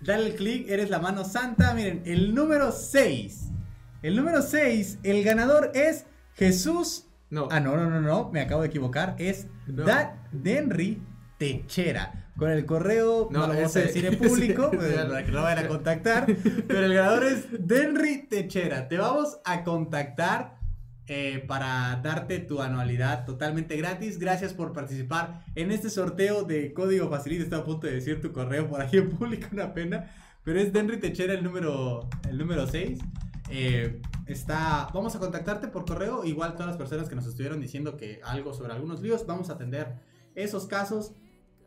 Dale 0.00 0.26
el 0.28 0.34
clic. 0.34 0.68
Eres 0.70 0.88
la 0.90 0.98
mano 0.98 1.24
santa. 1.24 1.74
Miren, 1.74 2.02
el 2.06 2.34
número 2.34 2.72
6. 2.72 3.50
El 4.02 4.16
número 4.16 4.42
6. 4.42 5.00
El 5.02 5.22
ganador 5.22 5.72
es 5.74 6.06
Jesús. 6.34 7.06
No. 7.30 7.48
Ah, 7.50 7.60
no, 7.60 7.76
no, 7.76 7.88
no, 7.90 8.00
no. 8.00 8.30
Me 8.30 8.40
acabo 8.40 8.62
de 8.62 8.68
equivocar. 8.68 9.14
Es 9.18 9.46
No. 9.66 9.84
Denry 10.32 11.02
Techera. 11.38 12.21
Con 12.36 12.50
el 12.50 12.64
correo, 12.64 13.28
no, 13.30 13.46
lo 13.46 13.54
vamos 13.54 13.76
a 13.76 13.80
decir 13.80 14.06
en 14.06 14.18
público, 14.28 14.70
pues, 14.72 14.94
para 14.94 15.24
que 15.24 15.32
no 15.32 15.42
vayan 15.42 15.66
a 15.66 15.68
contactar. 15.76 16.26
Pero 16.66 16.86
el 16.86 16.94
ganador 16.94 17.24
es 17.24 17.46
Denry 17.50 18.26
Techera. 18.28 18.88
Te 18.88 18.96
vamos 18.96 19.38
a 19.44 19.64
contactar 19.64 20.56
eh, 21.08 21.44
para 21.46 22.00
darte 22.02 22.38
tu 22.38 22.62
anualidad 22.62 23.26
totalmente 23.26 23.76
gratis. 23.76 24.18
Gracias 24.18 24.54
por 24.54 24.72
participar 24.72 25.44
en 25.54 25.70
este 25.70 25.90
sorteo 25.90 26.44
de 26.44 26.72
código 26.72 27.10
facilito. 27.10 27.42
Estaba 27.42 27.62
a 27.62 27.66
punto 27.66 27.86
de 27.86 27.94
decir 27.94 28.20
tu 28.20 28.32
correo 28.32 28.68
por 28.68 28.80
aquí 28.80 28.98
en 28.98 29.10
público, 29.10 29.48
una 29.52 29.74
pena. 29.74 30.10
Pero 30.44 30.58
es 30.58 30.72
Denry 30.72 30.98
Techera 30.98 31.34
el 31.34 31.44
número, 31.44 32.08
el 32.28 32.38
número 32.38 32.66
6. 32.66 32.98
Eh, 33.50 34.00
está, 34.26 34.88
vamos 34.94 35.14
a 35.14 35.18
contactarte 35.18 35.68
por 35.68 35.84
correo. 35.84 36.24
Igual 36.24 36.52
todas 36.52 36.68
las 36.68 36.76
personas 36.76 37.08
que 37.08 37.14
nos 37.14 37.26
estuvieron 37.26 37.60
diciendo 37.60 37.96
que 37.96 38.20
algo 38.24 38.54
sobre 38.54 38.72
algunos 38.72 39.02
líos, 39.02 39.26
vamos 39.26 39.50
a 39.50 39.54
atender 39.54 39.96
esos 40.34 40.66
casos 40.66 41.12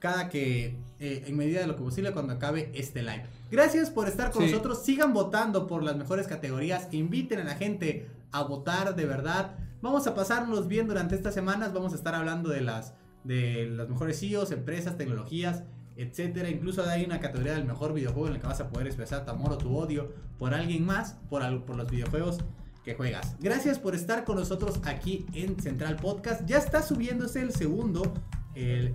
cada 0.05 0.29
que, 0.29 0.75
eh, 0.99 1.23
en 1.25 1.35
medida 1.35 1.61
de 1.61 1.67
lo 1.67 1.75
que 1.75 1.81
posible, 1.83 2.11
cuando 2.13 2.33
acabe 2.33 2.69
este 2.75 3.01
live. 3.01 3.23
Gracias 3.49 3.89
por 3.89 4.07
estar 4.07 4.29
con 4.31 4.43
Sí. 4.45 4.51
nosotros. 4.51 4.83
Sigan 4.83 5.13
votando 5.13 5.65
por 5.65 5.81
las 5.83 5.95
mejores 5.97 6.27
categorías. 6.27 6.87
Inviten 6.91 7.39
a 7.39 7.43
la 7.43 7.55
gente 7.55 8.07
a 8.31 8.43
votar 8.43 8.95
de 8.95 9.05
verdad. 9.05 9.55
Vamos 9.81 10.05
a 10.07 10.13
pasarnos 10.13 10.67
bien 10.67 10.87
durante 10.87 11.15
estas 11.15 11.33
semanas. 11.33 11.73
Vamos 11.73 11.93
a 11.93 11.95
estar 11.95 12.13
hablando 12.13 12.49
de 12.49 12.61
las, 12.61 12.93
de 13.23 13.67
las 13.67 13.89
mejores 13.89 14.19
CEOs, 14.19 14.51
empresas, 14.51 14.97
tecnologías, 14.97 15.63
etcétera. 15.97 16.49
Incluso 16.49 16.83
hay 16.87 17.03
una 17.03 17.19
categoría 17.19 17.53
del 17.53 17.65
mejor 17.65 17.93
videojuego 17.93 18.27
en 18.27 18.35
el 18.35 18.41
que 18.41 18.47
vas 18.47 18.61
a 18.61 18.69
poder 18.69 18.85
expresar 18.87 19.25
tu 19.25 19.31
amor 19.31 19.53
o 19.53 19.57
tu 19.57 19.75
odio 19.75 20.11
por 20.37 20.53
alguien 20.53 20.85
más, 20.85 21.17
por, 21.29 21.41
al- 21.41 21.63
por 21.63 21.75
los 21.77 21.89
videojuegos 21.89 22.37
que 22.83 22.93
juegas. 22.93 23.35
Gracias 23.39 23.79
por 23.79 23.95
estar 23.95 24.23
con 24.25 24.35
nosotros 24.37 24.79
aquí 24.83 25.25
en 25.33 25.59
Central 25.59 25.95
Podcast. 25.95 26.41
Ya 26.45 26.57
está 26.59 26.83
subiéndose 26.83 27.41
el 27.41 27.51
segundo, 27.51 28.13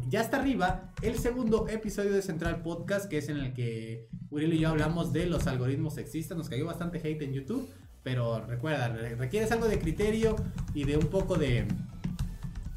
ya 0.08 0.20
está 0.20 0.38
arriba 0.38 0.90
el 1.02 1.18
segundo 1.18 1.68
episodio 1.68 2.12
de 2.12 2.22
Central 2.22 2.62
Podcast, 2.62 3.11
que 3.11 3.18
es 3.18 3.28
en 3.28 3.36
el 3.36 3.52
que 3.52 4.08
Uriel 4.30 4.54
y 4.54 4.58
yo 4.61 4.70
hablamos 4.70 5.12
de 5.12 5.26
los 5.26 5.46
algoritmos 5.46 5.94
sexistas. 5.94 6.38
Nos 6.38 6.48
cayó 6.48 6.64
bastante 6.66 6.98
hate 6.98 7.22
en 7.22 7.32
YouTube, 7.34 7.68
pero 8.02 8.44
recuerda, 8.46 8.88
re- 8.88 9.16
requieres 9.16 9.52
algo 9.52 9.68
de 9.68 9.78
criterio 9.78 10.36
y 10.72 10.84
de 10.84 10.96
un 10.96 11.08
poco 11.08 11.36
de, 11.36 11.66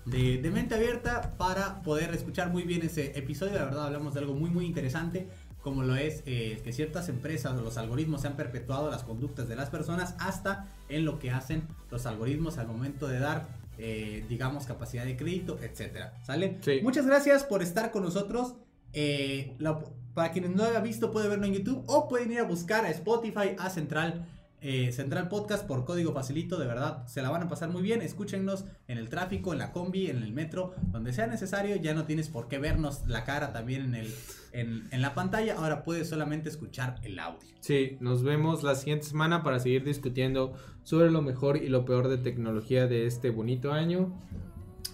de, 0.05 0.37
de 0.39 0.51
mente 0.51 0.75
abierta 0.75 1.35
para 1.37 1.81
poder 1.83 2.13
escuchar 2.13 2.51
muy 2.51 2.63
bien 2.63 2.81
ese 2.81 3.17
episodio. 3.17 3.53
La 3.53 3.63
verdad, 3.65 3.85
hablamos 3.85 4.13
de 4.13 4.19
algo 4.19 4.33
muy, 4.33 4.49
muy 4.49 4.65
interesante, 4.65 5.29
como 5.61 5.83
lo 5.83 5.95
es 5.95 6.23
eh, 6.25 6.59
que 6.65 6.73
ciertas 6.73 7.07
empresas 7.07 7.53
o 7.57 7.61
los 7.61 7.77
algoritmos 7.77 8.21
se 8.21 8.27
han 8.27 8.35
perpetuado 8.35 8.91
las 8.91 9.03
conductas 9.03 9.47
de 9.47 9.55
las 9.55 9.69
personas 9.69 10.15
hasta 10.19 10.67
en 10.89 11.05
lo 11.05 11.19
que 11.19 11.31
hacen 11.31 11.63
los 11.89 12.05
algoritmos 12.05 12.57
al 12.57 12.67
momento 12.67 13.07
de 13.07 13.19
dar, 13.19 13.47
eh, 13.77 14.25
digamos, 14.29 14.65
capacidad 14.65 15.05
de 15.05 15.15
crédito, 15.17 15.59
etcétera. 15.61 16.21
¿Sale? 16.23 16.57
Sí. 16.61 16.79
Muchas 16.83 17.05
gracias 17.05 17.43
por 17.43 17.61
estar 17.61 17.91
con 17.91 18.03
nosotros. 18.03 18.55
Eh, 18.93 19.55
la- 19.59 19.79
para 20.13 20.31
quienes 20.31 20.51
no 20.51 20.57
lo 20.57 20.69
hayan 20.69 20.83
visto, 20.83 21.11
puede 21.11 21.27
verlo 21.27 21.45
en 21.45 21.53
YouTube 21.53 21.83
o 21.87 22.07
pueden 22.07 22.31
ir 22.31 22.39
a 22.39 22.43
buscar 22.43 22.85
a 22.85 22.89
Spotify, 22.91 23.55
a 23.57 23.69
Central. 23.71 24.27
Eh, 24.63 24.91
Central 24.93 25.27
Podcast 25.27 25.67
por 25.67 25.83
código 25.83 26.13
facilito, 26.13 26.57
de 26.57 26.65
verdad, 26.65 27.05
se 27.05 27.21
la 27.21 27.29
van 27.29 27.43
a 27.43 27.49
pasar 27.49 27.69
muy 27.69 27.81
bien. 27.81 28.01
Escúchenos 28.01 28.65
en 28.87 28.97
el 28.97 29.09
tráfico, 29.09 29.51
en 29.51 29.59
la 29.59 29.71
combi, 29.73 30.07
en 30.07 30.23
el 30.23 30.31
metro, 30.31 30.73
donde 30.91 31.11
sea 31.11 31.27
necesario. 31.27 31.75
Ya 31.75 31.93
no 31.93 32.05
tienes 32.05 32.29
por 32.29 32.47
qué 32.47 32.59
vernos 32.59 33.05
la 33.07 33.25
cara 33.25 33.51
también 33.51 33.83
en, 33.83 33.95
el, 33.95 34.13
en, 34.53 34.87
en 34.91 35.01
la 35.01 35.13
pantalla. 35.13 35.55
Ahora 35.57 35.83
puedes 35.83 36.07
solamente 36.07 36.47
escuchar 36.47 36.95
el 37.03 37.19
audio. 37.19 37.47
Sí, 37.59 37.97
nos 37.99 38.23
vemos 38.23 38.63
la 38.63 38.75
siguiente 38.75 39.05
semana 39.05 39.43
para 39.43 39.59
seguir 39.59 39.83
discutiendo 39.83 40.53
sobre 40.83 41.11
lo 41.11 41.21
mejor 41.21 41.57
y 41.57 41.67
lo 41.67 41.83
peor 41.85 42.07
de 42.07 42.17
tecnología 42.17 42.87
de 42.87 43.05
este 43.05 43.29
bonito 43.29 43.73
año. 43.73 44.13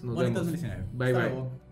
Nos 0.02 0.14
Bonito 0.14 0.40
vemos. 0.40 0.52
2019. 0.52 0.84
Bye 0.92 1.06
Hasta 1.08 1.18
bye. 1.20 1.30
luego. 1.30 1.69